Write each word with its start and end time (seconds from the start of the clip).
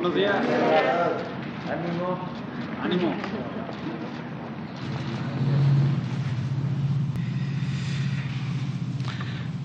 Buenos 0.00 0.14
días. 0.14 0.36
Ánimo. 1.66 2.18
Ánimo. 2.84 3.14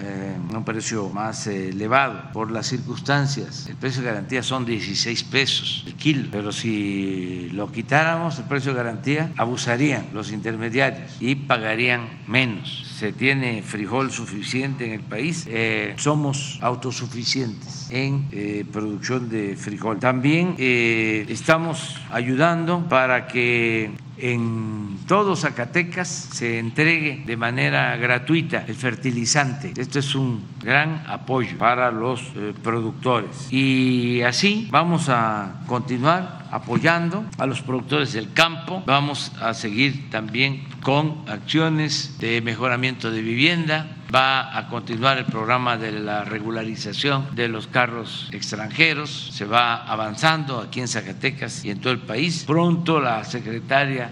a 0.52 0.56
un 0.56 0.64
precio 0.64 1.08
más 1.10 1.46
elevado 1.46 1.91
elevado 1.92 2.32
por 2.32 2.50
las 2.50 2.66
circunstancias. 2.66 3.66
El 3.68 3.76
precio 3.76 4.02
de 4.02 4.08
garantía 4.08 4.42
son 4.42 4.64
16 4.64 5.24
pesos 5.24 5.84
el 5.86 5.94
kilo, 5.94 6.28
pero 6.32 6.50
si 6.52 7.50
lo 7.52 7.70
quitáramos 7.70 8.38
el 8.38 8.44
precio 8.44 8.72
de 8.72 8.78
garantía, 8.78 9.32
abusarían 9.36 10.06
los 10.14 10.32
intermediarios 10.32 11.16
y 11.20 11.34
pagarían 11.34 12.08
menos. 12.26 12.86
Se 12.98 13.12
tiene 13.12 13.62
frijol 13.62 14.10
suficiente 14.10 14.86
en 14.86 14.92
el 14.92 15.00
país, 15.00 15.46
eh, 15.50 15.94
somos 15.98 16.58
autosuficientes 16.62 17.88
en 17.90 18.26
eh, 18.32 18.64
producción 18.72 19.28
de 19.28 19.56
frijol. 19.56 19.98
También 19.98 20.54
eh, 20.58 21.26
estamos 21.28 21.96
ayudando 22.10 22.88
para 22.88 23.26
que 23.26 23.90
en 24.16 24.91
todo 25.06 25.36
Zacatecas 25.36 26.08
se 26.08 26.58
entregue 26.58 27.22
de 27.26 27.36
manera 27.36 27.96
gratuita 27.96 28.64
el 28.66 28.74
fertilizante. 28.74 29.72
Esto 29.76 29.98
es 29.98 30.14
un 30.14 30.44
gran 30.62 31.04
apoyo 31.06 31.58
para 31.58 31.90
los 31.90 32.20
eh, 32.36 32.54
productores. 32.62 33.52
Y 33.52 34.22
así 34.22 34.68
vamos 34.70 35.08
a 35.08 35.62
continuar 35.66 36.42
apoyando 36.50 37.24
a 37.38 37.46
los 37.46 37.62
productores 37.62 38.12
del 38.12 38.32
campo. 38.32 38.82
Vamos 38.86 39.32
a 39.40 39.54
seguir 39.54 40.10
también 40.10 40.64
con 40.82 41.22
acciones 41.26 42.18
de 42.18 42.40
mejoramiento 42.42 43.10
de 43.10 43.22
vivienda, 43.22 43.96
va 44.14 44.56
a 44.56 44.68
continuar 44.68 45.16
el 45.18 45.24
programa 45.24 45.78
de 45.78 45.92
la 45.92 46.24
regularización 46.24 47.34
de 47.34 47.48
los 47.48 47.68
carros 47.68 48.28
extranjeros, 48.32 49.30
se 49.32 49.46
va 49.46 49.76
avanzando 49.84 50.60
aquí 50.60 50.80
en 50.80 50.88
Zacatecas 50.88 51.64
y 51.64 51.70
en 51.70 51.80
todo 51.80 51.92
el 51.92 52.00
país. 52.00 52.44
Pronto 52.46 53.00
la 53.00 53.24
secretaria 53.24 54.10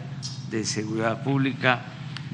de 0.51 0.65
Seguridad 0.65 1.23
Pública 1.23 1.81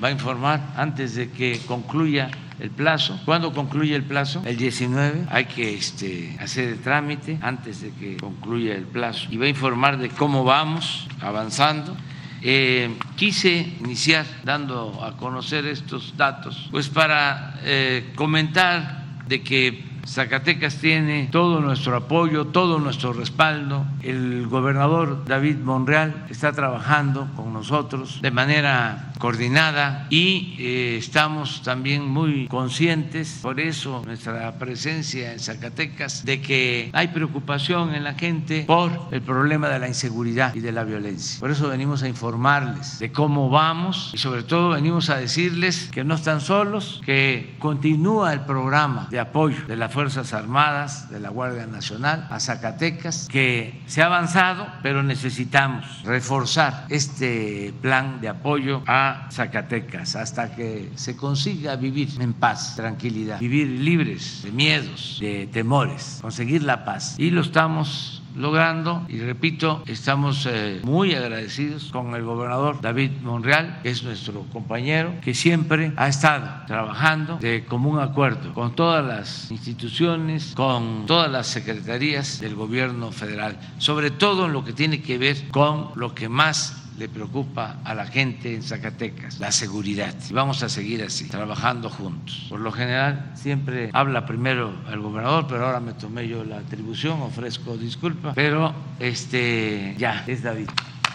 va 0.02 0.08
a 0.08 0.10
informar 0.10 0.74
antes 0.76 1.14
de 1.14 1.30
que 1.30 1.60
concluya 1.66 2.30
el 2.58 2.70
plazo. 2.70 3.20
¿Cuándo 3.24 3.52
concluye 3.52 3.94
el 3.94 4.04
plazo? 4.04 4.42
El 4.44 4.56
19. 4.56 5.26
Hay 5.30 5.44
que 5.46 5.74
este, 5.74 6.36
hacer 6.40 6.70
el 6.70 6.78
trámite 6.80 7.38
antes 7.42 7.82
de 7.82 7.90
que 7.90 8.16
concluya 8.16 8.74
el 8.74 8.84
plazo. 8.84 9.28
Y 9.30 9.36
va 9.36 9.46
a 9.46 9.48
informar 9.48 9.98
de 9.98 10.08
cómo 10.08 10.44
vamos 10.44 11.06
avanzando. 11.20 11.96
Eh, 12.42 12.94
quise 13.16 13.74
iniciar 13.80 14.26
dando 14.44 15.02
a 15.02 15.16
conocer 15.16 15.66
estos 15.66 16.16
datos, 16.16 16.68
pues 16.70 16.88
para 16.88 17.58
eh, 17.64 18.12
comentar 18.14 19.04
de 19.26 19.42
que 19.42 19.82
Zacatecas 20.06 20.76
tiene 20.76 21.28
todo 21.32 21.60
nuestro 21.60 21.96
apoyo, 21.96 22.46
todo 22.46 22.78
nuestro 22.78 23.12
respaldo. 23.12 23.84
El 24.02 24.46
gobernador 24.46 25.24
David 25.26 25.56
Monreal 25.56 26.26
está 26.30 26.52
trabajando 26.52 27.28
con 27.34 27.52
nosotros 27.52 28.22
de 28.22 28.30
manera 28.30 29.12
coordinada 29.18 30.06
y 30.10 30.56
eh, 30.58 30.96
estamos 30.98 31.62
también 31.62 32.06
muy 32.06 32.46
conscientes, 32.48 33.40
por 33.42 33.60
eso 33.60 34.02
nuestra 34.04 34.52
presencia 34.58 35.32
en 35.32 35.40
Zacatecas, 35.40 36.24
de 36.24 36.40
que 36.40 36.90
hay 36.92 37.08
preocupación 37.08 37.94
en 37.94 38.04
la 38.04 38.14
gente 38.14 38.64
por 38.66 39.08
el 39.10 39.22
problema 39.22 39.68
de 39.68 39.78
la 39.78 39.88
inseguridad 39.88 40.54
y 40.54 40.60
de 40.60 40.72
la 40.72 40.84
violencia. 40.84 41.40
Por 41.40 41.50
eso 41.50 41.68
venimos 41.68 42.02
a 42.02 42.08
informarles 42.08 42.98
de 42.98 43.10
cómo 43.10 43.50
vamos 43.50 44.10
y 44.14 44.18
sobre 44.18 44.42
todo 44.42 44.70
venimos 44.70 45.10
a 45.10 45.16
decirles 45.16 45.88
que 45.92 46.04
no 46.04 46.14
están 46.14 46.40
solos, 46.40 47.00
que 47.04 47.56
continúa 47.58 48.32
el 48.32 48.40
programa 48.40 49.08
de 49.10 49.18
apoyo 49.18 49.66
de 49.66 49.76
las 49.76 49.95
Fuerzas 49.96 50.34
Armadas, 50.34 51.08
de 51.08 51.18
la 51.18 51.30
Guardia 51.30 51.66
Nacional 51.66 52.28
a 52.28 52.38
Zacatecas, 52.38 53.28
que 53.32 53.80
se 53.86 54.02
ha 54.02 54.06
avanzado, 54.06 54.66
pero 54.82 55.02
necesitamos 55.02 56.02
reforzar 56.04 56.84
este 56.90 57.72
plan 57.80 58.20
de 58.20 58.28
apoyo 58.28 58.82
a 58.86 59.26
Zacatecas 59.32 60.14
hasta 60.14 60.54
que 60.54 60.92
se 60.96 61.16
consiga 61.16 61.76
vivir 61.76 62.10
en 62.20 62.34
paz, 62.34 62.76
tranquilidad, 62.76 63.40
vivir 63.40 63.68
libres 63.68 64.42
de 64.44 64.52
miedos, 64.52 65.16
de 65.18 65.46
temores, 65.46 66.18
conseguir 66.20 66.62
la 66.62 66.84
paz. 66.84 67.14
Y 67.16 67.30
lo 67.30 67.40
estamos 67.40 68.22
logrando. 68.36 69.04
Y 69.08 69.18
repito, 69.20 69.82
estamos 69.86 70.46
eh, 70.50 70.80
muy 70.84 71.14
agradecidos 71.14 71.90
con 71.92 72.14
el 72.14 72.22
gobernador 72.22 72.80
David 72.80 73.12
Monreal, 73.22 73.80
es 73.84 74.02
nuestro 74.02 74.42
compañero, 74.52 75.12
que 75.22 75.34
siempre 75.34 75.92
ha 75.96 76.08
estado 76.08 76.66
trabajando 76.66 77.38
de 77.38 77.64
común 77.64 77.98
acuerdo 77.98 78.52
con 78.54 78.74
todas 78.74 79.04
las 79.04 79.50
instituciones, 79.50 80.52
con 80.54 81.06
todas 81.06 81.30
las 81.30 81.46
secretarías 81.46 82.40
del 82.40 82.54
gobierno 82.54 83.12
federal, 83.12 83.58
sobre 83.78 84.10
todo 84.10 84.46
en 84.46 84.52
lo 84.52 84.64
que 84.64 84.72
tiene 84.72 85.02
que 85.02 85.18
ver 85.18 85.48
con 85.48 85.90
lo 85.94 86.14
que 86.14 86.28
más 86.28 86.85
le 86.98 87.08
preocupa 87.08 87.76
a 87.84 87.94
la 87.94 88.06
gente 88.06 88.54
en 88.54 88.62
Zacatecas, 88.62 89.38
la 89.38 89.52
seguridad. 89.52 90.14
Vamos 90.30 90.62
a 90.62 90.68
seguir 90.68 91.02
así, 91.02 91.28
trabajando 91.28 91.90
juntos. 91.90 92.46
Por 92.48 92.60
lo 92.60 92.72
general, 92.72 93.32
siempre 93.34 93.90
habla 93.92 94.26
primero 94.26 94.72
el 94.90 95.00
gobernador, 95.00 95.46
pero 95.48 95.66
ahora 95.66 95.80
me 95.80 95.92
tomé 95.92 96.28
yo 96.28 96.44
la 96.44 96.58
atribución, 96.58 97.20
ofrezco 97.22 97.76
disculpa, 97.76 98.32
pero 98.34 98.74
este 98.98 99.94
ya 99.98 100.24
es 100.26 100.42
David. 100.42 100.68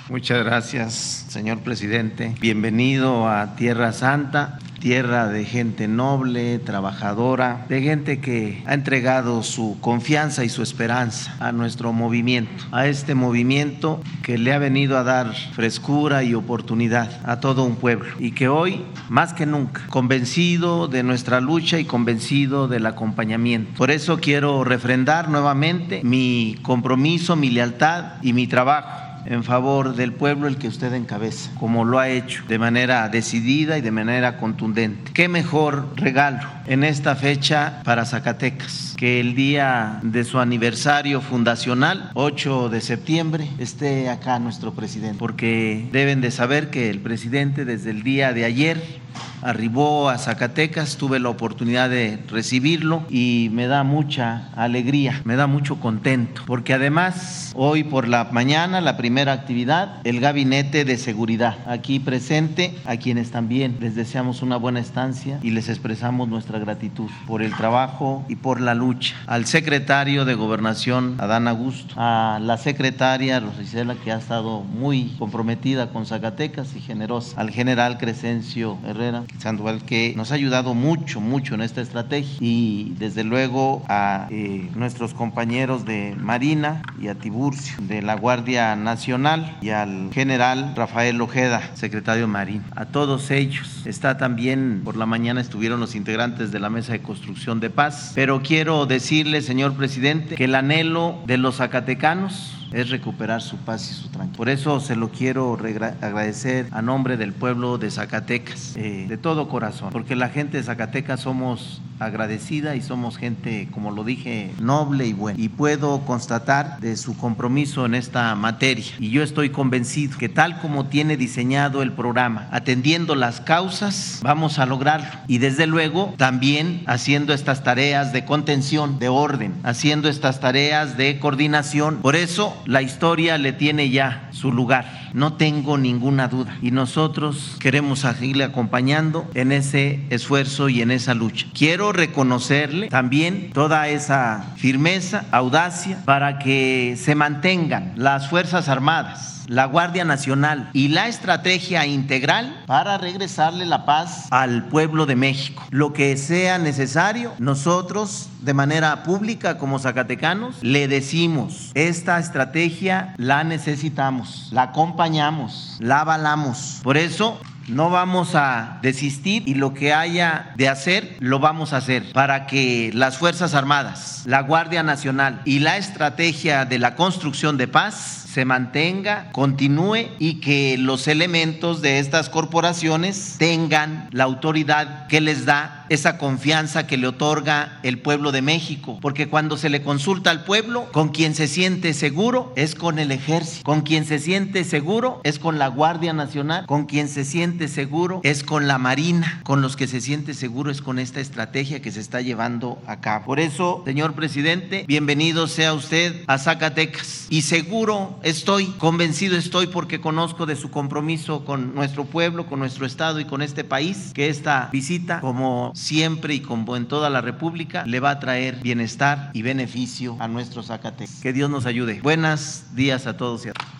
Muchas 0.09 0.43
gracias, 0.43 0.93
señor 1.29 1.59
presidente. 1.59 2.35
Bienvenido 2.39 3.29
a 3.29 3.55
Tierra 3.55 3.93
Santa 3.93 4.59
tierra 4.81 5.27
de 5.27 5.45
gente 5.45 5.87
noble, 5.87 6.59
trabajadora, 6.59 7.65
de 7.69 7.81
gente 7.81 8.19
que 8.19 8.61
ha 8.65 8.73
entregado 8.73 9.43
su 9.43 9.77
confianza 9.79 10.43
y 10.43 10.49
su 10.49 10.63
esperanza 10.63 11.35
a 11.39 11.51
nuestro 11.51 11.93
movimiento, 11.93 12.65
a 12.71 12.87
este 12.87 13.15
movimiento 13.15 14.01
que 14.23 14.37
le 14.37 14.51
ha 14.53 14.57
venido 14.57 14.97
a 14.97 15.03
dar 15.03 15.33
frescura 15.53 16.23
y 16.23 16.33
oportunidad 16.33 17.21
a 17.23 17.39
todo 17.39 17.63
un 17.63 17.75
pueblo 17.75 18.09
y 18.19 18.31
que 18.31 18.49
hoy, 18.49 18.83
más 19.07 19.33
que 19.33 19.45
nunca, 19.45 19.85
convencido 19.87 20.87
de 20.87 21.03
nuestra 21.03 21.39
lucha 21.39 21.79
y 21.79 21.85
convencido 21.85 22.67
del 22.67 22.87
acompañamiento. 22.87 23.71
Por 23.77 23.91
eso 23.91 24.19
quiero 24.19 24.63
refrendar 24.63 25.29
nuevamente 25.29 26.01
mi 26.03 26.57
compromiso, 26.63 27.35
mi 27.35 27.51
lealtad 27.51 28.13
y 28.23 28.33
mi 28.33 28.47
trabajo 28.47 29.10
en 29.25 29.43
favor 29.43 29.95
del 29.95 30.13
pueblo 30.13 30.47
el 30.47 30.57
que 30.57 30.67
usted 30.67 30.93
encabeza, 30.93 31.51
como 31.59 31.85
lo 31.85 31.99
ha 31.99 32.09
hecho 32.09 32.43
de 32.47 32.59
manera 32.59 33.07
decidida 33.09 33.77
y 33.77 33.81
de 33.81 33.91
manera 33.91 34.37
contundente. 34.37 35.11
¿Qué 35.13 35.27
mejor 35.27 35.87
regalo 35.95 36.47
en 36.67 36.83
esta 36.83 37.15
fecha 37.15 37.81
para 37.83 38.05
Zacatecas? 38.05 38.95
Que 38.97 39.19
el 39.19 39.35
día 39.35 39.99
de 40.03 40.23
su 40.23 40.39
aniversario 40.39 41.21
fundacional, 41.21 42.11
8 42.13 42.69
de 42.69 42.81
septiembre, 42.81 43.47
esté 43.57 44.09
acá 44.09 44.39
nuestro 44.39 44.73
presidente, 44.73 45.17
porque 45.17 45.89
deben 45.91 46.21
de 46.21 46.31
saber 46.31 46.69
que 46.69 46.89
el 46.89 46.99
presidente 46.99 47.65
desde 47.65 47.91
el 47.91 48.03
día 48.03 48.33
de 48.33 48.45
ayer 48.45 49.01
arribó 49.41 50.09
a 50.09 50.17
Zacatecas, 50.17 50.97
tuve 50.97 51.19
la 51.19 51.29
oportunidad 51.29 51.89
de 51.89 52.19
recibirlo 52.27 53.03
y 53.09 53.49
me 53.51 53.67
da 53.67 53.83
mucha 53.83 54.49
alegría, 54.55 55.21
me 55.25 55.35
da 55.35 55.47
mucho 55.47 55.79
contento, 55.79 56.43
porque 56.45 56.73
además 56.73 57.51
hoy 57.55 57.83
por 57.83 58.07
la 58.07 58.25
mañana, 58.31 58.81
la 58.81 58.97
primera 58.97 59.33
actividad, 59.33 59.99
el 60.03 60.19
gabinete 60.19 60.85
de 60.85 60.97
seguridad, 60.97 61.57
aquí 61.65 61.99
presente, 61.99 62.75
a 62.85 62.97
quienes 62.97 63.31
también 63.31 63.77
les 63.79 63.95
deseamos 63.95 64.41
una 64.41 64.57
buena 64.57 64.79
estancia 64.79 65.39
y 65.41 65.51
les 65.51 65.69
expresamos 65.69 66.27
nuestra 66.27 66.59
gratitud 66.59 67.09
por 67.27 67.41
el 67.41 67.55
trabajo 67.55 68.25
y 68.29 68.35
por 68.35 68.61
la 68.61 68.75
lucha. 68.75 69.15
Al 69.27 69.45
secretario 69.45 70.25
de 70.25 70.35
Gobernación, 70.35 71.15
Adán 71.19 71.47
Augusto, 71.47 71.93
a 71.97 72.39
la 72.41 72.57
secretaria 72.57 73.39
Rosicela, 73.39 73.95
que 73.95 74.11
ha 74.11 74.17
estado 74.17 74.61
muy 74.61 75.13
comprometida 75.17 75.89
con 75.89 76.05
Zacatecas 76.05 76.75
y 76.75 76.81
generosa, 76.81 77.39
al 77.39 77.51
general 77.51 77.97
Crescencio 77.97 78.77
Herrera, 78.85 79.23
Sandoval, 79.39 79.83
que 79.83 80.13
nos 80.15 80.31
ha 80.31 80.35
ayudado 80.35 80.73
mucho, 80.73 81.19
mucho 81.19 81.55
en 81.55 81.61
esta 81.61 81.81
estrategia. 81.81 82.37
Y 82.39 82.93
desde 82.97 83.23
luego 83.23 83.83
a 83.87 84.27
eh, 84.29 84.69
nuestros 84.75 85.13
compañeros 85.13 85.85
de 85.85 86.15
Marina 86.17 86.81
y 87.01 87.07
a 87.07 87.15
Tiburcio 87.15 87.75
de 87.81 88.01
la 88.01 88.15
Guardia 88.15 88.75
Nacional 88.75 89.57
y 89.61 89.69
al 89.69 90.11
general 90.13 90.73
Rafael 90.75 91.19
Ojeda, 91.21 91.71
secretario 91.73 92.27
Marina. 92.27 92.63
A 92.75 92.85
todos 92.85 93.31
ellos. 93.31 93.83
Está 93.85 94.17
también, 94.17 94.81
por 94.83 94.95
la 94.95 95.05
mañana 95.05 95.41
estuvieron 95.41 95.79
los 95.79 95.95
integrantes 95.95 96.51
de 96.51 96.59
la 96.59 96.69
Mesa 96.69 96.93
de 96.93 97.01
Construcción 97.01 97.59
de 97.59 97.69
Paz. 97.69 98.11
Pero 98.15 98.41
quiero 98.41 98.85
decirle, 98.85 99.41
señor 99.41 99.73
presidente, 99.73 100.35
que 100.35 100.45
el 100.45 100.55
anhelo 100.55 101.19
de 101.25 101.37
los 101.37 101.57
zacatecanos 101.57 102.60
es 102.71 102.89
recuperar 102.89 103.41
su 103.41 103.57
paz 103.57 103.89
y 103.91 103.93
su 103.93 104.09
tranquilidad. 104.09 104.37
Por 104.37 104.49
eso 104.49 104.79
se 104.79 104.95
lo 104.95 105.09
quiero 105.09 105.57
agradecer 106.01 106.67
a 106.71 106.81
nombre 106.81 107.17
del 107.17 107.33
pueblo 107.33 107.77
de 107.77 107.91
Zacatecas, 107.91 108.75
eh, 108.77 109.05
de 109.07 109.17
todo 109.17 109.49
corazón, 109.49 109.89
porque 109.91 110.15
la 110.15 110.29
gente 110.29 110.57
de 110.57 110.63
Zacatecas 110.63 111.21
somos 111.21 111.81
agradecida 112.01 112.75
y 112.75 112.81
somos 112.81 113.17
gente, 113.17 113.67
como 113.71 113.91
lo 113.91 114.03
dije, 114.03 114.51
noble 114.59 115.05
y 115.05 115.13
buena. 115.13 115.39
Y 115.39 115.49
puedo 115.49 115.99
constatar 116.01 116.79
de 116.79 116.97
su 116.97 117.15
compromiso 117.15 117.85
en 117.85 117.95
esta 117.95 118.33
materia. 118.35 118.85
Y 118.99 119.11
yo 119.11 119.23
estoy 119.23 119.49
convencido 119.49 120.17
que 120.17 120.29
tal 120.29 120.59
como 120.59 120.87
tiene 120.87 121.15
diseñado 121.17 121.81
el 121.81 121.91
programa, 121.91 122.47
atendiendo 122.51 123.15
las 123.15 123.39
causas, 123.39 124.19
vamos 124.23 124.59
a 124.59 124.65
lograrlo. 124.65 125.07
Y 125.27 125.37
desde 125.37 125.67
luego 125.67 126.13
también 126.17 126.83
haciendo 126.87 127.33
estas 127.33 127.63
tareas 127.63 128.13
de 128.13 128.25
contención, 128.25 128.97
de 128.97 129.09
orden, 129.09 129.53
haciendo 129.63 130.09
estas 130.09 130.39
tareas 130.39 130.97
de 130.97 131.19
coordinación. 131.19 131.97
Por 131.97 132.15
eso 132.15 132.60
la 132.65 132.81
historia 132.81 133.37
le 133.37 133.53
tiene 133.53 133.89
ya 133.89 134.29
su 134.31 134.51
lugar, 134.51 135.09
no 135.13 135.33
tengo 135.33 135.77
ninguna 135.77 136.27
duda. 136.27 136.57
Y 136.61 136.71
nosotros 136.71 137.57
queremos 137.59 137.99
seguirle 137.99 138.43
acompañando 138.43 139.29
en 139.33 139.51
ese 139.51 139.99
esfuerzo 140.09 140.69
y 140.69 140.81
en 140.81 140.91
esa 140.91 141.13
lucha. 141.13 141.47
Quiero 141.53 141.91
reconocerle 141.91 142.89
también 142.89 143.51
toda 143.53 143.87
esa 143.87 144.53
firmeza, 144.57 145.25
audacia, 145.31 146.01
para 146.05 146.39
que 146.39 146.95
se 146.97 147.15
mantengan 147.15 147.93
las 147.95 148.29
Fuerzas 148.29 148.69
Armadas 148.69 149.40
la 149.51 149.65
Guardia 149.65 150.05
Nacional 150.05 150.69
y 150.71 150.87
la 150.87 151.09
estrategia 151.09 151.85
integral 151.85 152.63
para 152.67 152.97
regresarle 152.97 153.65
la 153.65 153.85
paz 153.85 154.27
al 154.31 154.63
pueblo 154.69 155.05
de 155.05 155.17
México. 155.17 155.67
Lo 155.71 155.91
que 155.91 156.15
sea 156.15 156.57
necesario, 156.57 157.33
nosotros 157.37 158.29
de 158.39 158.53
manera 158.53 159.03
pública 159.03 159.57
como 159.57 159.77
zacatecanos 159.77 160.63
le 160.63 160.87
decimos, 160.87 161.71
esta 161.73 162.17
estrategia 162.17 163.13
la 163.17 163.43
necesitamos, 163.43 164.47
la 164.53 164.63
acompañamos, 164.63 165.75
la 165.79 165.99
avalamos. 165.99 166.79
Por 166.81 166.95
eso 166.95 167.37
no 167.67 167.89
vamos 167.89 168.35
a 168.35 168.79
desistir 168.81 169.43
y 169.45 169.55
lo 169.55 169.73
que 169.73 169.93
haya 169.93 170.53
de 170.55 170.69
hacer, 170.69 171.17
lo 171.19 171.39
vamos 171.39 171.73
a 171.73 171.77
hacer 171.77 172.11
para 172.13 172.47
que 172.47 172.91
las 172.93 173.17
Fuerzas 173.17 173.53
Armadas, 173.53 174.23
la 174.25 174.41
Guardia 174.43 174.81
Nacional 174.81 175.41
y 175.43 175.59
la 175.59 175.75
estrategia 175.75 176.63
de 176.63 176.79
la 176.79 176.95
construcción 176.95 177.57
de 177.57 177.67
paz 177.67 178.21
se 178.31 178.45
mantenga, 178.45 179.29
continúe 179.33 180.07
y 180.17 180.35
que 180.35 180.77
los 180.77 181.09
elementos 181.09 181.81
de 181.81 181.99
estas 181.99 182.29
corporaciones 182.29 183.35
tengan 183.37 184.07
la 184.11 184.23
autoridad 184.23 185.07
que 185.07 185.19
les 185.19 185.45
da 185.45 185.85
esa 185.89 186.17
confianza 186.17 186.87
que 186.87 186.95
le 186.95 187.07
otorga 187.07 187.79
el 187.83 187.99
pueblo 187.99 188.31
de 188.31 188.41
México. 188.41 188.97
Porque 189.01 189.27
cuando 189.27 189.57
se 189.57 189.69
le 189.69 189.81
consulta 189.81 190.31
al 190.31 190.45
pueblo, 190.45 190.89
con 190.93 191.09
quien 191.09 191.35
se 191.35 191.49
siente 191.49 191.93
seguro 191.93 192.53
es 192.55 192.75
con 192.75 192.99
el 192.99 193.11
ejército, 193.11 193.65
con 193.65 193.81
quien 193.81 194.05
se 194.05 194.17
siente 194.17 194.63
seguro 194.63 195.19
es 195.25 195.37
con 195.37 195.59
la 195.59 195.67
Guardia 195.67 196.13
Nacional, 196.13 196.65
con 196.67 196.85
quien 196.85 197.09
se 197.09 197.25
siente 197.25 197.67
seguro 197.67 198.21
es 198.23 198.43
con 198.45 198.65
la 198.69 198.77
Marina, 198.77 199.41
con 199.43 199.61
los 199.61 199.75
que 199.75 199.87
se 199.87 199.99
siente 199.99 200.33
seguro 200.33 200.71
es 200.71 200.81
con 200.81 200.99
esta 200.99 201.19
estrategia 201.19 201.81
que 201.81 201.91
se 201.91 201.99
está 201.99 202.21
llevando 202.21 202.81
a 202.87 203.01
cabo. 203.01 203.25
Por 203.25 203.41
eso, 203.41 203.81
señor 203.83 204.13
presidente, 204.13 204.85
bienvenido 204.87 205.47
sea 205.47 205.73
usted 205.73 206.23
a 206.27 206.37
Zacatecas. 206.37 207.27
Y 207.29 207.41
seguro 207.41 208.20
estoy, 208.23 208.65
convencido 208.77 209.37
estoy 209.37 209.67
porque 209.67 210.01
conozco 210.01 210.45
de 210.45 210.55
su 210.55 210.69
compromiso 210.69 211.45
con 211.45 211.75
nuestro 211.75 212.05
pueblo, 212.05 212.45
con 212.45 212.59
nuestro 212.59 212.85
Estado 212.85 213.19
y 213.19 213.25
con 213.25 213.41
este 213.41 213.63
país, 213.63 214.11
que 214.13 214.29
esta 214.29 214.69
visita 214.71 215.19
como 215.21 215.71
siempre 215.75 216.35
y 216.35 216.39
como 216.41 216.75
en 216.75 216.87
toda 216.87 217.09
la 217.09 217.21
República, 217.21 217.85
le 217.85 217.99
va 217.99 218.11
a 218.11 218.19
traer 218.19 218.59
bienestar 218.61 219.31
y 219.33 219.41
beneficio 219.41 220.17
a 220.19 220.27
nuestros 220.27 220.67
Zacatecas. 220.67 221.21
Que 221.21 221.33
Dios 221.33 221.49
nos 221.49 221.65
ayude. 221.65 222.01
Buenos 222.01 222.63
días 222.75 223.07
a 223.07 223.17
todos 223.17 223.45
y 223.45 223.49
a 223.49 223.53
todas. 223.53 223.71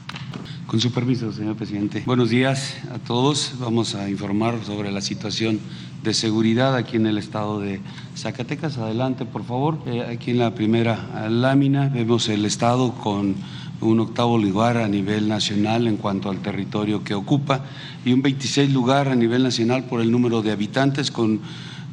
Con 0.67 0.79
su 0.79 0.91
permiso, 0.93 1.33
señor 1.33 1.57
presidente. 1.57 2.03
Buenos 2.05 2.29
días 2.29 2.77
a 2.93 2.98
todos. 2.98 3.55
Vamos 3.60 3.93
a 3.95 4.10
informar 4.10 4.63
sobre 4.65 4.89
la 4.91 5.01
situación 5.01 5.60
de 6.01 6.13
seguridad 6.13 6.75
aquí 6.75 6.95
en 6.95 7.07
el 7.07 7.17
estado 7.17 7.60
de 7.60 7.81
Zacatecas. 8.15 8.77
Adelante, 8.77 9.25
por 9.25 9.43
favor. 9.43 9.79
Eh, 9.86 10.01
aquí 10.10 10.31
en 10.31 10.39
la 10.39 10.55
primera 10.55 11.27
lámina 11.29 11.89
vemos 11.89 12.29
el 12.29 12.45
estado 12.45 12.93
con 12.93 13.36
un 13.82 14.00
octavo 14.00 14.38
lugar 14.38 14.78
a 14.78 14.88
nivel 14.88 15.28
nacional 15.28 15.88
en 15.88 15.98
cuanto 15.98 16.30
al 16.30 16.42
territorio 16.42 17.04
que 17.04 17.14
ocupa 17.14 17.66
y 18.06 18.14
un 18.14 18.22
26 18.22 18.72
lugar 18.72 19.10
a 19.10 19.16
nivel 19.16 19.44
nacional 19.44 19.86
por 19.86 20.02
el 20.02 20.12
número 20.12 20.42
de 20.42 20.52
habitantes 20.52 21.12
con 21.12 21.42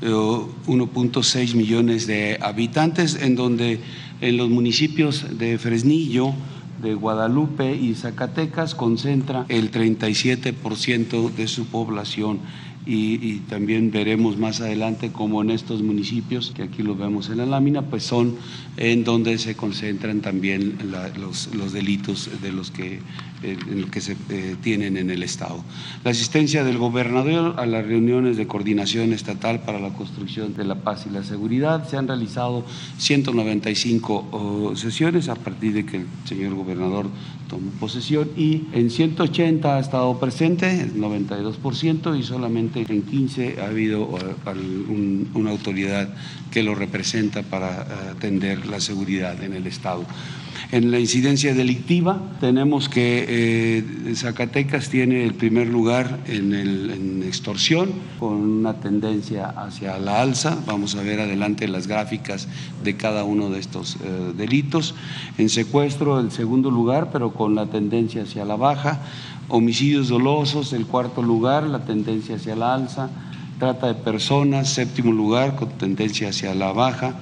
1.6 0.00 1.54
millones 1.54 2.06
de 2.06 2.38
habitantes, 2.40 3.16
en 3.20 3.34
donde 3.34 3.80
en 4.20 4.36
los 4.36 4.48
municipios 4.48 5.38
de 5.38 5.58
Fresnillo, 5.58 6.32
de 6.80 6.94
Guadalupe 6.94 7.74
y 7.74 7.94
Zacatecas 7.94 8.74
concentra 8.74 9.44
el 9.48 9.72
37% 9.72 11.34
de 11.34 11.48
su 11.48 11.66
población. 11.66 12.38
Y, 12.90 13.40
también 13.50 13.90
veremos 13.90 14.38
más 14.38 14.62
adelante 14.62 15.12
cómo 15.12 15.42
en 15.42 15.50
estos 15.50 15.82
municipios, 15.82 16.52
que 16.56 16.62
aquí 16.62 16.82
lo 16.82 16.96
vemos 16.96 17.28
en 17.28 17.36
la 17.36 17.44
lámina, 17.44 17.82
pues 17.82 18.02
son 18.02 18.36
en 18.78 19.04
donde 19.04 19.36
se 19.36 19.54
concentran 19.54 20.22
también 20.22 20.78
los, 21.18 21.54
los, 21.54 21.72
delitos 21.74 22.30
de 22.40 22.50
los 22.50 22.70
que 22.70 23.00
lo 23.42 23.90
que 23.90 24.00
se 24.00 24.16
eh, 24.30 24.56
tienen 24.62 24.96
en 24.96 25.10
el 25.10 25.22
Estado. 25.22 25.62
La 26.04 26.10
asistencia 26.10 26.64
del 26.64 26.78
gobernador 26.78 27.54
a 27.58 27.66
las 27.66 27.86
reuniones 27.86 28.36
de 28.36 28.46
coordinación 28.46 29.12
estatal 29.12 29.60
para 29.60 29.78
la 29.78 29.90
construcción 29.90 30.54
de 30.54 30.64
la 30.64 30.76
paz 30.76 31.06
y 31.06 31.10
la 31.10 31.22
seguridad. 31.22 31.88
Se 31.88 31.96
han 31.96 32.08
realizado 32.08 32.64
195 32.98 34.72
sesiones 34.74 35.28
a 35.28 35.34
partir 35.36 35.74
de 35.74 35.86
que 35.86 35.98
el 35.98 36.06
señor 36.24 36.54
gobernador 36.54 37.06
tomó 37.48 37.70
posesión 37.72 38.28
y 38.36 38.64
en 38.72 38.90
180 38.90 39.76
ha 39.76 39.80
estado 39.80 40.18
presente, 40.18 40.80
el 40.80 40.94
92%, 40.96 42.18
y 42.18 42.22
solamente 42.22 42.77
en 42.88 43.02
15 43.02 43.60
ha 43.60 43.66
habido 43.66 44.18
eh, 44.18 44.52
una 45.34 45.50
autoridad 45.50 46.08
que 46.50 46.62
lo 46.62 46.74
representa 46.74 47.42
para 47.42 47.82
eh, 47.82 48.10
atender 48.16 48.66
la 48.66 48.80
seguridad 48.80 49.42
en 49.42 49.54
el 49.54 49.66
Estado. 49.66 50.04
En 50.70 50.90
la 50.90 50.98
incidencia 50.98 51.54
delictiva 51.54 52.20
tenemos 52.40 52.90
que 52.90 53.24
eh, 53.26 54.14
Zacatecas 54.14 54.90
tiene 54.90 55.24
el 55.24 55.32
primer 55.32 55.66
lugar 55.66 56.18
en, 56.26 57.22
extorsión 57.26 57.90
con 58.18 58.34
una 58.34 58.74
tendencia 58.74 59.48
hacia 59.48 59.98
la 59.98 60.20
alza. 60.20 60.58
Vamos 60.66 60.94
a 60.94 61.02
ver 61.02 61.20
adelante 61.20 61.68
las 61.68 61.86
gráficas 61.86 62.48
de 62.84 62.96
cada 62.96 63.24
uno 63.24 63.48
de 63.48 63.60
estos 63.60 63.96
eh, 63.96 64.32
delitos. 64.36 64.94
En 65.38 65.48
secuestro 65.48 66.20
el 66.20 66.30
segundo 66.32 66.70
lugar, 66.70 67.10
pero 67.12 67.32
con 67.32 67.54
la 67.54 67.66
tendencia 67.66 68.24
hacia 68.24 68.44
la 68.44 68.56
baja. 68.56 69.00
Homicidios 69.48 70.08
dolosos, 70.08 70.74
el 70.74 70.86
cuarto 70.86 71.22
lugar, 71.22 71.64
la 71.64 71.86
tendencia 71.86 72.36
hacia 72.36 72.56
la 72.56 72.74
alza. 72.74 73.08
Trata 73.58 73.86
de 73.86 73.94
personas, 73.94 74.68
séptimo 74.68 75.12
lugar, 75.12 75.56
con 75.56 75.70
tendencia 75.70 76.28
hacia 76.28 76.54
la 76.54 76.72
baja 76.72 77.16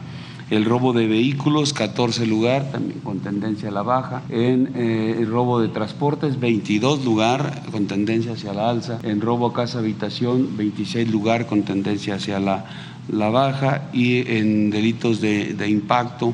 el 0.50 0.65
robo 0.65 0.93
de 0.93 1.07
vehículos, 1.07 1.73
14 1.73 2.26
lugar, 2.26 2.71
también 2.71 3.00
con 3.00 3.21
tendencia 3.21 3.69
a 3.69 3.73
la 3.73 3.83
baja, 3.83 4.23
en 4.29 4.71
eh, 4.76 5.17
el 5.19 5.29
robo 5.29 5.61
de 5.61 5.69
transportes, 5.69 6.38
22 6.38 7.05
lugar, 7.05 7.62
con 7.73 7.87
tendencia 7.87 8.33
hacia 8.33 8.55
la 8.55 8.71
alza, 8.71 8.99
en 9.03 9.21
robo 9.21 9.49
a 9.49 9.53
casa 9.53 9.79
habitación, 9.79 10.57
26 10.57 11.11
lugar, 11.11 11.47
con 11.47 11.62
tendencia 11.62 12.15
hacia 12.15 12.38
la, 12.38 12.65
la 13.09 13.29
baja, 13.31 13.88
y 13.93 14.31
en 14.31 14.71
delitos 14.71 15.21
de, 15.21 15.55
de 15.55 15.69
impacto, 15.69 16.33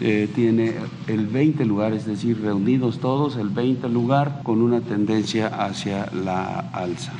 eh, 0.00 0.28
tiene 0.34 0.74
el 1.06 1.28
20 1.28 1.64
lugar, 1.64 1.92
es 1.92 2.04
decir, 2.04 2.40
reunidos 2.40 2.98
todos, 2.98 3.36
el 3.36 3.50
20 3.50 3.88
lugar 3.88 4.40
con 4.42 4.60
una 4.60 4.80
tendencia 4.80 5.46
hacia 5.46 6.10
la 6.12 6.58
alza. 6.72 7.12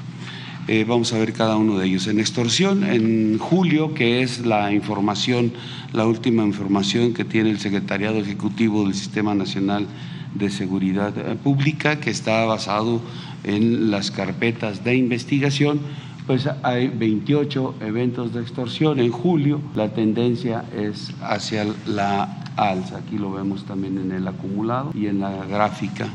Eh, 0.67 0.85
vamos 0.89 1.13
a 1.13 1.19
ver 1.19 1.35
cada 1.35 1.57
uno 1.57 1.79
de 1.79 1.87
ellos. 1.87 2.07
En 2.07 2.19
extorsión, 2.19 2.85
en 2.85 3.39
julio, 3.39 3.93
que 3.93 4.23
es 4.23 4.47
la 4.47 4.73
información, 4.73 5.53
la 5.93 6.07
última 6.07 6.43
información 6.43 7.13
que 7.13 7.25
tiene 7.25 7.51
el 7.51 7.59
Secretariado 7.59 8.19
Ejecutivo 8.19 8.85
del 8.85 8.95
Sistema 8.95 9.35
Nacional 9.35 9.87
de 10.35 10.51
Seguridad 10.51 11.13
Pública, 11.37 12.01
que 12.01 12.11
está 12.11 12.47
basado 12.47 13.03
en 13.45 13.91
las 13.91 14.11
carpetas 14.11 14.83
de 14.85 14.97
investigación, 14.97 15.81
pues 16.27 16.49
hay 16.63 16.89
28 16.89 17.75
eventos 17.81 18.33
de 18.33 18.41
extorsión. 18.41 18.99
En 18.99 19.13
julio 19.13 19.61
la 19.75 19.93
tendencia 19.93 20.65
es 20.75 21.13
hacia 21.21 21.67
la 21.87 22.43
alza. 22.57 22.99
Aquí 22.99 23.19
lo 23.19 23.33
vemos 23.33 23.65
también 23.65 23.99
en 23.99 24.13
el 24.13 24.27
acumulado 24.27 24.93
y 24.95 25.07
en 25.07 25.21
la 25.21 25.45
gráfica. 25.45 26.09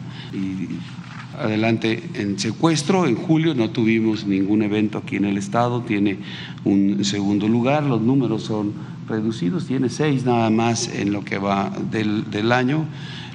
Adelante 1.40 2.04
en 2.16 2.38
secuestro. 2.38 3.08
En 3.08 3.16
julio 3.16 3.56
no 3.56 3.70
tuvimos 3.70 4.26
ningún 4.26 4.62
evento 4.62 4.98
aquí 4.98 5.16
en 5.16 5.26
el 5.26 5.38
estado, 5.38 5.82
tiene 5.82 6.20
un 6.66 7.04
segundo 7.06 7.48
lugar, 7.48 7.84
los 7.84 8.02
números 8.02 8.44
son 8.44 8.74
reducidos, 9.08 9.66
tiene 9.66 9.90
seis 9.90 10.26
nada 10.26 10.50
más 10.50 10.88
en 10.94 11.12
lo 11.12 11.24
que 11.24 11.38
va 11.38 11.72
del, 11.92 12.30
del 12.30 12.52
año, 12.52 12.86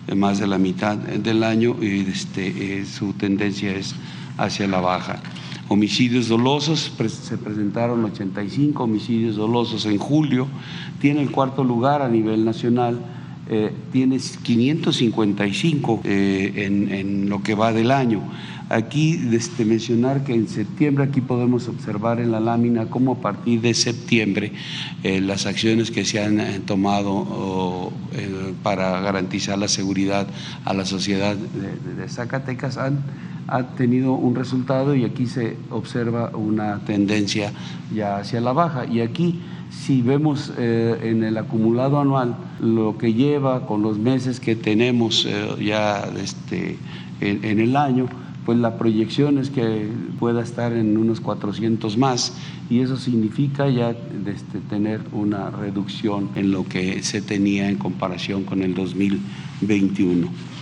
eh, 0.07 0.15
más 0.15 0.39
de 0.39 0.47
la 0.47 0.59
mitad 0.59 0.97
del 0.97 1.43
año, 1.43 1.77
y 1.81 2.01
este, 2.01 2.81
eh, 2.81 2.85
su 2.85 3.15
tendencia 3.15 3.75
es 3.75 3.95
hacia 4.37 4.69
la 4.69 4.81
baja. 4.81 5.21
Homicidios 5.69 6.29
dolosos, 6.29 6.93
se 7.09 7.39
presentaron 7.39 8.05
85 8.05 8.85
homicidios 8.85 9.37
dolosos 9.37 9.87
en 9.87 9.97
julio, 9.97 10.47
tiene 11.01 11.23
el 11.23 11.31
cuarto 11.31 11.65
lugar 11.65 12.03
a 12.03 12.09
nivel 12.09 12.45
nacional 12.45 13.01
eh, 13.47 13.73
tienes 13.93 14.39
555 14.39 16.01
eh, 16.05 16.53
en, 16.57 17.29
lo 17.29 17.43
que 17.43 17.55
va 17.55 17.75
del 17.75 17.91
año. 17.91 18.23
Aquí 18.71 19.21
este, 19.33 19.67
mencionar 19.67 20.25
que 20.25 20.33
en 20.33 20.49
septiembre, 20.49 21.05
aquí 21.05 21.21
podemos 21.21 21.69
observar 21.69 22.21
en 22.21 22.33
la 22.33 22.41
lámina 22.41 22.87
cómo 22.87 23.13
a 23.13 23.17
partir 23.17 23.61
de 23.61 23.75
septiembre 23.75 24.53
eh, 25.03 25.21
las 25.21 25.45
acciones 25.45 25.91
que 25.91 26.07
se 26.07 26.23
han 26.25 26.63
tomado 26.63 27.93
para 28.63 29.01
garantizar 29.01 29.59
la 29.59 29.69
seguridad 29.69 30.27
a 30.65 30.73
la 30.73 30.87
sociedad 30.87 31.37
de, 31.37 32.09
Zacatecas 32.09 32.79
han, 32.79 33.05
tenido 33.77 34.15
un 34.15 34.35
resultado 34.35 34.95
y 34.95 35.05
aquí 35.05 35.27
se 35.27 35.59
observa 35.69 36.31
una 36.35 36.81
tendencia 36.87 37.53
ya 37.95 38.17
hacia 38.17 38.41
la 38.41 38.55
baja. 38.55 38.87
Y 38.87 39.03
aquí 39.03 39.39
si 39.83 40.03
vemos 40.03 40.53
eh, 40.57 40.99
en 41.03 41.25
el 41.25 41.37
acumulado 41.37 42.01
anual 42.01 42.37
lo 42.61 42.97
que 42.97 43.15
lleva 43.15 43.67
con 43.67 43.83
los 43.83 43.99
meses 43.99 44.41
que 44.41 44.57
tenemos 44.57 45.27
eh, 45.27 45.49
ya 45.63 46.11
este, 46.23 46.79
en, 47.21 47.45
en, 47.45 47.61
el 47.61 47.77
año, 47.77 48.07
pues 48.47 48.59
la 48.59 48.79
proyección 48.79 49.39
es 49.39 49.51
que 49.51 49.89
pueda 50.19 50.43
estar 50.43 50.73
en 50.73 50.97
unos 50.97 51.21
400 51.21 51.97
más 51.97 52.35
y 52.71 52.81
eso 52.81 52.97
significa 52.97 53.69
ya 53.69 53.91
este, 53.91 54.61
tener 54.69 55.01
una 55.13 55.51
reducción 55.51 56.31
en 56.35 56.51
lo 56.51 56.67
que 56.67 57.03
se 57.03 57.21
tenía 57.21 57.69
en 57.69 57.77
comparación 57.77 58.45
con 58.45 58.63
el 58.63 58.75
2021. 58.75 60.54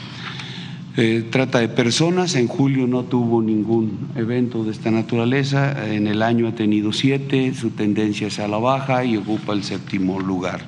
Eh, 0.94 1.26
trata 1.30 1.60
de 1.60 1.68
personas, 1.68 2.34
en 2.34 2.48
julio 2.48 2.86
no 2.86 3.04
tuvo 3.04 3.40
ningún 3.40 4.10
evento 4.14 4.62
de 4.62 4.72
esta 4.72 4.90
naturaleza, 4.90 5.90
en 5.90 6.06
el 6.06 6.22
año 6.22 6.46
ha 6.46 6.54
tenido 6.54 6.92
siete, 6.92 7.54
su 7.54 7.70
tendencia 7.70 8.26
es 8.26 8.38
a 8.38 8.46
la 8.46 8.58
baja 8.58 9.02
y 9.02 9.16
ocupa 9.16 9.54
el 9.54 9.64
séptimo 9.64 10.20
lugar. 10.20 10.60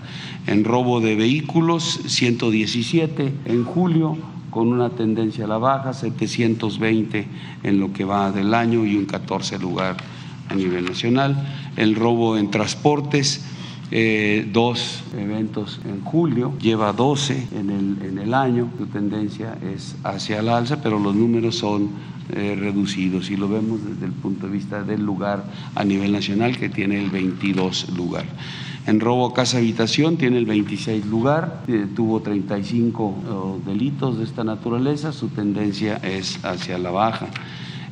En 0.46 0.64
robo 0.64 1.02
de 1.02 1.14
vehículos, 1.14 2.00
117 2.06 3.34
en 3.44 3.64
julio, 3.64 4.16
con 4.48 4.68
una 4.68 4.88
tendencia 4.90 5.44
a 5.44 5.48
la 5.48 5.58
baja, 5.58 5.92
720 5.92 7.26
en 7.62 7.78
lo 7.78 7.92
que 7.92 8.06
va 8.06 8.32
del 8.32 8.54
año 8.54 8.86
y 8.86 8.96
un 8.96 9.04
14 9.04 9.58
lugar 9.58 9.98
a 10.48 10.54
nivel 10.54 10.86
nacional. 10.86 11.36
El 11.76 11.96
robo 11.96 12.38
en 12.38 12.50
transportes, 12.50 13.44
eh, 13.96 14.48
dos 14.52 15.04
eventos 15.16 15.80
en 15.84 16.00
julio, 16.00 16.52
lleva 16.60 16.92
12 16.92 17.46
en 17.54 17.70
el, 17.70 18.02
en 18.02 18.18
el 18.18 18.34
año, 18.34 18.68
su 18.76 18.86
tendencia 18.86 19.56
es 19.62 19.94
hacia 20.02 20.40
el 20.40 20.48
alza, 20.48 20.82
pero 20.82 20.98
los 20.98 21.14
números 21.14 21.54
son 21.54 21.90
eh, 22.32 22.56
reducidos 22.58 23.30
y 23.30 23.36
lo 23.36 23.48
vemos 23.48 23.84
desde 23.84 24.06
el 24.06 24.10
punto 24.10 24.48
de 24.48 24.52
vista 24.52 24.82
del 24.82 25.04
lugar 25.04 25.44
a 25.76 25.84
nivel 25.84 26.10
nacional 26.10 26.58
que 26.58 26.68
tiene 26.68 26.98
el 26.98 27.08
22 27.08 27.90
lugar. 27.90 28.24
En 28.88 28.98
robo 28.98 29.28
a 29.28 29.32
casa 29.32 29.58
habitación 29.58 30.16
tiene 30.16 30.38
el 30.38 30.46
26 30.46 31.06
lugar, 31.06 31.62
eh, 31.68 31.86
tuvo 31.94 32.20
35 32.20 33.04
oh, 33.04 33.60
delitos 33.64 34.18
de 34.18 34.24
esta 34.24 34.42
naturaleza, 34.42 35.12
su 35.12 35.28
tendencia 35.28 35.98
es 35.98 36.44
hacia 36.44 36.78
la 36.78 36.90
baja. 36.90 37.28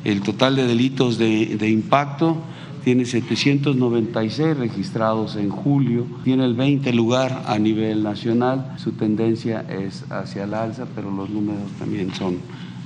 El 0.03 0.21
total 0.21 0.57
de 0.57 0.67
delitos 0.67 1.17
de, 1.17 1.55
de 1.55 1.69
impacto 1.69 2.43
tiene 2.83 3.05
796 3.05 4.57
registrados 4.57 5.35
en 5.35 5.49
julio, 5.49 6.05
tiene 6.23 6.45
el 6.45 6.53
20 6.53 6.91
lugar 6.93 7.43
a 7.47 7.57
nivel 7.57 8.03
nacional, 8.03 8.75
su 8.77 8.91
tendencia 8.91 9.65
es 9.69 10.03
hacia 10.11 10.43
el 10.43 10.53
alza, 10.53 10.85
pero 10.93 11.09
los 11.11 11.29
números 11.29 11.71
también 11.79 12.13
son 12.13 12.37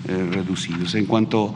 eh, 0.08 0.30
reducidos. 0.32 0.96
En 0.96 1.06
cuanto 1.06 1.56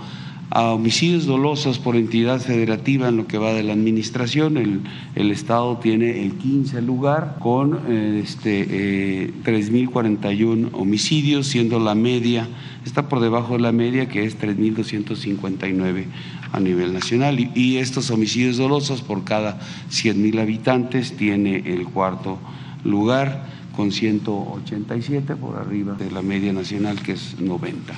a 0.50 0.74
homicidios 0.74 1.26
dolosos 1.26 1.80
por 1.80 1.96
entidad 1.96 2.42
federativa 2.42 3.08
en 3.08 3.16
lo 3.16 3.26
que 3.26 3.38
va 3.38 3.54
de 3.54 3.64
la 3.64 3.72
administración, 3.72 4.58
el, 4.58 4.82
el 5.16 5.32
Estado 5.32 5.78
tiene 5.78 6.26
el 6.26 6.34
15 6.34 6.82
lugar 6.82 7.38
con 7.40 7.80
eh, 7.88 8.22
este, 8.24 8.68
eh, 8.70 9.34
3.041 9.46 10.70
homicidios, 10.74 11.48
siendo 11.48 11.80
la 11.80 11.96
media, 11.96 12.50
está 12.86 13.08
por 13.08 13.22
debajo 13.22 13.54
de 13.54 13.60
la 13.60 13.72
media 13.72 14.10
que 14.10 14.26
es 14.26 14.38
3.259 14.40 16.06
a 16.51 16.60
nivel 16.60 16.93
nacional. 16.93 17.39
Y, 17.39 17.77
estos 17.77 18.10
homicidios 18.12 18.58
dolosos 18.58 19.01
por 19.01 19.24
cada 19.24 19.60
100 19.89 20.22
mil 20.22 20.39
habitantes 20.39 21.15
tiene 21.15 21.58
el 21.58 21.86
cuarto 21.86 22.38
lugar 22.84 23.46
con 23.75 23.91
187 23.91 25.36
por 25.36 25.58
arriba 25.58 25.96
de 25.96 26.12
la 26.12 26.22
media 26.22 26.53
nacional 26.53 27.01
que 27.01 27.13
es 27.13 27.39
90. 27.39 27.93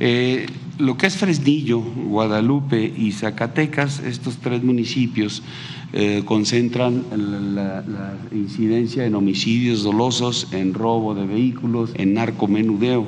Eh, 0.00 0.46
lo 0.78 0.96
que 0.96 1.06
es 1.06 1.16
Fresnillo, 1.16 1.80
Guadalupe 1.80 2.92
y 2.96 3.12
Zacatecas, 3.12 4.00
estos 4.00 4.38
tres 4.38 4.62
municipios 4.62 5.42
eh, 5.92 6.22
concentran 6.24 7.04
la, 7.54 7.82
la, 7.82 8.14
incidencia 8.32 9.04
en 9.04 9.14
homicidios 9.14 9.82
dolosos, 9.82 10.48
en 10.52 10.72
robo 10.72 11.14
de 11.14 11.26
vehículos, 11.26 11.90
en 11.96 12.14
narcomenudeo. 12.14 13.06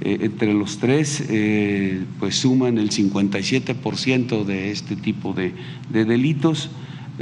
Eh, 0.00 0.18
entre 0.22 0.54
los 0.54 0.78
tres, 0.78 1.24
eh, 1.28 2.04
pues 2.18 2.36
suman 2.36 2.78
el 2.78 2.90
57% 2.90 4.44
de 4.44 4.70
este 4.70 4.96
tipo 4.96 5.34
de, 5.34 5.52
de 5.90 6.04
delitos, 6.06 6.70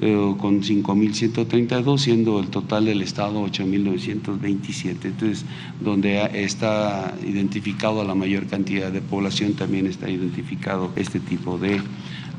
eh, 0.01 0.35
con 0.39 0.63
5.132, 0.63 1.99
siendo 1.99 2.39
el 2.39 2.49
total 2.49 2.85
del 2.85 3.03
Estado 3.03 3.45
8.927. 3.45 5.07
Entonces, 5.07 5.45
donde 5.81 6.23
está 6.35 7.17
identificado 7.27 8.05
la 8.05 8.15
mayor 8.15 8.47
cantidad 8.47 8.93
de 8.93 9.01
población, 9.01 9.55
también 9.55 9.89
está 9.89 10.09
identificado 10.09 10.93
este 10.95 11.19
tipo 11.19 11.59
de 11.59 11.81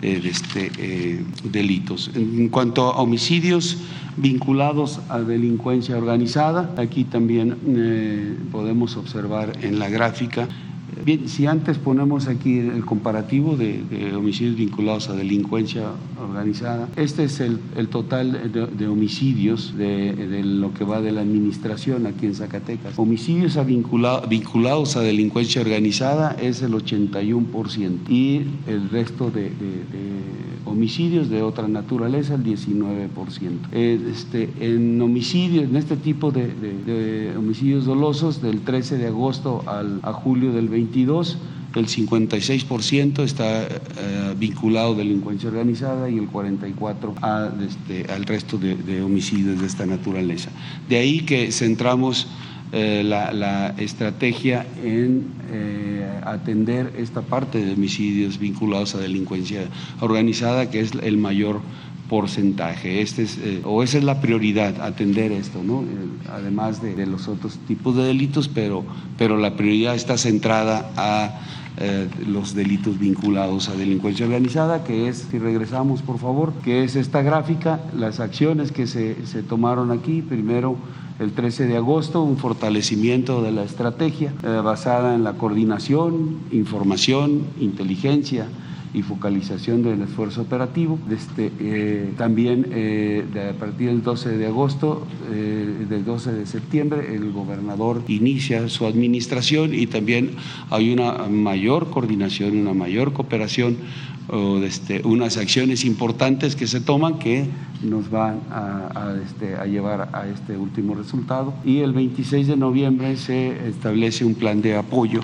este, 0.01 0.71
eh, 0.77 1.23
delitos. 1.43 2.11
En 2.15 2.49
cuanto 2.49 2.83
a 2.93 3.01
homicidios 3.01 3.77
vinculados 4.17 4.99
a 5.09 5.19
delincuencia 5.19 5.97
organizada, 5.97 6.73
aquí 6.77 7.03
también 7.03 7.57
eh, 7.67 8.37
podemos 8.51 8.97
observar 8.97 9.57
en 9.61 9.79
la 9.79 9.89
gráfica 9.89 10.47
Bien, 11.05 11.27
si 11.29 11.45
antes 11.45 11.77
ponemos 11.77 12.27
aquí 12.27 12.59
el 12.59 12.85
comparativo 12.85 13.55
de, 13.55 13.83
homicidios 14.15 14.55
vinculados 14.55 15.09
a 15.09 15.13
delincuencia 15.13 15.91
organizada, 16.21 16.89
este 16.95 17.23
es 17.23 17.39
el, 17.39 17.59
total 17.89 18.51
de, 18.51 18.87
homicidios 18.87 19.75
de, 19.77 20.13
de, 20.13 20.43
lo 20.43 20.73
que 20.73 20.83
va 20.83 21.01
de 21.01 21.11
la 21.11 21.21
administración 21.21 22.05
aquí 22.05 22.25
en 22.25 22.35
Zacatecas. 22.35 22.97
Homicidios 22.97 23.57
a 23.57 23.63
vincula, 23.63 24.21
vinculados 24.27 24.95
a 24.95 25.01
delincuencia 25.01 25.61
organizada 25.61 26.35
es 26.41 26.61
el 26.61 26.73
81% 26.73 28.09
y 28.09 28.41
el 28.67 28.89
resto 28.89 29.31
de, 29.31 29.51
homicidios 30.65 31.29
de 31.29 31.41
otra 31.41 31.67
naturaleza 31.67 32.35
el 32.35 32.43
19%. 32.43 33.09
Este, 33.71 34.49
en 34.59 35.01
homicidios, 35.01 35.65
en 35.65 35.75
este 35.75 35.95
tipo 35.95 36.31
de, 36.31 37.33
homicidios 37.37 37.85
dolosos, 37.85 38.41
del 38.41 38.61
13 38.61 38.97
de 38.97 39.07
agosto 39.07 39.63
al, 39.65 39.99
a 40.03 40.13
julio 40.13 40.51
del 40.53 40.67
20 40.69 40.88
22, 40.89 41.37
el 41.75 41.87
56% 41.87 43.23
está 43.23 43.63
eh, 43.63 44.35
vinculado 44.37 44.93
a 44.93 44.97
delincuencia 44.97 45.49
organizada 45.49 46.09
y 46.09 46.17
el 46.17 46.29
44% 46.29 47.15
a, 47.21 47.51
este, 47.63 48.11
al 48.11 48.25
resto 48.25 48.57
de, 48.57 49.01
homicidios 49.01 49.59
de 49.59 49.67
esta 49.67 49.85
naturaleza. 49.85 50.49
De 50.87 50.97
ahí 50.97 51.21
que 51.21 51.51
centramos 51.51 52.27
eh, 52.71 53.03
la, 53.03 53.31
la, 53.33 53.69
estrategia 53.77 54.65
en 54.83 55.27
eh, 55.51 56.21
atender 56.23 56.93
esta 56.97 57.21
parte 57.21 57.63
de 57.63 57.73
homicidios 57.73 58.37
vinculados 58.37 58.95
a 58.95 58.99
delincuencia 58.99 59.67
organizada, 60.01 60.69
que 60.69 60.79
es 60.79 60.91
el 61.01 61.17
mayor 61.17 61.61
porcentaje. 62.09 63.01
Este 63.01 63.23
es, 63.23 63.37
eh, 63.37 63.61
o 63.63 63.83
esa 63.83 63.99
es 63.99 64.03
la 64.03 64.19
prioridad, 64.19 64.81
atender 64.81 65.31
esto, 65.31 65.63
¿no? 65.63 65.83
Eh, 65.83 65.85
además 66.29 66.81
de, 66.81 67.05
los 67.05 67.29
otros 67.29 67.57
tipos 67.67 67.95
de 67.95 68.03
delitos, 68.03 68.49
pero, 68.49 68.83
pero 69.17 69.37
la 69.37 69.55
prioridad 69.55 69.95
está 69.95 70.17
centrada 70.17 70.91
a 70.97 71.39
eh, 71.77 72.09
los 72.27 72.55
delitos 72.55 72.99
vinculados 72.99 73.69
a 73.69 73.75
delincuencia 73.75 74.25
organizada, 74.25 74.83
que 74.83 75.07
es, 75.07 75.27
si 75.31 75.37
regresamos 75.37 76.01
por 76.01 76.17
favor, 76.17 76.51
que 76.65 76.83
es 76.83 76.97
esta 76.97 77.21
gráfica, 77.21 77.79
las 77.95 78.19
acciones 78.19 78.73
que 78.73 78.87
se, 78.87 79.25
se 79.25 79.43
tomaron 79.43 79.91
aquí, 79.91 80.21
primero 80.21 80.75
el 81.19 81.31
13 81.31 81.67
de 81.67 81.77
agosto, 81.77 82.23
un 82.23 82.37
fortalecimiento 82.37 83.41
de 83.41 83.51
la 83.51 83.63
estrategia 83.63 84.33
basada 84.63 85.15
en 85.15 85.25
la 85.25 85.33
coordinación, 85.33 86.39
información, 86.51 87.41
inteligencia, 87.59 88.47
y 88.93 89.01
focalización 89.01 89.83
del 89.83 90.01
esfuerzo 90.01 90.41
operativo. 90.41 90.99
Este, 91.11 91.51
eh, 91.59 92.13
también 92.17 92.67
eh, 92.71 93.25
de, 93.31 93.49
a 93.49 93.53
partir 93.53 93.87
del 93.87 94.03
12 94.03 94.37
de 94.37 94.47
agosto, 94.47 95.05
eh, 95.31 95.85
del 95.87 96.05
12 96.05 96.33
de 96.33 96.45
septiembre, 96.45 97.15
el 97.15 97.31
gobernador 97.31 98.03
inicia 98.07 98.67
su 98.69 98.85
administración 98.85 99.73
y 99.73 99.87
también 99.87 100.31
hay 100.69 100.91
una 100.91 101.27
mayor 101.27 101.89
coordinación, 101.89 102.57
una 102.57 102.73
mayor 102.73 103.13
cooperación 103.13 103.77
o 104.31 104.57
este, 104.59 105.01
unas 105.05 105.37
acciones 105.37 105.85
importantes 105.85 106.55
que 106.55 106.67
se 106.67 106.81
toman 106.81 107.17
que 107.17 107.47
nos 107.81 108.11
van 108.11 108.41
a, 108.51 108.91
a, 108.93 109.15
este, 109.23 109.55
a, 109.55 109.65
llevar 109.65 110.09
a 110.13 110.27
este 110.27 110.57
último 110.57 110.93
resultado. 110.95 111.53
Y 111.65 111.79
el 111.79 111.93
26 111.93 112.47
de 112.47 112.57
noviembre 112.57 113.17
se 113.17 113.67
establece 113.67 114.25
un 114.25 114.35
plan 114.35 114.61
de 114.61 114.75
apoyo 114.75 115.21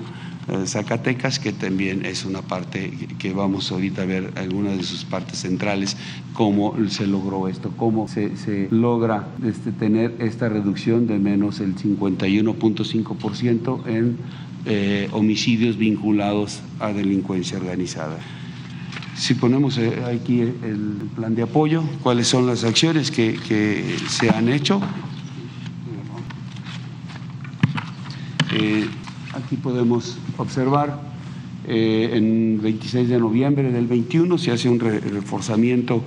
Zacatecas, 0.66 1.40
que 1.40 1.52
también 1.52 2.06
es 2.06 2.24
una 2.24 2.42
parte 2.42 2.92
que 3.18 3.32
vamos 3.32 3.72
ahorita 3.72 4.02
a 4.02 4.04
ver 4.04 4.32
algunas 4.36 4.76
de 4.76 4.84
sus 4.84 5.04
partes 5.04 5.40
centrales, 5.40 5.96
cómo 6.34 6.76
se 6.88 7.08
logró 7.08 7.48
esto, 7.48 7.72
cómo 7.76 8.06
se, 8.06 8.68
logra 8.70 9.26
este, 9.44 9.72
tener 9.72 10.14
esta 10.20 10.48
reducción 10.48 11.08
de 11.08 11.18
menos 11.18 11.58
el 11.58 11.74
51.5% 11.74 13.88
en 13.88 14.18
eh, 14.66 15.08
homicidios 15.12 15.76
vinculados 15.76 16.60
a 16.78 16.92
delincuencia 16.92 17.58
organizada. 17.58 18.18
Si 19.16 19.34
ponemos 19.34 19.78
eh, 19.78 20.04
aquí 20.04 20.42
el 20.42 21.08
plan 21.16 21.34
de 21.34 21.42
apoyo, 21.42 21.82
cuáles 22.02 22.28
son 22.28 22.46
las 22.46 22.62
acciones 22.62 23.10
que, 23.10 23.36
que 23.48 23.96
se 24.08 24.30
han 24.30 24.48
hecho. 24.48 24.80
Eh, 28.52 28.86
Aquí 29.36 29.56
podemos 29.56 30.16
observar 30.38 30.98
Eh, 31.68 32.10
en 32.12 32.60
26 32.62 33.08
de 33.08 33.18
noviembre 33.18 33.72
del 33.72 33.88
21 33.88 34.38
se 34.38 34.52
hace 34.52 34.68
un 34.68 34.78
reforzamiento 34.78 36.00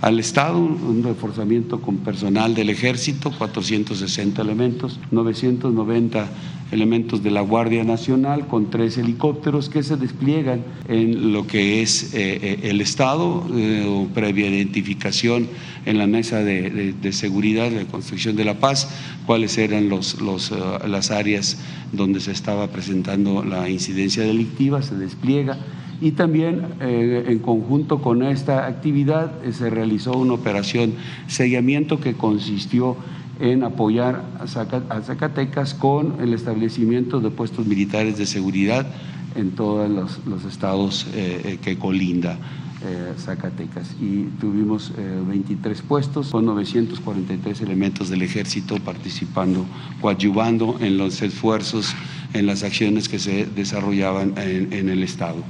al 0.00 0.18
Estado, 0.18 0.58
un 0.58 1.04
reforzamiento 1.04 1.80
con 1.80 1.98
personal 1.98 2.52
del 2.52 2.68
Ejército, 2.68 3.30
460 3.30 4.42
elementos, 4.42 4.98
990 5.12 6.28
elementos 6.74 7.22
de 7.22 7.30
la 7.30 7.40
Guardia 7.40 7.84
Nacional 7.84 8.46
con 8.48 8.68
tres 8.68 8.98
helicópteros 8.98 9.68
que 9.68 9.82
se 9.82 9.96
despliegan 9.96 10.62
en 10.88 11.32
lo 11.32 11.46
que 11.46 11.80
es 11.80 12.12
eh, 12.14 12.38
eh, 12.42 12.58
el 12.64 12.80
Estado, 12.80 13.46
eh, 13.54 14.08
previa 14.12 14.48
identificación 14.48 15.46
en 15.86 15.98
la 15.98 16.06
mesa 16.06 16.42
de, 16.42 16.94
seguridad 17.12 17.70
de 17.70 17.86
construcción 17.86 18.36
de 18.36 18.44
la 18.44 18.58
paz, 18.58 18.90
cuáles 19.24 19.56
eran 19.56 19.88
los, 19.88 20.18
las 20.20 21.10
áreas 21.10 21.58
donde 21.92 22.20
se 22.20 22.32
estaba 22.32 22.66
presentando 22.68 23.44
la 23.44 23.68
incidencia 23.68 24.24
delictiva, 24.24 24.82
se 24.82 24.96
despliega. 24.96 25.58
Y 26.00 26.10
también 26.10 26.66
en 26.80 27.38
conjunto 27.38 28.02
con 28.02 28.24
esta 28.24 28.66
actividad 28.66 29.32
se 29.52 29.70
realizó 29.70 30.12
una 30.12 30.34
operación 30.34 30.94
sellamiento 31.28 32.00
que 32.00 32.14
consistió 32.14 32.96
en 33.40 33.64
apoyar 33.64 34.24
a 34.38 34.46
Zacatecas 34.46 35.74
con 35.74 36.20
el 36.20 36.34
establecimiento 36.34 37.20
de 37.20 37.30
puestos 37.30 37.66
militares 37.66 38.18
de 38.18 38.26
seguridad 38.26 38.86
en 39.34 39.50
todos 39.52 39.90
los, 39.90 40.44
estados 40.44 41.06
eh, 41.14 41.40
eh, 41.44 41.58
que 41.62 41.76
colinda 41.76 42.38
eh, 42.86 43.12
Zacatecas. 43.18 43.96
Y 44.00 44.24
tuvimos 44.40 44.92
23 44.96 45.82
puestos 45.82 46.30
con 46.30 46.44
943 46.46 47.60
elementos 47.62 48.08
del 48.10 48.22
ejército 48.22 48.76
participando, 48.76 49.64
coadyuvando 50.00 50.76
en 50.80 50.98
los 50.98 51.20
esfuerzos, 51.22 51.94
en 52.32 52.46
las 52.46 52.62
acciones 52.62 53.08
que 53.08 53.18
se 53.18 53.46
desarrollaban 53.46 54.34
en, 54.36 54.88
el 54.88 55.02
estado. 55.02 55.42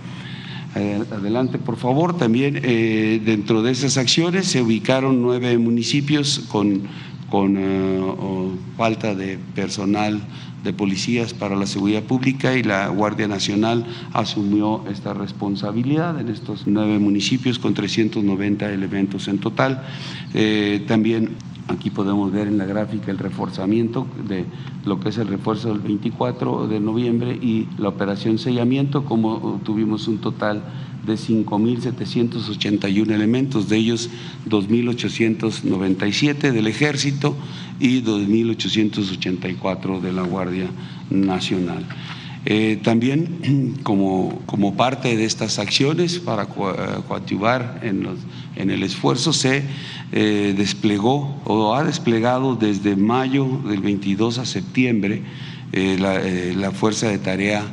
Adelante, 0.75 1.59
por 1.59 1.77
favor. 1.77 2.17
También 2.17 2.55
dentro 3.25 3.63
de 3.63 3.73
esas 3.73 3.97
acciones 3.97 4.47
se 4.47 4.61
ubicaron 4.63 5.23
nueve 5.23 5.57
municipios 5.59 6.41
con 6.49 6.83
con 7.35 7.57
eh, 7.59 8.01
falta 8.77 9.17
de 9.17 9.41
personal 9.57 10.21
de 10.63 10.73
policías 10.73 11.35
para 11.35 11.57
la 11.57 11.67
seguridad 11.67 12.05
pública 12.05 12.55
y 12.55 12.63
la 12.63 12.87
Guardia 12.87 13.27
Nacional 13.27 13.85
asumió 14.13 14.85
esta 14.89 15.15
responsabilidad 15.15 16.21
en 16.21 16.29
estos 16.29 16.63
nueve 16.69 17.01
municipios 17.01 17.59
con 17.59 17.75
390 17.75 18.71
elementos 18.71 19.27
en 19.27 19.39
total. 19.39 19.83
Eh, 20.33 20.85
también 20.87 21.31
Aquí 21.67 21.89
podemos 21.89 22.31
ver 22.31 22.47
en 22.47 22.59
la 22.59 22.67
gráfica 22.67 23.11
el 23.11 23.17
reforzamiento 23.17 24.07
de 24.29 24.45
lo 24.85 25.01
que 25.01 25.09
es 25.09 25.17
el 25.17 25.29
refuerzo 25.29 25.71
del 25.71 25.79
24 25.79 26.69
de 26.69 26.79
noviembre 26.79 27.33
y 27.33 27.67
la 27.79 27.89
operación 27.89 28.37
sellamiento, 28.37 29.07
como 29.07 29.63
tuvimos 29.65 30.07
un 30.07 30.19
total 30.19 30.63
de 31.07 31.15
5.781 31.15 33.11
elementos, 33.11 33.69
de 33.69 33.77
ellos 33.77 34.11
2.897 34.49 36.53
del 36.53 36.67
Ejército 36.67 37.37
y 37.81 38.03
2.884 38.03 40.01
de 40.01 40.13
la 40.13 40.23
Guardia 40.23 40.69
Nacional. 41.11 41.87
Eh, 42.47 42.79
también 42.83 43.79
como, 43.83 44.43
como, 44.45 44.77
parte 44.77 45.17
de 45.17 45.25
estas 45.25 45.59
acciones 45.59 46.19
para 46.19 46.47
coactivar 46.47 47.81
en, 47.83 48.03
los, 48.03 48.19
en 48.57 48.71
el 48.71 48.83
esfuerzo 48.83 49.33
se 49.33 49.63
eh, 50.13 50.55
desplegó 50.57 51.41
o 51.45 51.75
ha 51.75 51.85
desplegado 51.85 52.55
desde 52.55 52.97
mayo 52.97 53.47
del 53.67 53.81
22 53.81 54.39
a 54.39 54.45
septiembre 54.45 55.23
eh, 55.73 56.55
la, 56.57 56.71
Fuerza 56.71 57.09
de 57.09 57.19
Tarea 57.19 57.65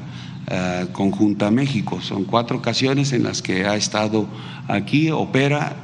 Conjunta 0.92 1.52
México. 1.52 2.02
Son 2.02 2.26
cuatro 2.26 2.58
ocasiones 2.58 3.14
en 3.14 3.24
las 3.24 3.42
que 3.42 3.66
ha 3.66 3.76
estado 3.76 4.28
aquí, 4.68 5.10
opera, 5.12 5.78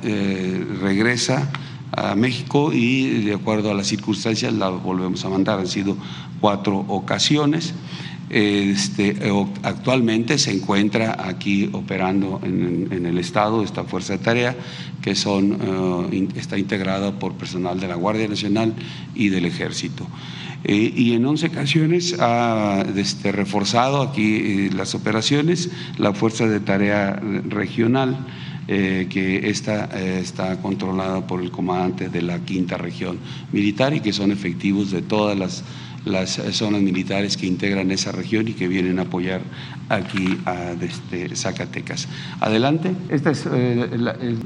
regresa 0.81 1.49
a 1.91 2.15
México 2.15 2.73
y 2.73 3.21
de 3.23 3.33
acuerdo 3.33 3.71
a 3.71 3.73
las 3.73 3.87
circunstancias 3.87 4.53
la 4.53 4.69
volvemos 4.69 5.23
a 5.25 5.29
mandar. 5.29 5.59
Han 5.59 5.67
sido 5.67 5.95
cuatro 6.39 6.77
ocasiones. 6.87 7.73
Este, 8.29 9.17
actualmente 9.63 10.37
se 10.37 10.51
encuentra 10.51 11.15
aquí 11.17 11.69
operando 11.71 12.41
en, 12.43 13.05
el 13.05 13.17
Estado 13.19 13.63
esta 13.63 13.85
fuerza 13.85 14.13
de 14.13 14.19
tarea 14.19 14.55
que 15.01 15.15
son, 15.15 16.09
eh, 16.11 16.27
está 16.35 16.57
integrada 16.57 17.17
por 17.17 17.35
personal 17.35 17.79
de 17.79 17.87
la 17.87 17.95
Guardia 17.95 18.27
Nacional 18.27 18.73
y 19.15 19.29
del 19.29 19.45
Ejército. 19.45 20.05
Eh, 20.67 20.93
y 20.95 21.13
en 21.13 21.25
11 21.25 21.47
ocasiones 21.47 22.15
ha 22.19 22.85
este, 22.95 23.31
reforzado 23.31 24.01
aquí 24.01 24.35
eh, 24.35 24.69
las 24.73 24.93
operaciones 24.95 25.69
la 25.97 26.13
fuerza 26.13 26.47
de 26.47 26.59
tarea 26.59 27.19
regional. 27.47 28.17
que 28.67 29.49
esta 29.49 29.85
está 30.19 30.59
controlada 30.61 31.25
por 31.25 31.41
el 31.41 31.51
comandante 31.51 32.09
de 32.09 32.21
la 32.21 32.39
quinta 32.39 32.75
región 32.75 33.17
militar 33.53 33.93
y 33.93 34.01
que 34.01 34.11
son 34.11 34.29
efectivos 34.29 34.91
de 34.91 35.01
todas 35.01 35.39
las 35.39 35.63
las 36.07 36.41
zonas 36.51 36.81
militares 36.81 37.37
que 37.37 37.45
integran 37.45 37.91
esa 37.91 38.11
región 38.11 38.47
y 38.47 38.53
que 38.53 38.67
vienen 38.67 38.99
a 38.99 39.03
apoyar 39.03 39.41
aquí 39.89 40.37
a 40.45 40.73
este, 40.81 41.35
Zacatecas. 41.35 42.07
Adelante, 42.39 42.93
esta 43.09 43.31
es 43.31 43.47
eh, 43.51 43.89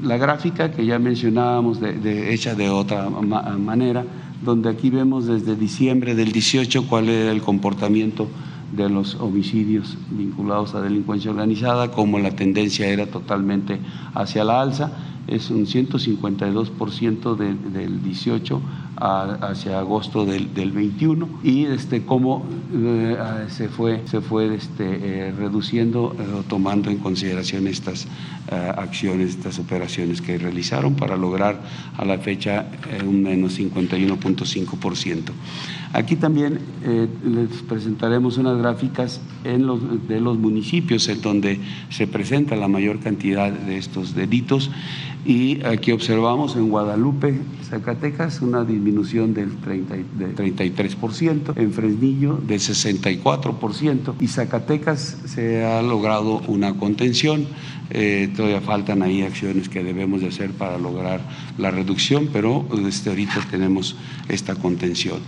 la, 0.02 0.16
gráfica 0.16 0.70
que 0.70 0.84
ya 0.84 0.98
mencionábamos, 0.98 1.80
de, 1.80 2.32
hecha 2.32 2.54
de 2.54 2.68
otra 2.68 3.08
manera, 3.10 4.04
donde 4.44 4.70
aquí 4.70 4.90
vemos 4.90 5.26
desde 5.26 5.56
diciembre 5.56 6.14
del 6.14 6.32
18 6.32 6.86
cuál 6.88 7.08
era 7.08 7.30
el 7.30 7.42
comportamiento 7.42 8.28
de 8.72 8.88
los 8.88 9.16
homicidios 9.16 9.96
vinculados 10.10 10.74
a 10.74 10.80
delincuencia 10.80 11.30
organizada, 11.30 11.90
como 11.90 12.18
la 12.18 12.34
tendencia 12.34 12.88
era 12.88 13.06
totalmente 13.06 13.78
hacia 14.14 14.44
la 14.44 14.60
alza. 14.60 14.92
Es 15.28 15.50
un 15.50 15.66
152% 15.66 17.36
del 17.36 18.02
18 18.02 18.60
hacia 18.96 19.78
agosto 19.78 20.24
del, 20.24 20.52
del, 20.54 20.70
21 20.70 21.28
y 21.42 21.64
este, 21.64 22.04
cómo 22.04 22.44
eh, 22.74 23.16
se 23.48 23.68
fue, 23.68 24.02
se 24.06 24.20
fue 24.20 24.54
este, 24.54 24.84
eh, 25.28 25.32
reduciendo, 25.32 26.14
eh, 26.18 26.42
tomando 26.48 26.90
en 26.90 26.98
consideración 26.98 27.66
estas 27.66 28.06
acciones, 28.76 29.30
estas 29.30 29.58
operaciones 29.58 30.20
que 30.20 30.36
realizaron 30.36 30.94
para 30.94 31.16
lograr 31.16 31.60
a 31.96 32.04
la 32.04 32.18
fecha 32.18 32.66
un 33.06 33.22
menos 33.22 33.58
51.5%. 33.58 35.30
Aquí 35.94 36.16
también 36.16 36.58
les 37.24 37.62
presentaremos 37.62 38.36
unas 38.36 38.58
gráficas 38.58 39.20
en 39.44 39.66
los, 39.66 40.06
de 40.06 40.20
los 40.20 40.38
municipios 40.38 41.08
en 41.08 41.22
donde 41.22 41.60
se 41.88 42.06
presenta 42.06 42.56
la 42.56 42.68
mayor 42.68 42.98
cantidad 42.98 43.50
de 43.52 43.78
estos 43.78 44.14
delitos 44.14 44.70
y 45.24 45.64
aquí 45.64 45.92
observamos 45.92 46.56
en 46.56 46.68
Guadalupe, 46.68 47.40
Zacatecas, 47.62 48.42
una 48.42 48.64
disminución 48.64 48.81
del 48.84 49.60
33%, 49.60 51.56
en 51.56 51.72
Fresnillo 51.72 52.36
del 52.36 52.60
64% 52.60 54.14
y 54.20 54.26
Zacatecas 54.28 55.18
se 55.26 55.64
ha 55.64 55.82
logrado 55.82 56.42
una 56.48 56.74
contención. 56.74 57.46
Eh, 57.90 58.32
todavía 58.34 58.60
faltan 58.60 59.02
ahí 59.02 59.22
acciones 59.22 59.68
que 59.68 59.84
debemos 59.84 60.20
de 60.22 60.28
hacer 60.28 60.50
para 60.52 60.78
lograr 60.78 61.20
la 61.58 61.70
reducción, 61.70 62.28
pero 62.32 62.66
desde 62.82 63.10
ahorita 63.10 63.46
tenemos 63.50 63.96
esta 64.28 64.54
contención. 64.54 65.18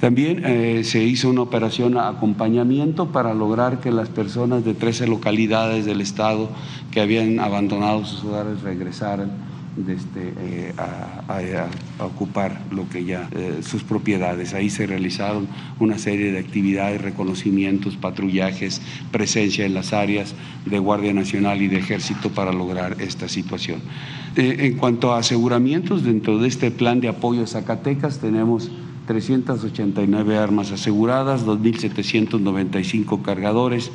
También 0.00 0.44
eh, 0.44 0.84
se 0.84 1.02
hizo 1.02 1.28
una 1.28 1.42
operación 1.42 1.94
de 1.94 2.00
acompañamiento 2.00 3.08
para 3.08 3.34
lograr 3.34 3.80
que 3.80 3.90
las 3.90 4.08
personas 4.08 4.64
de 4.64 4.74
13 4.74 5.08
localidades 5.08 5.86
del 5.86 6.00
estado 6.00 6.50
que 6.92 7.00
habían 7.00 7.40
abandonado 7.40 8.04
sus 8.04 8.22
hogares 8.22 8.62
regresaran 8.62 9.47
este, 9.88 10.34
eh, 10.40 10.74
a, 10.76 11.68
ocupar 12.04 12.60
lo 12.70 12.88
que 12.88 13.04
ya 13.04 13.28
eh, 13.32 13.60
sus 13.62 13.82
propiedades. 13.82 14.54
Ahí 14.54 14.70
se 14.70 14.86
realizaron 14.86 15.46
una 15.78 15.98
serie 15.98 16.32
de 16.32 16.38
actividades, 16.38 17.00
reconocimientos, 17.00 17.96
patrullajes, 17.96 18.80
presencia 19.10 19.66
en 19.66 19.74
las 19.74 19.92
áreas 19.92 20.34
de 20.66 20.78
Guardia 20.78 21.12
Nacional 21.12 21.62
y 21.62 21.68
de 21.68 21.78
Ejército 21.78 22.30
para 22.30 22.52
lograr 22.52 23.00
esta 23.00 23.28
situación. 23.28 23.80
en 24.36 24.76
cuanto 24.76 25.12
a 25.12 25.18
aseguramientos, 25.18 26.04
dentro 26.04 26.38
de 26.38 26.48
este 26.48 26.70
plan 26.70 27.00
de 27.00 27.08
apoyo 27.08 27.42
a 27.42 27.46
Zacatecas 27.46 28.18
tenemos 28.18 28.70
389 29.08 30.36
armas 30.36 30.70
aseguradas, 30.70 31.46
2.795 31.46 33.22
cargadores, 33.22 33.90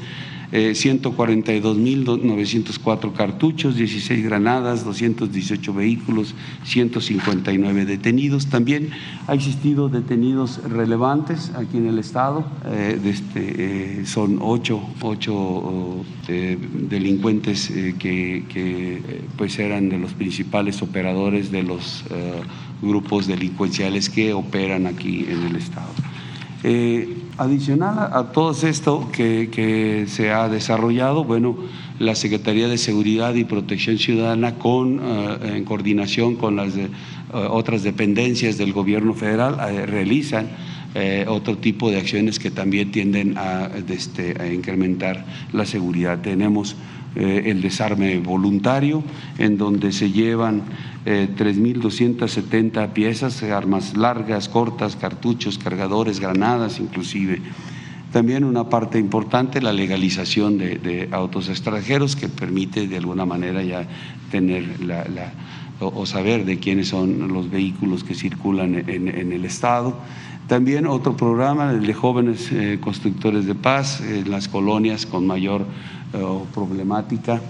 142.904 0.53 3.07
eh, 3.07 3.11
cartuchos, 3.15 3.75
16 3.75 4.23
granadas, 4.23 4.85
218 4.85 5.73
vehículos, 5.73 6.35
159 6.63 7.85
detenidos. 7.85 8.45
También 8.47 8.91
ha 9.25 9.33
existido 9.33 9.89
detenidos 9.89 10.61
relevantes 10.63 11.51
aquí 11.55 11.77
en 11.77 11.87
el 11.87 11.97
Estado, 11.97 12.45
eh, 12.67 12.99
este, 13.03 14.01
eh, 14.01 14.05
son 14.05 14.37
ocho, 14.41 14.79
ocho 15.01 16.05
delincuentes 16.27 17.73
que, 17.99 18.45
que, 18.47 19.21
pues 19.37 19.57
eran 19.59 19.89
de 19.89 19.97
los 19.97 20.13
principales 20.13 20.81
operadores 20.81 21.51
de 21.51 21.63
los 21.63 22.05
grupos 22.81 23.27
delincuenciales 23.27 24.09
que 24.09 24.33
operan 24.33 24.85
aquí 24.85 25.25
en 25.27 25.43
el 25.43 25.55
Estado. 25.55 25.89
Eh, 27.33 27.35
adicional 27.37 28.09
a, 28.11 28.31
todo 28.31 28.51
esto 28.51 29.09
que, 29.11 30.05
se 30.07 30.31
ha 30.31 30.49
desarrollado, 30.49 31.23
bueno, 31.23 31.55
la 31.99 32.15
Secretaría 32.15 32.67
de 32.67 32.77
Seguridad 32.77 33.33
y 33.35 33.43
Protección 33.43 33.97
Ciudadana 33.97 34.55
con, 34.55 34.99
eh, 35.01 35.55
en 35.55 35.65
coordinación 35.65 36.35
con 36.35 36.55
las 36.55 36.75
eh, 36.75 36.89
otras 37.33 37.83
dependencias 37.83 38.57
del 38.57 38.73
gobierno 38.73 39.13
federal 39.13 39.57
realizan 39.87 40.49
otro 41.27 41.57
tipo 41.57 41.89
de 41.89 41.97
acciones 41.97 42.37
que 42.37 42.51
también 42.51 42.91
tienden 42.91 43.35
a, 43.35 43.67
este, 43.89 44.39
a 44.39 44.53
incrementar 44.53 45.25
la 45.51 45.65
seguridad. 45.65 46.21
Tenemos 46.21 46.75
el 47.15 47.63
desarme 47.63 48.19
voluntario, 48.19 49.03
en 49.39 49.57
donde 49.57 49.91
se 49.91 50.11
llevan 50.11 50.61
3.270 51.05 52.83
eh, 52.83 52.87
piezas, 52.93 53.43
armas 53.43 53.97
largas, 53.97 54.47
cortas, 54.49 54.95
cartuchos, 54.95 55.57
cargadores, 55.57 56.19
granadas 56.19 56.79
inclusive. 56.79 57.41
También 58.11 58.43
una 58.43 58.69
parte 58.69 58.99
importante, 58.99 59.61
la 59.61 59.73
legalización 59.73 60.59
de, 60.59 61.09
autos 61.11 61.49
extranjeros, 61.49 62.15
que 62.15 62.29
permite 62.29 62.87
de 62.87 62.97
alguna 62.97 63.25
manera 63.25 63.63
ya 63.63 63.87
tener 64.29 64.81
la, 64.81 65.03
o, 65.79 66.05
saber 66.05 66.45
de 66.45 66.59
quiénes 66.59 66.89
son 66.89 67.29
los 67.29 67.49
vehículos 67.49 68.03
que 68.03 68.13
circulan 68.13 68.75
en, 68.87 69.31
el 69.31 69.45
Estado. 69.45 69.97
También 70.47 70.85
otro 70.85 71.17
programa, 71.17 71.71
el 71.71 71.87
de 71.87 71.93
jóvenes 71.95 72.51
eh, 72.51 72.77
constructores 72.79 73.47
de 73.47 73.55
paz 73.55 74.01
en 74.01 74.29
las 74.29 74.47
colonias 74.47 75.07
con 75.07 75.25
mayor 75.25 75.65
eh, 76.13 76.19
problemática 76.53 77.41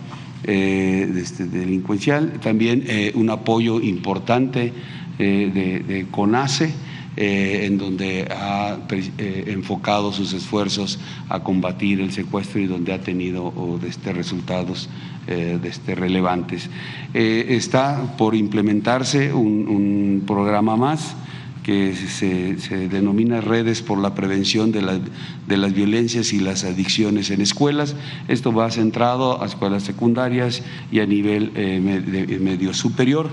eh, 0.45 1.09
este, 1.15 1.45
delincuencial, 1.45 2.39
también 2.41 2.83
eh, 2.87 3.13
un 3.15 3.29
apoyo 3.29 3.79
importante 3.79 4.73
eh, 5.17 5.83
de, 5.87 6.07
CONACE, 6.11 6.73
en 7.15 7.77
donde 7.77 8.27
ha 8.31 8.79
enfocado 9.19 10.11
sus 10.11 10.33
esfuerzos 10.33 10.99
a 11.29 11.41
combatir 11.43 12.01
el 12.01 12.11
secuestro 12.11 12.59
y 12.59 12.65
donde 12.65 12.91
ha 12.91 13.01
tenido 13.01 13.53
este, 13.87 14.13
resultados 14.13 14.89
este, 15.27 15.93
relevantes. 15.93 16.71
está 17.13 18.15
por 18.17 18.33
implementarse 18.33 19.31
un 19.31 20.23
programa 20.25 20.75
más 20.75 21.15
que 21.63 21.95
se, 21.95 22.89
denomina 22.89 23.41
Redes 23.41 23.81
por 23.81 23.97
la 23.97 24.13
Prevención 24.13 24.71
de, 24.71 24.81
las 24.81 25.73
Violencias 25.73 26.33
y 26.33 26.39
las 26.39 26.63
Adicciones 26.63 27.31
en 27.31 27.41
Escuelas. 27.41 27.95
Esto 28.27 28.53
va 28.53 28.69
centrado 28.69 29.41
a 29.41 29.45
escuelas 29.45 29.83
secundarias 29.83 30.61
y 30.91 30.99
a 30.99 31.05
nivel 31.05 31.51
eh, 31.55 32.39
medio 32.39 32.73
superior. 32.73 33.29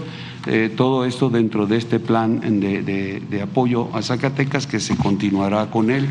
Eh, 0.47 0.73
todo 0.75 1.05
esto 1.05 1.29
dentro 1.29 1.67
de 1.67 1.77
este 1.77 2.01
plan 2.01 2.41
de, 2.61 3.41
apoyo 3.43 3.95
a 3.95 4.03
Zacatecas 4.03 4.67
que 4.67 4.81
se 4.81 4.97
continuará 4.97 5.71
con 5.71 5.91
él 5.91 6.07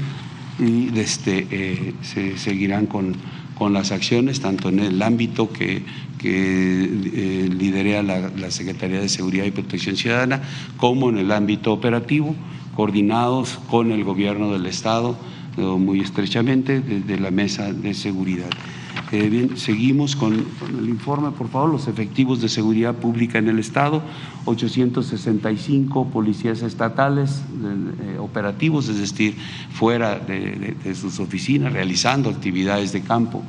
y 0.59 0.97
este, 0.99 1.47
eh, 1.49 1.93
se 2.01 2.37
seguirán 2.37 2.85
con 2.85 3.15
con 3.59 3.73
las 3.73 3.91
acciones, 3.91 4.39
tanto 4.39 4.69
en 4.69 4.79
el 4.79 5.01
ámbito 5.01 5.51
que, 5.51 5.83
que 6.19 6.83
eh, 6.83 7.49
lidera 7.49 8.03
la, 8.03 8.51
Secretaría 8.51 8.99
de 8.99 9.09
Seguridad 9.09 9.45
y 9.45 9.51
Protección 9.51 9.95
Ciudadana, 9.95 10.43
como 10.77 11.09
en 11.09 11.17
el 11.17 11.31
ámbito 11.31 11.73
operativo, 11.73 12.35
coordinados 12.75 13.59
con 13.69 13.91
el 13.91 14.03
gobierno 14.03 14.51
del 14.51 14.67
Estado 14.67 15.17
eh, 15.57 15.61
muy 15.61 16.01
estrechamente 16.01 16.81
desde 16.81 17.19
la 17.19 17.31
mesa 17.31 17.73
de 17.73 17.93
seguridad. 17.93 18.49
Eh, 19.11 19.27
bien, 19.27 19.57
seguimos 19.57 20.15
con, 20.15 20.33
el 20.33 20.87
informe, 20.87 21.31
por 21.31 21.49
favor, 21.49 21.71
los 21.71 21.87
efectivos 21.87 22.41
de 22.41 22.49
seguridad 22.49 22.93
pública 22.95 23.39
en 23.39 23.49
el 23.49 23.57
Estado, 23.57 24.03
865 24.45 26.09
policías 26.09 26.61
estatales 26.61 27.41
eh, 28.03 28.17
operativos, 28.19 28.87
es 28.87 28.99
decir, 28.99 29.35
fuera 29.71 30.19
de, 30.19 30.75
sus 30.93 31.19
oficinas, 31.19 31.73
realizando 31.73 32.29
actividades 32.29 32.91
de 32.93 33.01
campo. 33.01 33.43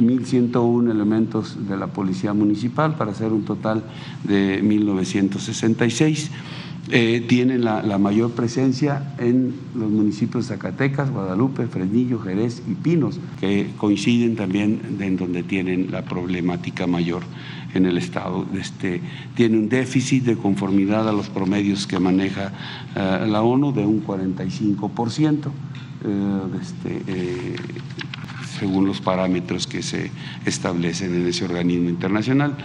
1.101 0.00 0.90
elementos 0.90 1.68
de 1.68 1.76
la 1.76 1.88
Policía 1.88 2.32
Municipal 2.32 2.96
para 2.96 3.12
hacer 3.12 3.32
un 3.32 3.44
total 3.44 3.82
de 4.24 4.62
1.966. 4.62 6.30
Eh, 6.92 7.24
tienen 7.28 7.64
la, 7.64 7.98
mayor 7.98 8.32
presencia 8.32 9.14
en 9.18 9.54
los 9.76 9.90
municipios 9.90 10.48
de 10.48 10.56
Zacatecas, 10.56 11.10
Guadalupe, 11.10 11.68
Fresnillo, 11.68 12.18
Jerez 12.18 12.62
y 12.68 12.74
Pinos, 12.74 13.20
que 13.38 13.70
coinciden 13.76 14.34
también 14.34 14.96
en 14.98 15.16
donde 15.16 15.44
tienen 15.44 15.92
la 15.92 16.02
problemática 16.02 16.88
mayor 16.88 17.22
en 17.74 17.86
el 17.86 17.96
Estado. 17.96 18.44
Este, 18.58 19.00
tiene 19.36 19.58
un 19.58 19.68
déficit 19.68 20.24
de 20.24 20.36
conformidad 20.36 21.08
a 21.08 21.12
los 21.12 21.28
promedios 21.28 21.86
que 21.86 22.00
maneja 22.00 22.52
eh, 22.96 23.26
la 23.28 23.42
ONU 23.42 23.72
de 23.72 23.86
un 23.86 24.04
45%. 24.04 25.50
Eh, 26.02 26.40
este, 26.60 27.02
según 28.60 28.86
los 28.86 29.00
parámetros 29.00 29.66
que 29.66 29.82
se 29.82 30.10
establecen 30.44 31.14
en 31.14 31.26
ese 31.26 31.46
organismo 31.46 31.88
internacional. 31.88 32.58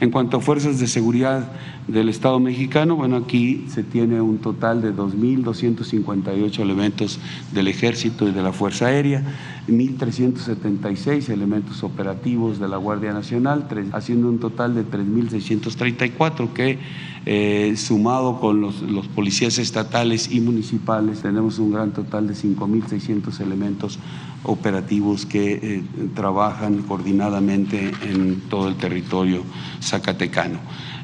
En 0.00 0.10
cuanto 0.10 0.38
a 0.38 0.40
fuerzas 0.40 0.80
de 0.80 0.86
seguridad 0.86 1.52
del 1.86 2.08
Estado 2.08 2.40
mexicano, 2.40 2.96
bueno, 2.96 3.16
aquí 3.16 3.66
se 3.68 3.82
tiene 3.82 4.22
un 4.22 4.38
total 4.38 4.80
de 4.80 4.94
2.258 4.94 6.58
elementos 6.60 7.18
del 7.52 7.68
Ejército 7.68 8.26
y 8.26 8.32
de 8.32 8.42
la 8.42 8.52
Fuerza 8.52 8.86
Aérea, 8.86 9.22
1.376 9.68 11.28
elementos 11.28 11.82
operativos 11.82 12.58
de 12.58 12.68
la 12.68 12.78
Guardia 12.78 13.12
Nacional, 13.12 13.66
haciendo 13.92 14.30
un 14.30 14.38
total 14.38 14.74
de 14.74 14.86
3.634 14.86 16.50
que 16.54 16.78
eh, 17.26 17.74
sumado 17.76 18.40
con 18.40 18.62
los, 18.62 18.76
policías 19.14 19.58
estatales 19.58 20.32
y 20.32 20.40
municipales, 20.40 21.20
tenemos 21.20 21.58
un 21.58 21.72
gran 21.72 21.92
total 21.92 22.26
de 22.26 22.32
5.600 22.32 23.40
elementos 23.40 23.98
operativos 24.44 25.26
que 25.26 25.52
eh, 25.52 25.82
trabajan 26.14 26.78
coordinadamente 26.82 27.92
en 28.02 28.40
todo 28.48 28.68
el 28.68 28.76
territorio 28.76 29.42
zacatecano. 29.90 30.58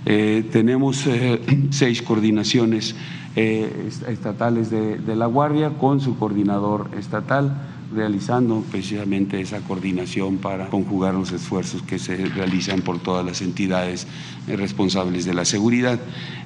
Eh, 0.04 0.48
tenemos 0.50 1.04
seis 1.70 2.02
coordinaciones 2.02 2.94
estatales 3.36 4.70
de, 4.70 4.96
de 4.96 5.14
la 5.14 5.26
Guardia 5.26 5.70
con 5.78 6.00
su 6.00 6.16
coordinador 6.18 6.88
estatal 6.98 7.54
realizando 7.94 8.64
precisamente 8.70 9.40
esa 9.40 9.60
coordinación 9.60 10.38
para 10.38 10.68
conjugar 10.68 11.14
los 11.14 11.32
esfuerzos 11.32 11.82
que 11.82 11.98
se 11.98 12.16
realizan 12.26 12.82
por 12.82 12.98
todas 12.98 13.24
las 13.24 13.42
entidades 13.42 14.06
responsables 14.48 15.24
de 15.24 15.34
la 15.34 15.44
seguridad. 15.44 16.00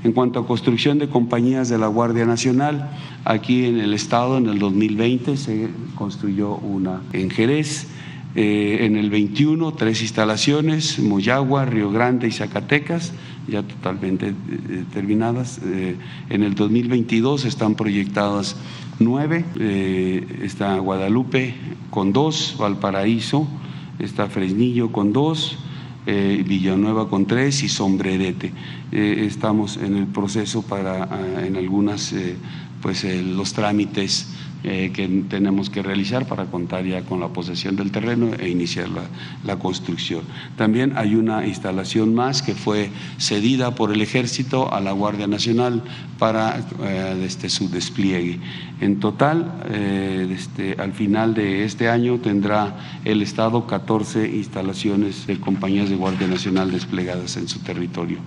En 0.05 0.13
cuanto 0.13 0.41
a 0.41 0.47
construcción 0.47 0.99
de 0.99 1.09
compañías 1.09 1.69
de 1.69 1.79
la 1.79 1.87
Guardia 1.87 2.27
Nacional, 2.27 2.91
aquí 3.25 3.67
en 3.67 3.79
el 3.79 3.95
Estado 3.95 4.39
en 4.39 4.47
el 4.47 4.59
2020 4.59 5.37
se 5.37 5.69
construyó 5.95 6.57
una 6.57 7.03
en 7.13 7.31
Jerez, 7.31 7.87
eh, 8.37 8.79
en 8.83 8.97
el 8.97 9.11
21 9.11 9.73
tres 9.73 10.03
instalaciones, 10.03 11.01
Moyagua, 11.01 11.65
Río 11.65 11.91
Grande 11.91 12.29
y 12.29 12.31
Zacatecas, 12.31 13.13
ya 13.49 13.65
totalmente 13.65 14.29
eh, 14.29 14.85
terminadas. 14.93 15.61
Eh, 15.65 15.97
en 16.29 16.45
el 16.45 16.55
2022 16.55 17.45
están 17.45 17.75
proyectadas 17.75 18.57
nueve, 19.01 19.45
está 20.43 20.79
Guadalupe 20.79 21.55
con 21.89 22.13
dos, 22.13 22.55
Valparaíso, 22.59 23.49
está 23.99 24.29
Fresnillo 24.29 24.93
con 24.93 25.13
dos, 25.13 25.59
Villanueva 26.07 27.09
con 27.09 27.27
tres 27.27 27.63
y 27.63 27.69
Sombrerete. 27.69 28.53
estamos 28.91 29.79
en 29.79 29.97
el 29.97 30.07
proceso 30.07 30.61
para, 30.63 31.05
ah, 31.05 31.47
en 31.47 31.57
algunas, 31.57 32.15
pues 32.83 33.05
los 33.05 33.55
trámites 33.55 34.29
eh, 34.63 34.91
que 34.93 35.09
tenemos 35.29 35.71
que 35.71 35.83
realizar 35.83 36.27
para 36.27 36.45
contar 36.45 36.85
ya 36.85 37.03
con 37.03 37.19
la 37.21 37.29
posesión 37.29 37.77
del 37.77 37.91
terreno 37.91 38.33
e 38.39 38.51
iniciar 38.51 38.89
la, 38.91 39.57
construcción. 39.57 40.23
También 40.57 40.93
hay 40.97 41.15
una 41.15 41.47
instalación 41.47 42.15
más 42.15 42.43
que 42.43 42.55
fue 42.55 42.91
cedida 43.19 43.75
por 43.75 43.93
el 43.93 44.01
Ejército 44.01 44.73
a 44.73 44.81
la 44.81 44.93
Guardia 44.93 45.27
Nacional 45.27 45.83
para 46.19 46.61
eh, 46.83 47.23
este, 47.25 47.49
su 47.49 47.69
despliegue. 47.71 48.39
En 48.81 49.01
total, 49.01 49.61
eh, 49.71 50.29
este, 50.31 50.77
al 50.79 50.93
final 50.93 51.35
de 51.35 51.65
este 51.65 51.89
año 51.89 52.19
tendrá 52.19 53.01
el 53.05 53.23
Estado 53.23 53.67
14 53.67 54.29
instalaciones 54.29 55.27
de 55.27 55.41
compañías 55.41 55.89
de 55.89 55.97
Guardia 55.97 56.27
Nacional 56.27 56.71
desplegadas 56.71 57.37
en 57.37 57.49
su 57.49 57.61
territorio. 57.61 58.19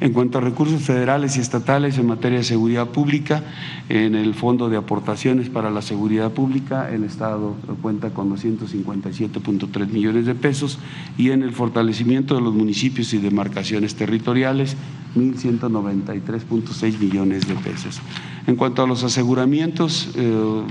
En 0.00 0.14
cuanto 0.14 0.38
a 0.38 0.40
recursos 0.40 0.80
federales 0.82 1.36
y 1.36 1.40
estatales 1.40 1.98
en 1.98 2.06
materia 2.06 2.38
de 2.38 2.44
seguridad 2.44 2.88
pública, 2.88 3.44
en 3.90 4.14
el 4.14 4.34
Fondo 4.34 4.70
de 4.70 4.78
Aportaciones 4.78 5.50
para 5.50 5.70
la 5.70 5.82
Seguridad 5.82 6.30
Pública, 6.30 6.90
el 6.90 7.04
Estado 7.04 7.54
cuenta 7.82 8.08
con 8.08 8.34
257.3 8.34 9.88
millones 9.88 10.24
de 10.24 10.34
pesos 10.34 10.78
y 11.18 11.32
en 11.32 11.42
el 11.42 11.52
fortalecimiento 11.52 12.34
de 12.34 12.40
los 12.40 12.54
municipios 12.54 13.12
y 13.12 13.18
demarcaciones 13.18 13.94
territoriales, 13.94 14.74
1.193.6 15.16 16.98
millones 16.98 17.46
de 17.46 17.54
pesos. 17.56 18.00
En 18.46 18.56
cuanto 18.56 18.82
a 18.82 18.86
los 18.86 19.04
aseguramientos 19.04 20.10
eh, 20.16 20.62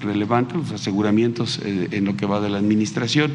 relevantes, 0.00 0.56
los 0.56 0.72
aseguramientos 0.72 1.58
eh, 1.64 1.88
en 1.92 2.04
lo 2.04 2.16
que 2.16 2.26
va 2.26 2.40
de 2.40 2.50
la 2.50 2.58
administración, 2.58 3.32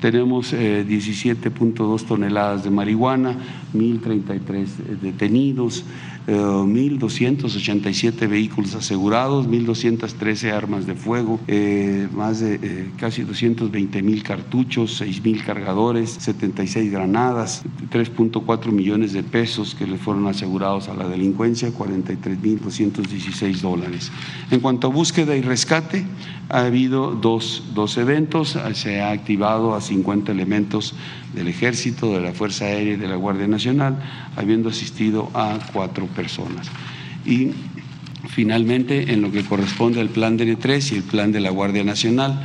tenemos 0.00 0.52
17.2 0.52 2.02
eh, 2.02 2.04
toneladas 2.06 2.64
de 2.64 2.70
marihuana, 2.70 3.36
1.033 3.74 4.66
detenidos, 5.00 5.84
1.287 6.26 8.28
vehículos 8.28 8.74
asegurados, 8.74 9.48
1.213 9.48 10.52
armas 10.52 10.86
de 10.86 10.94
fuego, 10.94 11.40
eh, 11.46 12.08
más 12.14 12.40
de 12.40 12.58
eh, 12.62 12.90
casi 12.96 13.22
220 13.22 14.02
mil 14.02 14.22
cartuchos, 14.22 14.96
6 14.96 15.22
mil 15.22 15.44
cargadores, 15.44 16.10
76 16.10 16.90
granadas, 16.90 17.64
3.4 17.90 18.72
millones 18.72 19.12
de 19.12 19.22
pesos 19.22 19.74
que 19.74 19.86
le 19.86 19.98
fueron 19.98 20.26
asegurados 20.26 20.88
a 20.88 20.94
la 20.94 21.08
delincuencia, 21.08 21.72
43 21.72 22.40
mil 22.40 22.60
216 22.60 23.60
dólares. 23.60 24.10
En 24.50 24.60
cuanto 24.60 24.86
a 24.86 24.90
búsqueda 24.90 25.36
y 25.36 25.42
rescate, 25.42 26.06
ha 26.48 26.60
habido 26.60 27.12
dos, 27.12 27.64
dos 27.74 27.96
eventos, 27.96 28.58
se 28.74 29.00
ha 29.00 29.10
activado 29.10 29.74
a 29.74 29.80
50 29.80 30.32
elementos 30.32 30.94
del 31.34 31.48
Ejército, 31.48 32.14
de 32.14 32.20
la 32.20 32.32
Fuerza 32.32 32.66
Aérea 32.66 32.94
y 32.94 32.96
de 32.96 33.08
la 33.08 33.16
Guardia 33.16 33.46
Nacional, 33.46 33.98
habiendo 34.36 34.68
asistido 34.68 35.30
a 35.34 35.58
cuatro 35.72 36.06
personas. 36.06 36.68
Y 37.24 37.50
finalmente, 38.28 39.12
en 39.12 39.22
lo 39.22 39.30
que 39.30 39.44
corresponde 39.44 40.00
al 40.00 40.08
plan 40.08 40.38
DN3 40.38 40.92
y 40.92 40.96
el 40.96 41.02
plan 41.02 41.32
de 41.32 41.40
la 41.40 41.50
Guardia 41.50 41.84
Nacional, 41.84 42.44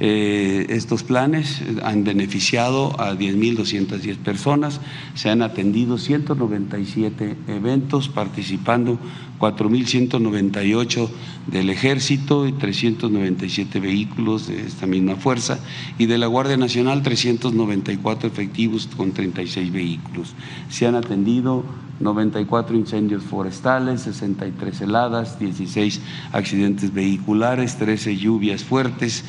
eh, 0.00 0.66
estos 0.70 1.04
planes 1.04 1.62
han 1.84 2.02
beneficiado 2.02 3.00
a 3.00 3.14
10.210 3.14 4.16
personas, 4.16 4.80
se 5.14 5.30
han 5.30 5.40
atendido 5.42 5.98
197 5.98 7.36
eventos, 7.46 8.08
participando 8.08 8.98
4.198 9.38 11.08
del 11.46 11.70
Ejército 11.70 12.46
y 12.46 12.52
397 12.52 13.78
vehículos 13.78 14.48
de 14.48 14.62
esta 14.62 14.86
misma 14.86 15.16
fuerza 15.16 15.58
y 15.98 16.06
de 16.06 16.18
la 16.18 16.26
Guardia 16.26 16.56
Nacional 16.56 17.02
394 17.02 18.28
efectivos 18.28 18.88
con 18.96 19.12
36 19.12 19.72
vehículos. 19.72 20.34
Se 20.70 20.86
han 20.86 20.94
atendido 20.94 21.64
94 22.00 22.76
incendios 22.76 23.22
forestales, 23.22 24.02
63 24.02 24.80
heladas, 24.80 25.38
16 25.38 26.00
accidentes 26.32 26.92
vehiculares, 26.92 27.76
13 27.76 28.16
lluvias 28.16 28.64
fuertes, 28.64 29.24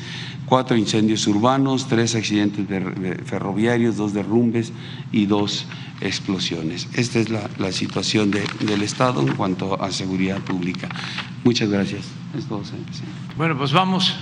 cuatro 0.46 0.76
incendios 0.76 1.26
urbanos, 1.26 1.88
tres 1.88 2.14
accidentes 2.14 2.66
ferroviarios, 3.24 3.96
dos 3.96 4.14
derrumbes 4.14 4.72
y 5.12 5.26
dos 5.26 5.66
explosiones. 6.00 6.88
Esta 6.94 7.18
es 7.18 7.28
la, 7.30 7.72
situación 7.72 8.30
del 8.30 8.82
Estado 8.82 9.20
en 9.20 9.34
cuanto 9.34 9.82
a 9.82 9.90
seguridad 9.90 10.40
pública. 10.40 10.88
Muchas 11.44 11.68
gracias. 11.68 12.06
Bueno, 13.36 13.56
pues 13.58 13.72
vamos 13.72 14.14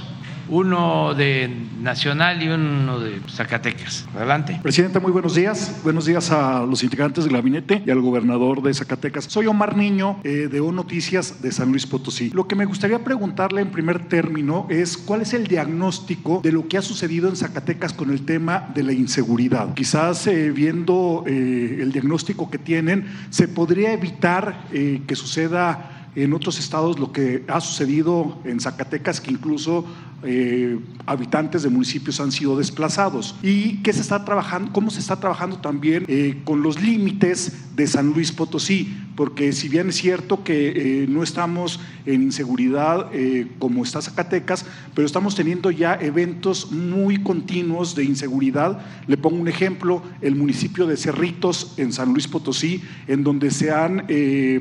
uno 0.48 1.14
de 1.14 1.50
Nacional 1.80 2.42
y 2.42 2.48
uno 2.48 2.98
de 2.98 3.20
Zacatecas. 3.28 4.07
Adelante. 4.14 4.59
Presidente, 4.62 5.00
muy 5.00 5.12
buenos 5.12 5.35
días. 5.35 5.80
Buenos 5.83 6.07
días 6.07 6.30
a 6.30 6.64
los 6.64 6.83
integrantes 6.83 7.24
del 7.24 7.35
gabinete 7.35 7.83
y 7.85 7.90
al 7.90 8.00
gobernador 8.00 8.62
de 8.62 8.72
Zacatecas. 8.72 9.24
Soy 9.24 9.46
Omar 9.46 9.76
Niño 9.76 10.20
eh, 10.24 10.48
de 10.50 10.61
O 10.61 10.72
Noticias 10.72 11.42
de 11.42 11.52
San 11.52 11.70
Luis 11.70 11.87
Potosí. 11.87 12.30
Lo 12.30 12.46
que 12.46 12.57
me 12.57 12.64
gustaría 12.64 13.02
preguntarle 13.02 13.61
en 13.61 13.70
primer 13.70 14.09
término 14.09 14.66
es 14.70 14.96
cuál 14.96 15.22
es 15.22 15.35
el 15.35 15.46
diagnóstico 15.46 16.40
de 16.42 16.52
lo 16.52 16.68
que 16.68 16.78
ha 16.78 16.83
sucedido 16.83 17.28
en 17.28 17.37
Zacatecas 17.37 17.92
con 17.92 18.11
el 18.11 18.24
tema 18.24 18.70
de 18.74 18.83
la 18.83 18.92
inseguridad. 18.92 19.74
Quizás 19.74 20.26
eh, 20.26 20.50
viendo 20.50 21.24
eh, 21.26 21.78
el 21.80 21.92
diagnóstico 21.92 22.50
que 22.50 22.59
tienen, 22.59 23.07
se 23.30 23.48
podría 23.48 23.92
evitar 23.92 24.64
que 24.70 25.16
suceda 25.16 25.94
en 26.16 26.33
otros 26.33 26.59
estados 26.59 26.98
lo 26.98 27.12
que 27.12 27.44
ha 27.48 27.61
sucedido 27.61 28.38
en 28.44 28.61
Zacatecas, 28.61 29.20
que 29.20 29.33
incluso 29.33 29.85
eh, 30.26 30.78
habitantes 31.06 31.62
de 31.62 31.68
municipios 31.68 32.18
han 32.18 32.32
sido 32.32 32.56
desplazados. 32.56 33.34
¿Y 33.42 33.82
qué 33.82 33.92
se 33.92 34.00
está 34.00 34.24
trabajando? 34.24 34.72
¿Cómo 34.72 34.90
se 34.90 35.00
está 35.00 35.20
trabajando 35.20 35.58
también 35.58 36.04
eh, 36.08 36.40
con 36.44 36.62
los 36.62 36.80
límites 36.82 37.52
de 37.76 37.87
San 37.87 38.12
Luis 38.12 38.32
Potosí? 38.32 38.96
Porque 39.16 39.52
si 39.52 39.68
bien 39.68 39.90
es 39.90 39.96
cierto 39.96 40.42
que 40.42 41.02
eh, 41.02 41.06
no 41.08 41.22
estamos 41.22 41.78
en 42.06 42.22
inseguridad 42.22 43.10
como 43.58 43.84
está 43.84 44.02
Zacatecas, 44.02 44.66
pero 44.94 45.06
estamos 45.06 45.34
teniendo 45.34 45.70
ya 45.70 45.94
eventos 45.94 46.72
muy 46.72 47.22
continuos 47.22 47.94
de 47.94 48.04
inseguridad. 48.04 48.84
Le 49.06 49.16
pongo 49.16 49.37
un 49.37 49.48
ejemplo, 49.48 50.02
el 50.20 50.34
municipio 50.34 50.87
de 50.87 50.96
Cerritos 50.96 51.74
en 51.76 51.92
San 51.92 52.12
Luis 52.12 52.28
Potosí, 52.28 52.82
en 53.06 53.24
donde 53.24 53.50
se 53.50 53.70
han 53.70 54.06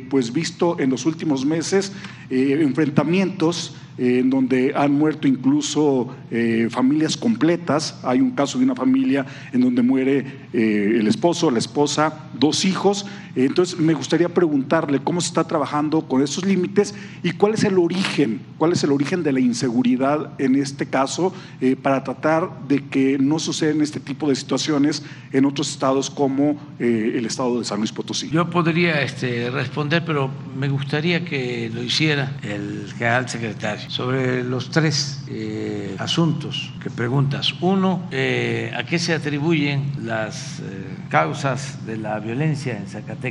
pues 0.10 0.32
visto 0.32 0.80
en 0.80 0.90
los 0.90 1.06
últimos 1.06 1.46
meses 1.46 1.92
enfrentamientos 2.30 3.76
en 3.98 4.30
donde 4.30 4.74
han 4.76 4.92
muerto 4.92 5.28
incluso 5.28 6.16
eh, 6.32 6.68
familias 6.70 7.18
completas. 7.18 8.00
Hay 8.04 8.22
un 8.22 8.32
caso 8.32 8.58
de 8.58 8.66
una 8.66 8.76
familia 8.76 9.26
en 9.52 9.62
donde 9.62 9.82
muere 9.82 10.26
eh, 10.54 10.96
el 11.00 11.08
esposo, 11.08 11.52
la 11.52 11.60
esposa, 11.60 12.30
dos 12.34 12.66
hijos. 12.66 13.06
Entonces, 13.36 13.80
me 13.80 13.94
gustaría 13.94 14.30
preguntarle 14.30 15.00
cómo 15.00 15.22
se 15.22 15.28
está 15.28 15.44
trabajando 15.44 16.02
con 16.08 16.22
esos 16.22 16.46
límites 16.46 16.94
y 17.24 17.32
cuál 17.32 17.56
es 17.56 17.64
el 17.64 17.78
origen, 17.78 18.42
cuál 18.58 18.74
es 18.74 18.84
el 18.84 18.92
origen 18.92 19.24
de 19.24 19.32
la 19.32 19.40
inseguridad 19.40 20.32
en 20.38 20.56
este 20.56 20.86
caso 20.86 21.34
eh, 21.62 21.76
para 21.76 22.04
tratar 22.04 22.50
de 22.68 22.88
que 22.88 23.18
no 23.18 23.40
sucedan 23.40 23.82
este 23.82 24.00
tipo 24.00 24.30
de 24.30 24.36
situaciones 24.36 25.04
en 25.32 25.46
otros 25.46 25.72
estados 25.72 26.10
como 26.10 26.58
el 26.80 27.26
estado 27.26 27.60
de 27.60 27.66
San 27.66 27.80
Luis 27.80 27.92
Potosí. 27.92 28.30
Yo 28.30 28.50
podría 28.50 29.02
este, 29.02 29.50
responder, 29.50 30.04
pero 30.06 30.30
me 30.58 30.70
gustaría 30.70 31.26
que 31.26 31.72
lo 31.74 31.82
hiciera 31.82 32.38
el 32.44 32.92
general 32.98 33.28
secretario 33.30 33.90
sobre 33.90 34.44
los 34.44 34.70
tres 34.70 35.24
eh, 35.28 35.96
asuntos 35.98 36.72
que 36.82 36.90
preguntas. 36.90 37.54
Uno, 37.62 38.04
eh, 38.12 38.72
¿a 38.76 38.84
qué 38.84 39.00
se 39.00 39.14
atribuyen 39.14 39.92
las 40.04 40.60
eh, 40.60 40.64
causas 41.10 41.86
de 41.86 41.98
la 41.98 42.20
violencia 42.20 42.78
en 42.78 42.88
Zacatecas? 42.88 43.23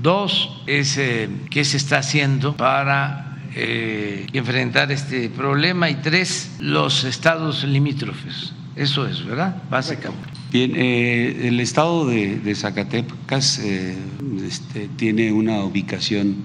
Dos, 0.00 0.62
es 0.66 1.00
qué 1.50 1.64
se 1.64 1.76
está 1.76 1.98
haciendo 1.98 2.56
para 2.56 3.38
enfrentar 3.54 4.90
este 4.90 5.28
problema. 5.28 5.90
Y 5.90 5.96
tres, 5.96 6.56
los 6.58 7.04
estados 7.04 7.64
limítrofes. 7.64 8.52
Eso 8.74 9.06
es, 9.06 9.24
¿verdad? 9.24 9.62
Básicamente. 9.70 10.28
Bien, 10.52 10.76
el 10.76 11.60
estado 11.60 12.06
de, 12.06 12.54
Zacatecas 12.54 13.58
este, 13.58 14.88
tiene 14.96 15.32
una 15.32 15.62
ubicación 15.64 16.44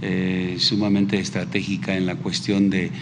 eh, 0.00 0.58
sumamente 0.60 1.18
estratégica 1.18 1.96
en 1.96 2.06
la 2.06 2.14
cuestión 2.14 2.70
de, 2.70 2.92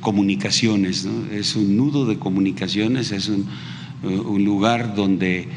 comunicaciones. 0.00 1.06
Es 1.30 1.56
un 1.56 1.76
nudo 1.76 2.06
de 2.06 2.18
comunicaciones, 2.18 3.12
es 3.12 3.28
un, 3.28 3.46
lugar 4.44 4.94
donde, 4.94 5.48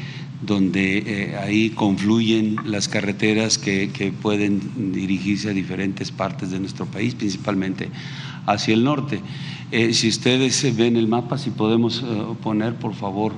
donde 0.46 0.98
eh, 0.98 1.36
ahí 1.36 1.70
confluyen 1.70 2.56
las 2.64 2.88
carreteras 2.88 3.58
que, 3.58 4.12
pueden 4.22 4.92
dirigirse 4.92 5.50
a 5.50 5.52
diferentes 5.52 6.10
partes 6.10 6.50
de 6.50 6.60
nuestro 6.60 6.86
país, 6.86 7.14
principalmente 7.14 7.88
hacia 8.46 8.74
el 8.74 8.84
norte. 8.84 9.20
Eh, 9.70 9.92
si 9.92 10.08
ustedes 10.08 10.76
ven 10.76 10.96
el 10.96 11.08
mapa, 11.08 11.38
si 11.38 11.50
podemos 11.50 12.04
poner, 12.42 12.74
por 12.76 12.94
favor, 12.94 13.34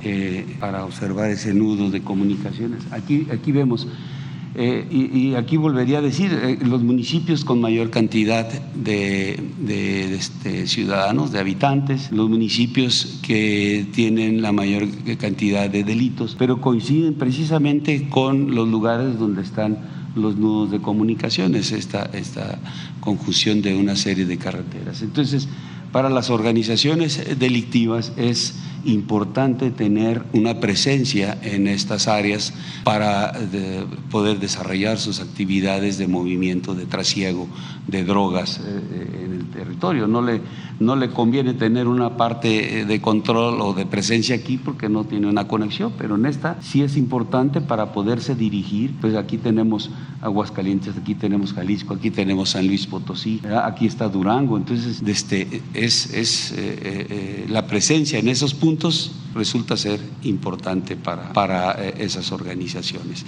para 0.60 0.84
observar 0.84 1.30
ese 1.30 1.54
nudo 1.54 1.90
de 1.90 2.02
comunicaciones. 2.02 2.82
Aquí, 2.90 3.26
aquí 3.32 3.52
vemos 3.52 3.86
eh, 4.58 4.86
y, 4.90 5.34
aquí 5.34 5.58
volvería 5.58 5.98
a 5.98 6.00
decir, 6.00 6.32
eh, 6.32 6.58
los 6.62 6.82
municipios 6.82 7.44
con 7.44 7.60
mayor 7.60 7.90
cantidad 7.90 8.48
de, 8.48 10.14
este, 10.14 10.66
ciudadanos, 10.66 11.30
de 11.30 11.40
habitantes, 11.40 12.10
los 12.10 12.30
municipios 12.30 13.20
que 13.22 13.86
tienen 13.92 14.40
la 14.40 14.52
mayor 14.52 14.88
cantidad 15.18 15.68
de 15.68 15.84
delitos, 15.84 16.36
pero 16.38 16.62
coinciden 16.62 17.14
precisamente 17.14 18.08
con 18.08 18.54
los 18.54 18.66
lugares 18.66 19.18
donde 19.18 19.42
están 19.42 19.76
los 20.14 20.36
nudos 20.36 20.70
de 20.70 20.80
comunicaciones, 20.80 21.72
esta, 21.72 22.08
esta 22.14 22.58
conjunción 23.00 23.60
de 23.60 23.76
una 23.76 23.94
serie 23.94 24.24
de 24.24 24.38
carreteras. 24.38 25.02
Entonces, 25.02 25.48
para 25.92 26.08
las 26.08 26.30
organizaciones 26.30 27.38
delictivas 27.38 28.14
es 28.16 28.54
importante 28.86 29.70
tener 29.70 30.22
una 30.32 30.60
presencia 30.60 31.38
en 31.42 31.66
estas 31.66 32.08
áreas 32.08 32.54
para 32.84 33.32
poder 34.10 34.38
desarrollar 34.38 34.98
sus 34.98 35.20
actividades 35.20 35.98
de 35.98 36.08
movimiento, 36.08 36.74
de 36.74 36.86
trasiego 36.86 37.48
de 37.86 38.04
drogas 38.04 38.58
eh, 38.58 38.62
eh, 38.64 39.24
en 39.24 39.32
el 39.32 39.46
territorio. 39.46 40.06
No 40.08 40.20
le, 40.20 40.40
no 40.80 40.96
le 40.96 41.10
conviene 41.10 41.54
tener 41.54 41.86
una 41.86 42.16
parte 42.16 42.80
eh, 42.80 42.84
de 42.84 43.00
control 43.00 43.60
o 43.60 43.74
de 43.74 43.86
presencia 43.86 44.34
aquí 44.34 44.58
porque 44.58 44.88
no 44.88 45.04
tiene 45.04 45.28
una 45.28 45.46
conexión, 45.46 45.92
pero 45.96 46.16
en 46.16 46.26
esta 46.26 46.60
sí 46.60 46.82
es 46.82 46.96
importante 46.96 47.60
para 47.60 47.92
poderse 47.92 48.34
dirigir. 48.34 48.92
Pues 49.00 49.14
aquí 49.14 49.38
tenemos 49.38 49.90
Aguascalientes, 50.20 50.96
aquí 50.96 51.14
tenemos 51.14 51.52
Jalisco, 51.52 51.94
aquí 51.94 52.10
tenemos 52.10 52.50
San 52.50 52.66
Luis 52.66 52.86
Potosí, 52.86 53.40
aquí 53.62 53.86
está 53.86 54.08
Durango. 54.08 54.56
Entonces, 54.56 55.02
este, 55.06 55.62
es, 55.74 56.12
es 56.12 56.54
la 57.48 57.66
presencia 57.66 58.18
en 58.18 58.28
esos 58.28 58.54
puntos 58.54 58.75
resulta 59.34 59.76
ser 59.76 60.00
importante 60.22 60.96
para, 60.96 61.32
para 61.32 61.72
eh, 61.72 61.94
esas 61.98 62.32
organizaciones. 62.32 63.24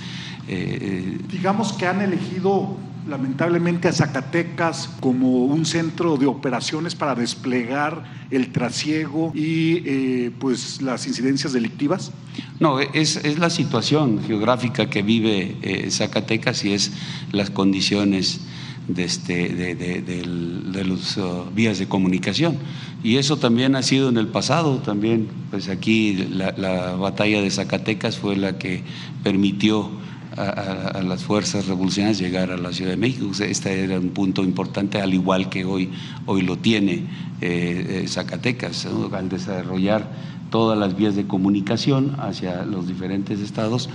Eh, 0.49 1.19
Digamos 1.31 1.73
que 1.73 1.87
han 1.87 2.01
elegido 2.01 2.77
lamentablemente 3.09 3.89
a 3.89 3.93
Zacatecas 3.93 4.91
como 5.01 5.45
un 5.47 5.65
centro 5.65 6.17
de 6.17 6.27
operaciones 6.27 6.95
para 6.95 7.15
desplegar 7.15 8.05
el 8.31 8.53
trasiego 8.53 9.33
y 9.35 9.83
eh, 9.87 10.31
pues 10.39 10.83
las 10.83 11.07
incidencias 11.07 11.53
delictivas? 11.53 12.13
No, 12.61 12.79
es, 12.81 13.17
es 13.17 13.39
la 13.39 13.51
situación 13.51 14.23
geográfica 14.25 14.91
que 14.91 15.03
vive 15.03 15.57
eh, 15.63 15.91
Zacatecas 15.91 16.65
y 16.65 16.75
es 16.75 16.93
las 17.33 17.51
condiciones 17.51 18.41
de, 18.89 19.05
este, 19.05 19.49
de, 19.51 19.75
de, 19.75 20.85
las 20.85 21.17
uh, 21.17 21.45
vías 21.55 21.79
de 21.79 21.87
comunicación. 21.87 22.57
Y 23.05 23.17
eso 23.17 23.37
también 23.37 23.77
ha 23.77 23.83
sido 23.83 24.09
en 24.09 24.17
el 24.17 24.27
pasado, 24.27 24.79
también, 24.79 25.29
pues 25.51 25.69
aquí 25.69 26.27
la, 26.31 26.53
la 26.57 26.97
batalla 26.97 27.41
de 27.41 27.51
Zacatecas 27.51 28.19
fue 28.19 28.37
la 28.37 28.59
que 28.59 28.83
permitió 29.23 29.91
a, 30.39 31.03
las 31.03 31.25
fuerzas 31.25 31.67
revolucionarias 31.67 32.19
llegar 32.19 32.51
a 32.51 32.57
la 32.57 32.73
Ciudad 32.73 32.93
de 32.93 32.97
México. 32.97 33.31
Este 33.41 33.85
era 33.85 33.99
un 33.99 34.11
punto 34.11 34.43
importante, 34.43 35.01
al 35.01 35.15
igual 35.15 35.49
que 35.49 35.65
hoy, 35.65 35.91
hoy 36.27 36.43
lo 36.43 36.57
tiene 36.57 37.05
eh, 37.41 38.05
Zacatecas, 38.09 38.87
¿no? 38.87 39.15
al 39.15 39.29
desarrollar 39.29 40.11
todas 40.51 40.79
las 40.79 40.97
vías 40.97 41.15
de 41.15 41.27
comunicación 41.27 42.17
hacia 42.19 42.65
los 42.65 42.89
diferentes 42.89 43.41
estados, 43.41 43.91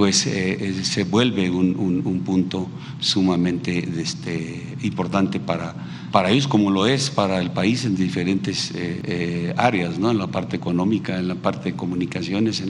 pues 0.00 0.26
eh, 0.26 0.82
se 0.82 1.04
vuelve 1.04 1.50
un, 1.50 1.76
un, 1.76 2.00
un 2.06 2.20
punto 2.20 2.70
sumamente 3.00 3.86
este, 4.00 4.78
importante 4.80 5.38
para, 5.40 5.74
para 6.10 6.30
ellos, 6.30 6.48
como 6.48 6.70
lo 6.70 6.86
es 6.86 7.10
para 7.10 7.38
el 7.38 7.50
país 7.50 7.84
en 7.84 7.96
diferentes 7.96 8.70
eh, 8.70 9.00
eh, 9.04 9.54
áreas, 9.58 9.98
¿no? 9.98 10.10
en 10.10 10.16
la 10.16 10.28
parte 10.28 10.56
económica, 10.56 11.18
en 11.18 11.28
la 11.28 11.34
parte 11.34 11.72
de 11.72 11.76
comunicaciones, 11.76 12.64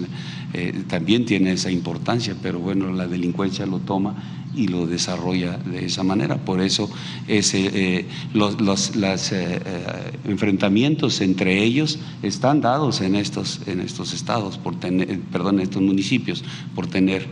eh, 0.54 0.82
también 0.88 1.24
tiene 1.24 1.52
esa 1.52 1.70
importancia, 1.70 2.34
pero 2.42 2.58
bueno, 2.58 2.92
la 2.92 3.06
delincuencia 3.06 3.64
lo 3.64 3.78
toma 3.78 4.39
y 4.54 4.68
lo 4.68 4.86
desarrolla 4.86 5.58
de 5.58 5.86
esa 5.86 6.02
manera. 6.02 6.38
Por 6.38 6.60
eso 6.60 6.90
ese, 7.28 7.70
eh, 7.72 8.06
los, 8.34 8.60
los 8.60 8.96
las, 8.96 9.32
eh, 9.32 9.60
enfrentamientos 10.24 11.20
entre 11.20 11.62
ellos 11.62 11.98
están 12.22 12.60
dados 12.60 13.00
en 13.00 13.14
estos, 13.14 13.60
en 13.66 13.80
estos 13.80 14.12
estados, 14.12 14.58
por 14.58 14.78
tener, 14.78 15.20
perdón, 15.32 15.60
estos 15.60 15.82
municipios, 15.82 16.44
por 16.74 16.86
tener 16.86 17.26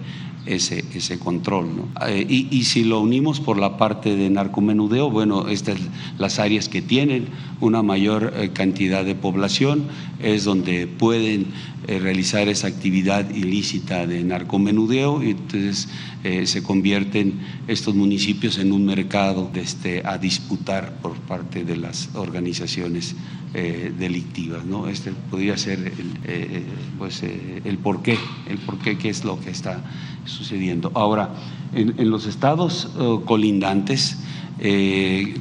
ese, 0.49 0.85
ese 0.95 1.19
control. 1.19 1.69
¿no? 1.77 2.07
Eh, 2.07 2.27
y, 2.29 2.49
y, 2.51 2.65
si 2.65 2.85
lo 2.85 3.01
unimos 3.01 3.41
por 3.41 3.59
la 3.59 3.77
parte 3.77 4.17
de 4.17 4.31
narcomenudeo, 4.31 5.11
bueno, 5.11 5.49
estas 5.49 5.79
las 6.19 6.39
áreas 6.39 6.69
que 6.69 6.83
tienen 6.83 7.29
una 7.61 7.83
mayor 7.83 8.33
eh, 8.37 8.51
cantidad 8.53 9.05
de 9.05 9.15
población 9.15 9.85
es 10.21 10.45
donde 10.45 10.87
pueden 10.87 11.47
eh, 11.89 11.99
realizar 11.99 12.49
esa 12.49 12.67
actividad 12.67 13.31
ilícita 13.31 14.07
de 14.07 14.23
narcomenudeo 14.23 15.23
y 15.23 15.31
entonces 15.31 15.89
eh, 16.23 16.45
se 16.45 16.63
convierten 16.63 17.41
estos 17.67 17.95
municipios 17.95 18.59
en 18.59 18.73
un 18.73 18.85
mercado 18.85 19.51
este, 19.55 20.03
a 20.05 20.19
disputar 20.19 20.99
por 21.01 21.17
parte 21.21 21.65
de 21.65 21.79
las 21.79 22.11
organizaciones 22.15 23.17
eh, 23.55 23.91
delictivas. 23.99 24.67
¿no? 24.67 24.87
Este 24.87 25.13
podría 25.31 25.57
ser 25.57 25.79
el, 25.79 26.65
pues, 26.99 27.23
el 27.23 27.79
porqué, 27.79 28.19
el 28.51 28.59
porqué 28.59 28.99
qué 28.99 29.09
es 29.09 29.25
lo 29.25 29.41
que 29.41 29.49
está 29.49 29.83
sucediendo. 30.27 30.93
Ahora, 30.95 31.37
en 31.73 32.11
los 32.11 32.27
estados 32.27 32.91
colindantes, 33.25 34.19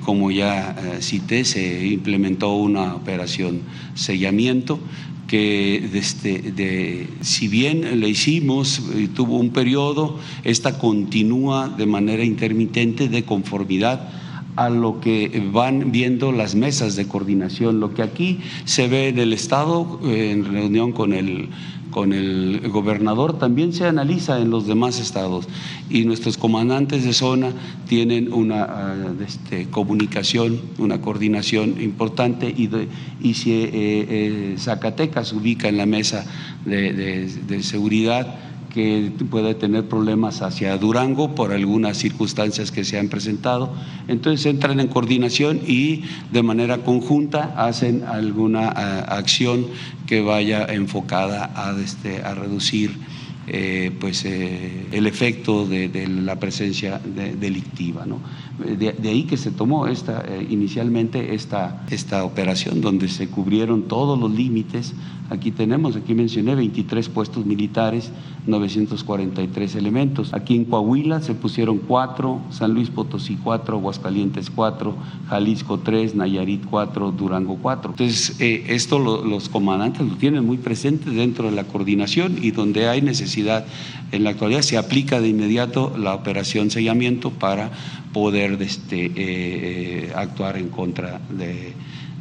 como 0.06 0.32
ya 0.32 0.76
cité, 1.02 1.44
se 1.44 1.88
implementó 1.88 2.54
una 2.54 2.96
operación 2.96 3.64
sellamiento 3.96 4.80
que 5.28 5.88
desde, 5.92 6.52
de, 6.52 7.08
si 7.22 7.48
bien 7.48 8.00
le 8.00 8.10
hicimos, 8.10 8.82
eh, 8.96 9.10
tuvo 9.14 9.38
un 9.38 9.52
periodo, 9.52 10.20
esta 10.44 10.80
continúa 10.80 11.68
de 11.68 11.86
manera 11.86 12.24
intermitente 12.24 13.10
de 13.10 13.24
conformidad 13.24 14.10
a 14.58 14.70
lo 14.70 15.00
que 15.00 15.50
van 15.54 15.92
viendo 15.92 16.32
las 16.32 16.56
mesas 16.56 16.96
de 16.96 17.08
coordinación. 17.08 17.80
Lo 17.80 17.94
que 17.94 18.02
aquí 18.02 18.40
se 18.66 18.88
ve 18.88 19.10
en 19.10 19.20
el 19.20 19.32
Estado, 19.32 20.00
eh, 20.04 20.32
en 20.32 20.46
reunión 20.46 20.92
con 20.92 21.14
el 21.14 21.50
con 21.98 22.14
el 22.14 22.62
gobernador 22.70 23.40
también 23.40 23.74
se 23.74 23.86
analiza 23.86 24.40
en 24.40 24.52
los 24.52 24.68
demás 24.68 25.00
estados 25.00 25.48
y 25.90 26.04
nuestros 26.04 26.38
comandantes 26.38 27.04
de 27.04 27.14
zona 27.14 27.54
tienen 27.88 28.32
una 28.32 28.66
uh, 29.18 29.24
este, 29.24 29.68
comunicación, 29.70 30.62
una 30.78 31.02
coordinación 31.02 31.82
importante 31.82 32.54
y, 32.56 32.68
de, 32.68 32.88
y 33.22 33.34
si 33.34 33.52
eh, 33.52 33.70
eh, 33.74 34.56
Zacatecas 34.60 35.34
ubica 35.34 35.70
en 35.70 35.78
la 35.78 35.86
mesa 35.88 36.26
de, 36.66 36.94
de 36.94 37.64
seguridad 37.64 38.36
que 38.78 39.12
puede 39.32 39.56
tener 39.56 39.86
problemas 39.90 40.44
hacia 40.44 40.78
Durango 40.78 41.34
por 41.34 41.52
algunas 41.52 41.98
circunstancias 41.98 42.72
que 42.72 42.84
se 42.84 43.00
han 43.00 43.10
presentado. 43.10 43.74
Entonces 44.08 44.46
entran 44.46 44.80
en 44.80 44.88
coordinación 44.88 45.62
y 45.66 46.04
de 46.32 46.44
manera 46.44 46.78
conjunta 46.84 47.56
hacen 47.58 48.04
alguna 48.04 48.68
uh, 48.68 49.14
acción 49.14 49.66
que 50.06 50.22
vaya 50.22 50.64
enfocada 50.66 51.50
a, 51.56 51.76
este, 51.82 52.22
a 52.22 52.36
reducir 52.36 52.92
eh, 53.48 53.92
pues, 54.00 54.26
eh, 54.26 54.86
el 54.92 55.08
efecto 55.08 55.66
de, 55.66 56.08
la 56.08 56.36
presencia 56.36 57.00
de, 57.04 57.36
delictiva. 57.36 58.06
¿no? 58.06 58.20
De, 58.58 58.96
ahí 59.08 59.24
que 59.24 59.38
se 59.38 59.52
tomó 59.52 59.86
esta, 59.86 60.24
eh, 60.28 60.48
inicialmente 60.50 61.36
esta, 61.36 61.86
esta 61.92 62.24
operación, 62.24 62.82
donde 62.82 63.08
se 63.08 63.28
cubrieron 63.28 63.84
todos 63.84 64.20
los 64.20 64.32
límites. 64.32 64.96
Aquí 65.30 65.52
tenemos, 65.52 65.96
aquí 65.96 66.16
mencioné 66.16 66.56
23 66.56 67.10
puestos 67.10 67.46
militares, 67.46 68.12
943 68.48 69.76
elementos. 69.76 70.34
Aquí 70.34 70.56
en 70.56 70.66
Coahuila 70.66 71.22
se 71.22 71.36
pusieron 71.36 71.80
4, 71.80 72.42
San 72.50 72.74
Luis 72.74 72.90
Potosí 72.90 73.38
4, 73.44 73.78
Aguascalientes 73.78 74.50
4, 74.50 74.96
Jalisco 75.30 75.80
3, 75.80 76.16
Nayarit 76.16 76.66
4, 76.66 77.12
Durango 77.12 77.58
4. 77.62 77.92
Entonces, 77.92 78.40
eh, 78.40 78.66
esto 78.70 78.98
lo, 78.98 79.24
los 79.24 79.50
comandantes 79.50 80.08
lo 80.08 80.16
tienen 80.16 80.46
muy 80.46 80.58
presente 80.58 81.12
dentro 81.12 81.50
de 81.50 81.56
la 81.56 81.66
coordinación 81.66 82.38
y 82.42 82.52
donde 82.52 82.88
hay 82.88 83.02
necesidad 83.02 83.66
en 84.12 84.24
la 84.24 84.32
actualidad 84.32 84.62
se 84.62 84.78
aplica 84.78 85.20
de 85.20 85.28
inmediato 85.28 85.94
la 85.98 86.16
operación 86.16 86.72
sellamiento 86.72 87.32
para 87.32 87.72
poder 88.18 88.60
este, 88.64 89.06
eh, 89.06 89.12
eh, 89.16 90.12
actuar 90.16 90.58
en 90.58 90.70
contra 90.70 91.22
de, 91.30 91.74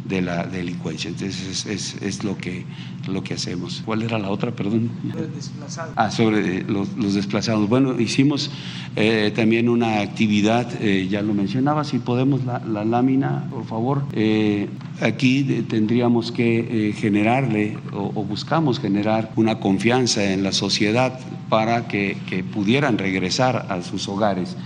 de, 0.04 0.20
la 0.20 0.44
delincuencia. 0.44 1.08
Entonces 1.08 1.64
es, 1.64 1.64
es, 1.64 2.02
es, 2.02 2.22
lo, 2.22 2.36
que, 2.36 2.66
lo 3.08 3.24
que 3.24 3.32
hacemos. 3.32 3.80
¿Cuál 3.82 4.02
era 4.02 4.18
la 4.18 4.28
otra, 4.28 4.50
perdón? 4.50 4.90
Desplazados. 5.34 5.94
Ah, 5.96 6.10
sobre 6.10 6.64
los, 6.64 6.94
los 6.98 7.14
desplazados. 7.14 7.66
Bueno, 7.70 7.98
hicimos 7.98 8.50
eh, 8.94 9.32
también 9.34 9.70
una 9.70 10.00
actividad, 10.00 10.68
eh, 10.82 11.08
ya 11.08 11.22
lo 11.22 11.32
mencionaba, 11.32 11.82
si 11.82 11.98
podemos 11.98 12.44
la, 12.44 12.58
la 12.58 12.84
lámina, 12.84 13.48
por 13.50 13.64
favor. 13.64 14.02
Eh, 14.12 14.68
aquí 15.00 15.64
tendríamos 15.66 16.30
que 16.30 16.94
generarle 16.94 17.78
o, 17.94 18.12
o, 18.14 18.22
buscamos 18.22 18.78
generar 18.80 19.32
una 19.34 19.60
confianza 19.60 20.22
en 20.30 20.42
la 20.42 20.52
sociedad 20.52 21.18
para 21.48 21.88
que, 21.88 22.18
que 22.28 22.44
pudieran 22.44 22.98
regresar 22.98 23.64
a 23.70 23.80
sus 23.80 24.06
hogares. 24.08 24.58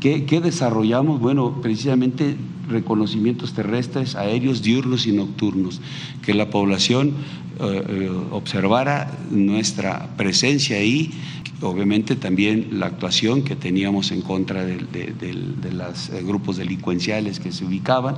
¿Qué, 0.00 0.24
¿Qué, 0.24 0.40
desarrollamos? 0.40 1.20
Bueno, 1.20 1.60
precisamente 1.62 2.36
reconocimientos 2.68 3.52
terrestres, 3.52 4.14
aéreos, 4.14 4.62
diurnos 4.62 5.06
y 5.06 5.12
nocturnos, 5.12 5.80
que 6.22 6.34
la 6.34 6.50
población 6.50 7.14
eh, 7.60 7.84
eh, 7.88 8.10
observara 8.30 9.16
nuestra 9.30 10.08
presencia 10.16 10.78
ahí, 10.78 11.12
obviamente 11.60 12.16
también 12.16 12.80
la 12.80 12.86
actuación 12.86 13.42
que 13.42 13.54
teníamos 13.54 14.10
en 14.10 14.22
contra 14.22 14.64
de, 14.64 14.78
de, 14.78 15.12
de, 15.12 15.34
de 15.62 15.72
los 15.72 16.10
eh, 16.10 16.22
grupos 16.24 16.56
delincuenciales 16.56 17.40
que 17.40 17.52
se 17.52 17.64
ubicaban. 17.64 18.16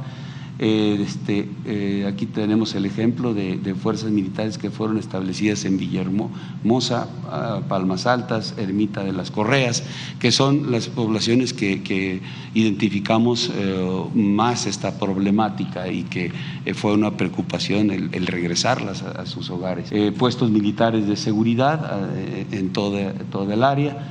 Eh, 0.58 1.04
este, 1.06 1.50
eh, 1.66 2.06
aquí 2.08 2.24
tenemos 2.24 2.74
el 2.74 2.86
ejemplo 2.86 3.34
de, 3.34 3.74
fuerzas 3.74 4.10
militares 4.10 4.56
que 4.56 4.70
fueron 4.70 4.96
establecidas 4.96 5.66
en 5.66 5.76
Villahermosa, 5.76 7.08
uh, 7.26 7.62
Palmas 7.68 8.06
Altas, 8.06 8.54
Ermita 8.56 9.04
de 9.04 9.12
las 9.12 9.30
Correas, 9.30 9.82
que 10.18 10.32
son 10.32 10.70
las 10.72 10.88
poblaciones 10.88 11.52
que, 11.52 12.22
identificamos 12.54 13.50
uh, 13.50 14.08
más 14.14 14.66
esta 14.66 14.98
problemática 14.98 15.88
y 15.88 16.04
que 16.04 16.32
eh, 16.64 16.72
fue 16.72 16.94
una 16.94 17.18
preocupación 17.18 17.90
el, 17.90 18.08
el 18.12 18.26
regresarlas 18.26 19.02
a, 19.02 19.10
a, 19.10 19.26
sus 19.26 19.50
hogares. 19.50 19.90
puestos 20.18 20.50
militares 20.50 21.06
de 21.06 21.16
seguridad 21.16 22.08
en 22.50 22.72
toda, 22.72 23.12
toda 23.30 23.52
el 23.54 23.62
área, 23.62 24.10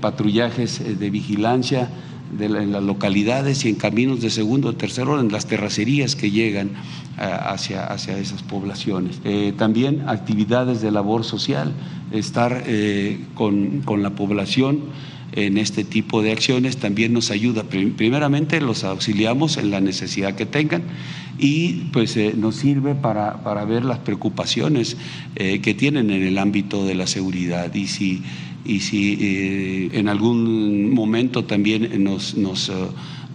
patrullajes 0.00 0.98
de 0.98 1.10
vigilancia 1.10 1.90
de 2.32 2.48
la, 2.48 2.62
en 2.62 2.72
las 2.72 2.82
localidades 2.82 3.64
y 3.64 3.68
en 3.68 3.74
caminos 3.76 4.20
de 4.20 4.30
segundo 4.30 4.68
o 4.68 4.72
tercer 4.74 5.08
orden, 5.08 5.30
las 5.30 5.46
terracerías 5.46 6.16
que 6.16 6.30
llegan 6.30 6.68
uh, 6.68 7.50
hacia, 7.50 7.86
hacia 7.86 8.18
esas 8.18 8.42
poblaciones. 8.42 9.20
Eh, 9.24 9.52
también 9.56 10.08
actividades 10.08 10.80
de 10.80 10.90
labor 10.90 11.24
social, 11.24 11.72
estar 12.12 12.64
eh, 12.66 13.20
con, 13.34 13.82
con 13.82 14.02
la 14.02 14.10
población 14.10 14.80
en 15.32 15.58
este 15.58 15.84
tipo 15.84 16.22
de 16.22 16.32
acciones 16.32 16.78
también 16.78 17.12
nos 17.12 17.30
ayuda. 17.30 17.64
Primeramente 17.64 18.60
los 18.60 18.84
auxiliamos 18.84 19.56
en 19.58 19.70
la 19.70 19.80
necesidad 19.80 20.34
que 20.34 20.46
tengan 20.46 20.82
y 21.38 21.90
pues 21.92 22.16
eh, 22.16 22.34
nos 22.36 22.56
sirve 22.56 22.94
para, 22.94 23.42
para, 23.42 23.64
ver 23.64 23.84
las 23.84 23.98
preocupaciones 23.98 24.96
eh, 25.34 25.60
que 25.60 25.74
tienen 25.74 26.10
en 26.10 26.22
el 26.22 26.38
ámbito 26.38 26.86
de 26.86 26.94
la 26.94 27.06
seguridad 27.06 27.74
y 27.74 27.86
si, 27.86 28.22
y 28.66 28.80
si 28.80 29.18
eh, 29.20 29.90
en 29.92 30.08
algún 30.08 30.92
momento 30.92 31.44
también 31.44 32.02
nos, 32.02 32.34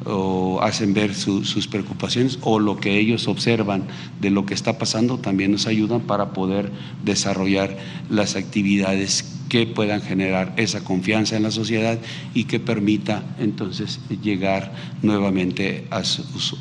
o 0.05 0.59
hacen 0.61 0.93
ver 0.93 1.13
sus 1.13 1.67
preocupaciones 1.67 2.39
o 2.41 2.59
lo 2.59 2.77
que 2.77 2.99
ellos 2.99 3.27
observan 3.27 3.83
de 4.19 4.31
lo 4.31 4.45
que 4.45 4.53
está 4.53 4.77
pasando 4.77 5.17
también 5.17 5.51
nos 5.51 5.67
ayudan 5.67 6.01
para 6.01 6.33
poder 6.33 6.71
desarrollar 7.03 7.77
las 8.09 8.35
actividades 8.35 9.40
que 9.51 9.67
puedan 9.67 10.01
generar 10.01 10.53
esa 10.55 10.81
confianza 10.81 11.35
en 11.35 11.43
la 11.43 11.51
sociedad 11.51 11.99
y 12.33 12.45
que 12.45 12.61
permita 12.61 13.35
entonces 13.37 13.99
llegar 14.23 14.71
nuevamente 15.01 15.87
a 15.89 16.05
sus, 16.05 16.53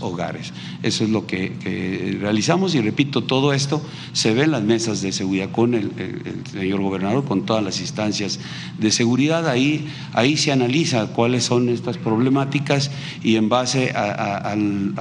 hogares. 0.00 0.52
Eso 0.82 1.04
es 1.04 1.10
lo 1.10 1.28
que, 1.28 2.18
realizamos 2.20 2.74
y 2.74 2.80
repito, 2.80 3.22
todo 3.22 3.52
esto 3.52 3.80
se 4.14 4.34
ve 4.34 4.42
en 4.42 4.50
las 4.50 4.64
mesas 4.64 5.00
de 5.00 5.12
seguridad 5.12 5.52
con 5.52 5.74
el, 5.74 5.92
señor 6.50 6.80
gobernador, 6.80 7.24
con 7.24 7.46
todas 7.46 7.62
las 7.62 7.80
instancias 7.80 8.40
de 8.80 8.90
seguridad. 8.90 9.48
Ahí, 9.48 9.86
ahí 10.12 10.36
se 10.36 10.50
analiza 10.50 11.06
cuáles 11.12 11.44
son 11.44 11.68
estas 11.68 11.98
problemáticas 11.98 12.90
y 13.22 13.36
en 13.36 13.48
base 13.48 13.92
a, 13.94 14.56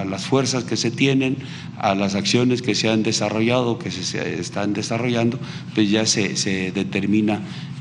las 0.06 0.26
fuerzas 0.26 0.66
que 0.66 0.78
se 0.78 0.92
tienen, 0.92 1.38
a 1.80 1.96
las 1.96 2.14
acciones 2.14 2.62
que 2.62 2.76
se 2.76 2.90
han 2.90 3.02
desarrollado, 3.02 3.80
que 3.80 3.90
se 3.90 4.40
están 4.40 4.74
desarrollando, 4.74 5.40
pues 5.74 5.90
ya 5.90 6.06
se, 6.06 6.38
se 6.38 6.72
determina 6.72 7.23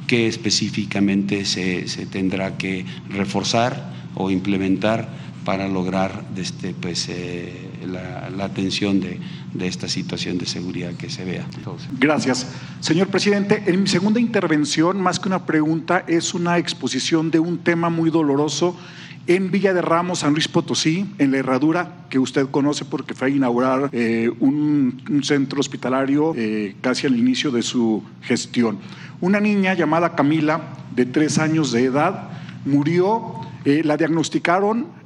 qué 0.07 0.27
específicamente 0.27 1.45
se, 1.45 1.85
tendrá 2.11 2.57
que 2.59 2.85
reforzar 3.09 3.93
o 4.15 4.31
implementar 4.31 5.09
para 5.45 5.69
lograr 5.69 6.25
este, 6.37 6.75
pues, 6.75 7.09
eh, 7.09 7.71
la, 7.87 8.45
atención 8.45 9.01
de, 9.01 9.19
esta 9.61 9.89
situación 9.89 10.39
de 10.39 10.47
seguridad 10.47 10.93
que 10.95 11.11
se 11.11 11.25
vea. 11.25 11.47
Gracias. 11.99 12.47
Señor 12.81 13.09
presidente, 13.09 13.63
en 13.67 13.83
mi 13.83 13.89
segunda 13.89 14.21
intervención, 14.21 15.01
más 15.01 15.19
que 15.21 15.29
una 15.29 15.47
pregunta, 15.47 16.05
es 16.07 16.35
una 16.35 16.59
exposición 16.59 17.31
de 17.31 17.39
un 17.39 17.59
tema 17.59 17.91
muy 17.91 18.11
doloroso 18.11 18.77
en 19.27 19.51
Villa 19.51 19.73
de 19.73 19.83
Ramos, 19.83 20.21
San 20.21 20.33
Luis 20.33 20.49
Potosí, 20.49 21.07
en 21.19 21.31
la 21.31 21.39
Herradura, 21.39 22.07
que 22.11 22.19
usted 22.19 22.49
conoce 22.49 22.85
porque 22.85 23.15
fue 23.15 23.29
a 23.29 23.31
inaugurar 23.31 23.89
eh, 23.93 24.31
un, 24.41 25.23
centro 25.23 25.61
hospitalario 25.61 26.35
eh, 26.37 26.75
casi 26.81 27.07
al 27.07 27.17
inicio 27.17 27.51
de 27.51 27.63
su 27.63 28.03
gestión. 28.23 28.79
Una 29.21 29.39
niña 29.39 29.75
llamada 29.75 30.15
Camila, 30.15 30.61
de 30.95 31.07
tres 31.07 31.39
años 31.39 31.71
de 31.71 31.85
edad, 31.85 32.31
murió, 32.65 33.35
eh, 33.65 33.83
la 33.85 33.97
diagnosticaron 33.97 35.03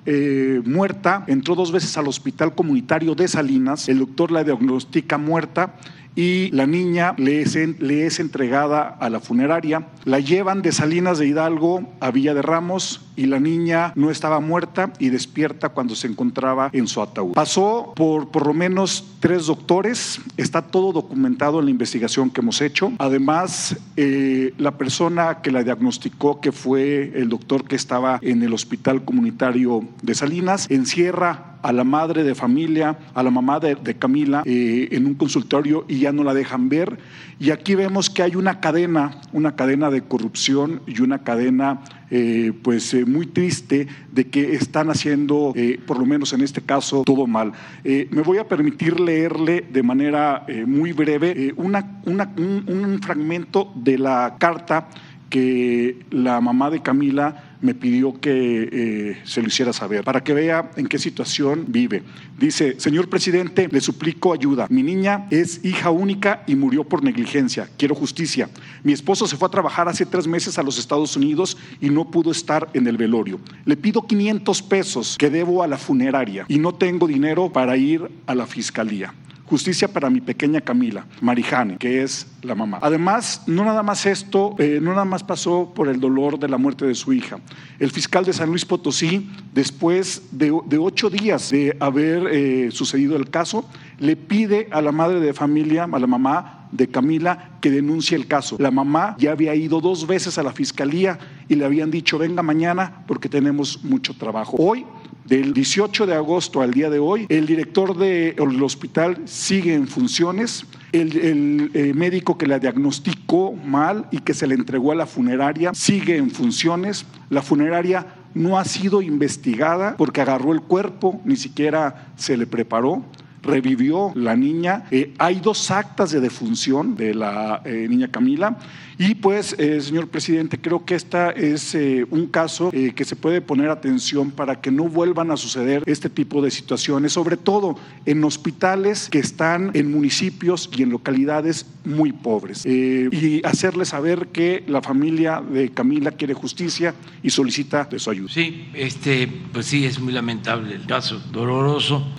muerta, 0.65 1.25
entró 1.27 1.57
dos 1.57 1.73
veces 1.73 1.99
al 1.99 2.07
hospital 2.07 2.55
comunitario 2.55 3.17
de 3.17 3.27
Salinas, 3.27 3.89
el 3.89 3.99
doctor 3.99 4.31
la 4.31 4.45
diagnostica 4.45 5.19
muerta 5.19 5.75
y 6.15 6.49
la 6.53 6.65
niña 6.65 7.15
le 7.19 7.43
es, 7.43 7.57
le 7.57 8.07
es 8.07 8.21
entregada 8.21 8.87
a 9.01 9.11
la 9.11 9.19
funeraria. 9.19 9.89
La 10.05 10.21
llevan 10.21 10.63
de 10.63 10.71
Salinas 10.71 11.19
de 11.19 11.27
Hidalgo 11.27 11.93
a 11.99 12.13
Villa 12.13 12.35
de 12.35 12.43
Ramos 12.43 13.06
y 13.17 13.27
la 13.27 13.41
niña 13.41 13.93
no 13.95 14.11
estaba 14.11 14.41
muerta 14.41 14.93
y 14.99 15.09
despierta 15.09 15.71
cuando 15.71 15.97
se 15.97 16.07
encontraba 16.07 16.71
en 16.73 16.87
su 16.87 17.01
ataúd. 17.03 17.33
Pasó 17.33 17.93
por 17.97 18.29
por 18.29 18.47
lo 18.47 18.55
menos 18.55 19.05
tres 19.21 19.47
doctores, 19.47 20.21
está 20.37 20.63
todo 20.63 20.93
documentado 20.93 21.59
en 21.59 21.65
la 21.65 21.71
investigación 21.71 22.31
que 22.31 22.41
hemos 22.41 22.61
hecho. 22.61 22.93
Además, 22.99 23.77
eh, 23.97 24.53
la 24.59 24.73
persona 24.79 25.41
que 25.43 25.51
la 25.51 25.65
diagnosticó, 25.65 26.41
que 26.41 26.53
fue 26.53 27.13
el 27.15 27.29
doctor 27.29 27.67
que 27.67 27.77
estaba 27.77 28.19
en 28.23 28.43
el 28.43 28.53
hospital 28.53 29.05
comunitario 29.05 29.85
de 30.03 30.15
Salinas, 30.15 30.71
encierra 30.71 31.57
a 31.63 31.73
la 31.73 31.83
madre 31.85 32.23
de 32.23 32.35
familia, 32.35 32.99
a 33.15 33.23
la 33.23 33.31
mamá 33.31 33.59
de, 33.59 33.97
Camila 33.97 34.43
eh, 34.45 34.89
en 34.93 35.07
un 35.07 35.15
consultorio 35.15 35.85
y 35.89 36.01
ya 36.01 36.13
no 36.13 36.23
la 36.23 36.35
dejan 36.35 36.69
ver. 36.69 36.99
Y 37.41 37.51
aquí 37.51 37.75
vemos 37.75 38.09
que 38.09 38.23
hay 38.23 38.37
una 38.37 38.61
cadena, 38.61 39.21
una 39.33 39.57
cadena 39.57 39.91
de 39.91 40.03
corrupción 40.03 40.81
y 40.87 41.01
una 41.01 41.25
cadena 41.25 41.81
eh, 42.11 42.53
pues 42.63 42.95
eh, 42.95 43.05
muy 43.05 43.27
triste 43.27 43.87
de 44.13 44.29
que 44.29 44.55
están 44.55 44.91
haciendo, 44.91 45.55
por 45.87 45.99
lo 45.99 46.07
menos 46.07 46.33
en 46.33 46.43
este 46.43 46.61
caso, 46.61 47.03
todo 47.05 47.27
mal. 47.27 47.53
me 47.85 48.23
voy 48.23 48.39
a 48.39 48.49
permitir 48.49 49.01
leerle 49.01 49.65
de 49.71 49.83
manera 49.83 50.47
muy 50.67 50.93
breve 50.93 51.53
un, 51.57 51.77
un 51.77 53.01
fragmento 53.03 53.73
de 53.75 53.99
la 53.99 54.37
carta 54.39 54.89
que 55.29 55.99
la 56.11 56.41
mamá 56.41 56.71
de 56.71 56.83
Camila 56.83 57.46
me 57.61 57.75
pidió 57.75 58.21
que 58.21 58.69
eh, 58.73 59.19
se 59.25 59.43
lo 59.43 59.49
hiciera 59.49 59.73
saber 59.73 60.05
para 60.05 60.23
que 60.23 60.35
vea 60.35 60.71
en 60.77 60.87
qué 60.87 60.99
situación 60.99 61.65
vive. 61.69 62.03
Dice, 62.39 62.79
señor 62.79 63.09
presidente, 63.09 63.69
le 63.71 63.81
suplico 63.81 64.33
ayuda. 64.33 64.67
Mi 64.71 64.83
niña 64.83 65.27
es 65.31 65.65
hija 65.65 65.91
única 65.91 66.43
y 66.47 66.55
murió 66.55 66.85
por 66.85 67.03
negligencia. 67.03 67.69
Quiero 67.77 67.95
justicia. 67.95 68.49
Mi 68.83 68.93
esposo 68.93 69.27
se 69.27 69.37
fue 69.37 69.49
a 69.49 69.51
trabajar 69.51 69.89
hace 69.89 70.07
tres 70.07 70.27
meses 70.27 70.59
a 70.59 70.63
los 70.63 70.79
Estados 70.79 71.17
Unidos 71.17 71.57
y 71.81 71.91
no 71.91 72.11
pudo 72.11 72.31
estar 72.31 72.69
en 72.75 72.87
el 72.87 72.97
velorio. 72.97 73.41
Le 73.65 73.77
pido 73.77 74.07
500 74.07 74.63
pesos 74.63 75.17
que 75.19 75.31
debo 75.31 75.63
a 75.63 75.67
la 75.67 75.79
funeraria 75.79 76.45
y 76.49 76.59
no 76.59 76.75
tengo 76.75 77.07
dinero 77.07 77.53
para 77.53 77.77
ir 77.77 78.11
a 78.27 78.35
la 78.35 78.47
fiscalía. 78.47 79.15
Justicia 79.49 79.87
para 79.87 80.11
mi 80.11 80.21
pequeña 80.21 80.61
Camila, 80.61 81.07
Marijane, 81.21 81.77
que 81.77 82.03
es 82.03 82.27
la 82.43 82.57
mamá. 82.57 82.79
Además, 82.83 83.43
no 83.47 83.65
nada 83.65 83.83
más 83.85 84.05
esto, 84.05 84.57
eh, 84.59 84.81
no 84.83 84.91
nada 84.91 85.05
más 85.05 85.23
pasó 85.23 85.73
por 85.73 85.89
el 85.89 86.01
dolor 86.01 86.39
de 86.39 86.49
la 86.49 86.59
muerte 86.59 86.85
de 86.85 86.97
su 86.97 87.13
hija. 87.13 87.39
El 87.79 87.93
fiscal 87.93 88.25
de 88.25 88.33
San 88.33 88.49
Luis 88.49 88.65
Potosí, 88.65 89.31
después 89.55 90.23
de, 90.33 90.51
ocho 90.51 91.11
días 91.11 91.51
de 91.51 91.77
haber 91.79 92.27
eh, 92.33 92.71
sucedido 92.73 93.17
el 93.17 93.31
caso, 93.31 93.69
le 93.99 94.17
pide 94.17 94.69
a 94.73 94.83
la 94.83 94.91
madre 94.91 95.21
de 95.21 95.33
familia, 95.33 95.85
a 95.85 95.99
la 95.99 96.07
mamá 96.09 96.69
de 96.73 96.89
Camila, 96.89 97.51
que 97.61 97.71
denuncie 97.71 98.17
el 98.17 98.27
caso. 98.27 98.57
La 98.59 98.71
mamá 98.71 99.15
ya 99.19 99.31
había 99.33 99.55
ido 99.55 99.81
dos 99.81 100.07
veces 100.07 100.39
a 100.39 100.43
la 100.43 100.53
fiscalía 100.53 101.19
y 101.49 101.55
le 101.55 101.65
habían 101.65 101.91
dicho, 101.91 102.19
venga 102.19 102.43
mañana 102.43 103.05
porque 103.07 103.29
tenemos 103.29 103.85
mucho 103.85 104.15
trabajo. 104.15 104.57
Hoy 104.59 104.85
del 105.27 105.53
18 105.53 106.07
de 106.07 106.15
agosto 106.15 106.63
al 106.63 106.73
día 106.73 106.89
de 106.91 106.99
hoy, 106.99 107.27
el 107.29 107.47
director 107.47 107.97
del 107.97 108.63
hospital 108.63 109.23
sigue 109.25 109.75
en 109.75 109.89
funciones, 109.89 110.67
el, 110.93 111.71
eh, 111.75 111.93
médico 111.95 112.39
que 112.39 112.47
la 112.47 112.59
diagnosticó 112.59 113.53
mal 113.53 114.07
y 114.11 114.19
que 114.19 114.35
se 114.35 114.47
le 114.47 114.55
entregó 114.55 114.93
a 114.93 114.95
la 114.95 115.07
funeraria 115.07 115.75
sigue 115.75 116.17
en 116.17 116.31
funciones, 116.31 117.07
la 117.29 117.43
funeraria 117.43 118.07
no 118.35 118.59
ha 118.59 118.65
sido 118.65 119.03
investigada 119.03 119.97
porque 119.97 120.21
agarró 120.21 120.53
el 120.53 120.61
cuerpo, 120.61 121.21
ni 121.25 121.37
siquiera 121.37 122.13
se 122.17 122.37
le 122.37 122.47
preparó 122.47 123.05
revivió 123.47 124.13
la 124.15 124.37
niña. 124.37 124.85
Eh, 124.91 125.15
hay 125.19 125.41
dos 125.41 125.71
actas 125.71 126.11
de 126.11 126.21
defunción 126.21 126.97
de 126.97 127.15
la 127.15 127.63
eh, 127.65 127.87
niña 127.89 128.09
Camila 128.09 128.59
y 128.99 129.15
pues, 129.15 129.55
eh, 129.59 129.81
señor 129.81 130.09
presidente, 130.09 130.59
creo 130.59 130.85
que 130.85 130.95
esta 130.95 131.31
es 131.31 131.77
un 132.11 132.27
caso 132.29 132.71
que 132.71 133.05
se 133.05 133.15
puede 133.15 133.43
poner 133.43 133.69
atención 133.69 134.31
para 134.31 134.61
que 134.63 134.71
no 134.71 134.85
vuelvan 134.85 135.31
a 135.31 135.37
suceder 135.37 135.83
este 135.85 136.09
tipo 136.09 136.41
de 136.41 136.51
situaciones, 136.51 137.13
sobre 137.13 137.37
todo 137.37 137.77
en 138.07 138.25
hospitales 138.25 139.09
que 139.11 139.19
están 139.19 139.71
en 139.75 139.91
municipios 139.91 140.71
y 140.75 140.83
en 140.83 140.91
localidades 140.91 141.67
muy 141.85 142.13
pobres. 142.13 142.65
y 142.65 143.43
hacerle 143.45 143.85
saber 143.85 144.29
que 144.29 144.65
la 144.67 144.81
familia 144.81 145.43
de 145.43 145.71
Camila 145.71 146.13
quiere 146.13 146.33
justicia 146.33 146.95
y 147.23 147.29
solicita 147.29 147.85
de 147.85 147.99
su 147.99 148.11
ayuda. 148.11 148.33
Sí, 148.33 148.69
este, 148.73 149.29
pues 149.53 149.67
sí, 149.67 149.85
es 149.85 150.01
muy 150.01 150.15
lamentable 150.15 150.75
el 150.75 150.87
caso, 150.87 151.21
doloroso. 151.31 152.15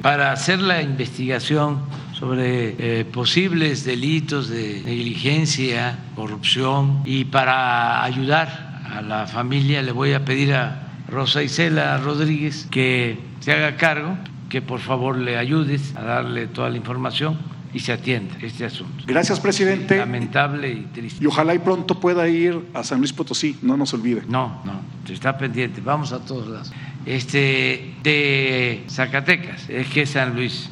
para 0.00 0.32
hacer 0.32 0.60
la 0.68 0.82
investigación 0.82 1.80
sobre 2.12 3.00
eh, 3.00 3.04
posibles 3.04 3.84
delitos 3.84 4.48
de 4.48 4.82
negligencia, 4.84 5.98
corrupción 6.14 7.02
y 7.04 7.24
para 7.24 8.02
ayudar 8.02 8.82
a 8.90 9.02
la 9.02 9.26
familia 9.26 9.82
le 9.82 9.92
voy 9.92 10.12
a 10.12 10.24
pedir 10.24 10.54
a 10.54 10.88
Rosa 11.08 11.42
Isela 11.42 11.98
Rodríguez 11.98 12.66
que 12.70 13.18
se 13.40 13.52
haga 13.52 13.76
cargo, 13.76 14.16
que 14.48 14.62
por 14.62 14.80
favor 14.80 15.18
le 15.18 15.36
ayudes 15.36 15.94
a 15.96 16.02
darle 16.02 16.46
toda 16.46 16.70
la 16.70 16.76
información 16.76 17.38
y 17.74 17.80
se 17.80 17.92
atienda 17.92 18.36
este 18.40 18.64
asunto. 18.64 19.04
Gracias, 19.06 19.40
presidente. 19.40 19.98
Lamentable 19.98 20.70
y 20.70 20.82
triste. 20.92 21.22
Y 21.22 21.26
ojalá 21.26 21.54
y 21.54 21.58
pronto 21.58 21.98
pueda 21.98 22.28
ir 22.28 22.68
a 22.72 22.84
San 22.84 23.00
Luis 23.00 23.12
Potosí, 23.12 23.58
no 23.62 23.76
nos 23.76 23.92
olvide. 23.92 24.22
No, 24.28 24.62
no, 24.64 24.80
está 25.12 25.36
pendiente, 25.36 25.80
vamos 25.80 26.12
a 26.12 26.20
todos 26.20 26.48
lados. 26.48 26.72
Este, 27.06 27.94
de 28.02 28.82
Zacatecas, 28.88 29.68
es 29.68 29.88
que 29.88 30.06
San 30.06 30.34
Luis. 30.34 30.70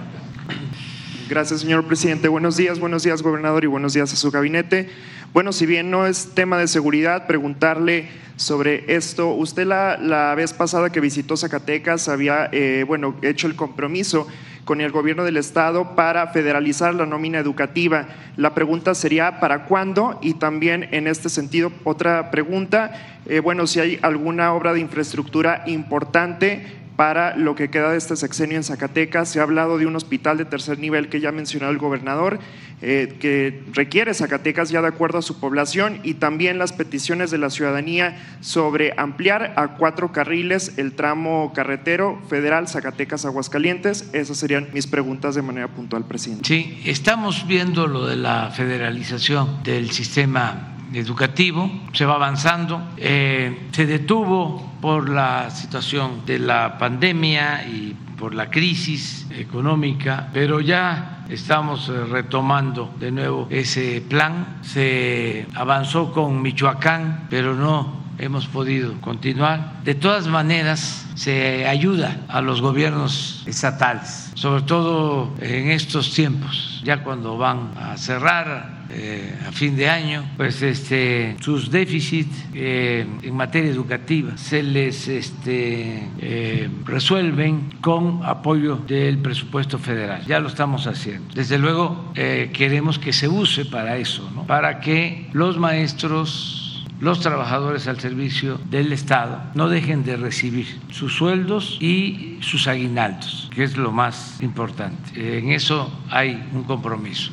Gracias, 1.29 1.61
señor 1.61 1.87
presidente. 1.87 2.29
Buenos 2.29 2.57
días, 2.57 2.81
buenos 2.81 3.03
días, 3.03 3.23
gobernador, 3.23 3.65
y 3.65 3.67
buenos 3.67 3.93
días 3.93 4.13
a 4.15 4.17
su 4.17 4.31
gabinete. 4.31 4.89
Bueno, 5.35 5.53
si 5.53 5.67
bien 5.67 5.91
no 5.91 6.07
es 6.07 6.35
tema 6.35 6.57
de 6.57 6.69
seguridad, 6.69 7.27
preguntarle 7.27 8.09
sobre 8.37 8.95
esto. 8.95 9.35
Usted 9.35 9.67
la, 9.67 10.35
vez 10.35 10.55
pasada 10.55 10.91
que 10.91 11.01
visitó 11.01 11.37
Zacatecas 11.37 12.09
había, 12.09 12.49
eh, 12.51 12.85
bueno, 12.87 13.15
hecho 13.21 13.47
el 13.47 13.55
compromiso 13.55 14.27
con 14.65 14.81
el 14.81 14.93
gobierno 14.93 15.25
del 15.25 15.37
estado 15.37 15.95
para 15.95 16.29
federalizar 16.29 16.95
la 16.95 17.07
nómina 17.07 17.39
educativa. 17.39 18.07
La 18.37 18.55
pregunta 18.55 18.95
sería, 18.95 19.41
¿para 19.41 19.65
cuándo? 19.65 20.19
Y 20.23 20.35
también 20.35 20.89
en 20.93 21.07
este 21.07 21.29
sentido, 21.29 21.73
otra 21.85 22.31
pregunta, 22.31 22.93
eh, 23.27 23.41
bueno, 23.41 23.67
si 23.67 23.81
hay 23.81 23.99
alguna 24.03 24.53
obra 24.53 24.73
de 24.73 24.81
infraestructura 24.81 25.65
importante 25.67 26.83
para 26.97 27.37
lo 27.37 27.55
que 27.55 27.71
queda 27.71 27.91
de 27.91 27.99
este 27.99 28.17
sexenio 28.17 28.57
en 28.57 28.65
Zacatecas. 28.65 29.29
Se 29.29 29.41
ha 29.41 29.43
hablado 29.43 29.79
de 29.79 29.87
un 29.87 29.97
hospital 29.97 30.39
de 30.39 30.45
tercer 30.45 30.79
nivel 30.79 31.09
que 31.09 31.21
ya 31.21 31.31
ha 31.31 31.33
mencionado 31.33 31.73
el 31.73 31.79
gobernador, 31.79 32.39
eh, 32.83 33.17
que 33.21 33.63
requiere 33.73 34.13
Zacatecas 34.13 34.71
ya 34.71 34.83
de 34.83 34.89
acuerdo 34.89 35.19
a 35.19 35.23
su 35.23 35.39
población 35.39 36.01
y 36.03 36.15
también 36.15 36.59
las 36.59 36.73
peticiones 36.73 37.31
de 37.31 37.39
la 37.39 37.49
ciudadanía 37.49 38.21
sobre 38.41 38.93
ampliar 38.97 39.55
a 39.57 39.77
cuatro 39.77 40.11
carriles 40.11 40.79
el 40.79 40.93
tramo 40.93 41.53
carretero 41.55 42.21
federal 42.29 42.67
Zacatecas-Aguascalientes. 42.67 44.11
Esas 44.13 44.37
serían 44.37 44.69
mis 44.73 44.89
preguntas 44.89 45.35
de 45.37 45.43
manera 45.43 45.69
puntual, 45.69 46.05
presidente. 46.05 46.45
Sí, 46.45 46.83
estamos 46.85 47.47
viendo 47.47 47.87
lo 47.87 48.07
de 48.07 48.17
la 48.17 48.51
federalización 48.51 49.63
del 49.63 49.93
sistema 49.93 50.72
educativo, 50.95 51.71
se 51.93 52.05
va 52.05 52.15
avanzando, 52.15 52.83
eh, 52.97 53.69
se 53.73 53.87
detuvo 53.87 54.73
por 54.81 55.09
la 55.09 55.51
situación 55.51 56.27
de 56.27 56.39
la 56.39 56.79
pandemia 56.79 57.67
y 57.67 57.97
por 58.19 58.35
la 58.35 58.51
crisis 58.51 59.27
económica, 59.31 60.29
pero 60.33 60.61
ya 60.61 61.25
estamos 61.29 61.89
eh, 61.89 62.05
retomando 62.05 62.95
de 62.99 63.11
nuevo 63.11 63.49
ese 63.51 64.01
plan. 64.09 64.59
Se 64.63 65.47
avanzó 65.55 66.13
con 66.13 66.41
Michoacán, 66.43 67.27
pero 67.31 67.55
no 67.55 68.03
hemos 68.19 68.47
podido 68.47 69.01
continuar. 69.01 69.83
De 69.85 69.95
todas 69.95 70.29
maneras, 70.29 71.07
se 71.15 71.67
ayuda 71.67 72.19
a 72.29 72.41
los 72.41 72.61
gobiernos 72.61 73.43
estatales, 73.47 74.31
sobre 74.35 74.63
todo 74.63 75.35
en 75.41 75.71
estos 75.71 76.15
tiempos, 76.15 76.81
ya 76.85 77.03
cuando 77.03 77.37
van 77.37 77.73
a 77.77 77.97
cerrar 77.97 78.72
eh, 78.95 79.39
a 79.49 79.53
fin 79.53 79.75
de 79.75 79.89
año, 79.89 80.25
pues 80.37 80.61
este, 80.63 81.37
sus 81.41 81.71
déficits 81.71 82.45
eh, 82.55 83.07
en 83.23 83.35
materia 83.35 83.71
educativa 83.71 84.37
se 84.37 84.63
les 84.63 85.09
este, 85.09 86.09
eh, 86.19 86.69
resuelven 86.85 87.71
con 87.81 88.21
apoyo 88.25 88.77
del 88.77 89.19
presupuesto 89.19 89.79
federal. 89.79 90.25
Ya 90.27 90.41
lo 90.41 90.49
estamos 90.49 90.87
haciendo. 90.87 91.35
Desde 91.35 91.59
luego 91.59 92.13
queremos 92.15 92.99
que 92.99 93.13
se 93.13 93.29
use 93.29 93.65
para 93.65 93.97
eso, 93.97 94.29
para 94.47 94.81
que 94.81 95.29
los 95.33 95.59
maestros 95.59 96.85
los 97.01 97.19
trabajadores 97.19 97.89
al 97.89 97.99
servicio 97.99 98.61
del 98.71 98.93
Estado 98.93 99.43
no 99.55 99.69
dejen 99.69 100.05
de 100.05 100.17
recibir 100.17 100.81
sus 100.91 101.15
sueldos 101.17 101.77
y 101.81 102.39
sus 102.41 102.69
aguinaldos, 102.69 103.51
que 103.53 103.65
es 103.65 103.77
lo 103.77 103.91
más 103.91 104.41
importante. 104.41 105.39
En 105.39 105.51
eso 105.51 105.91
hay 106.11 106.49
un 106.53 106.63
compromiso 106.63 107.33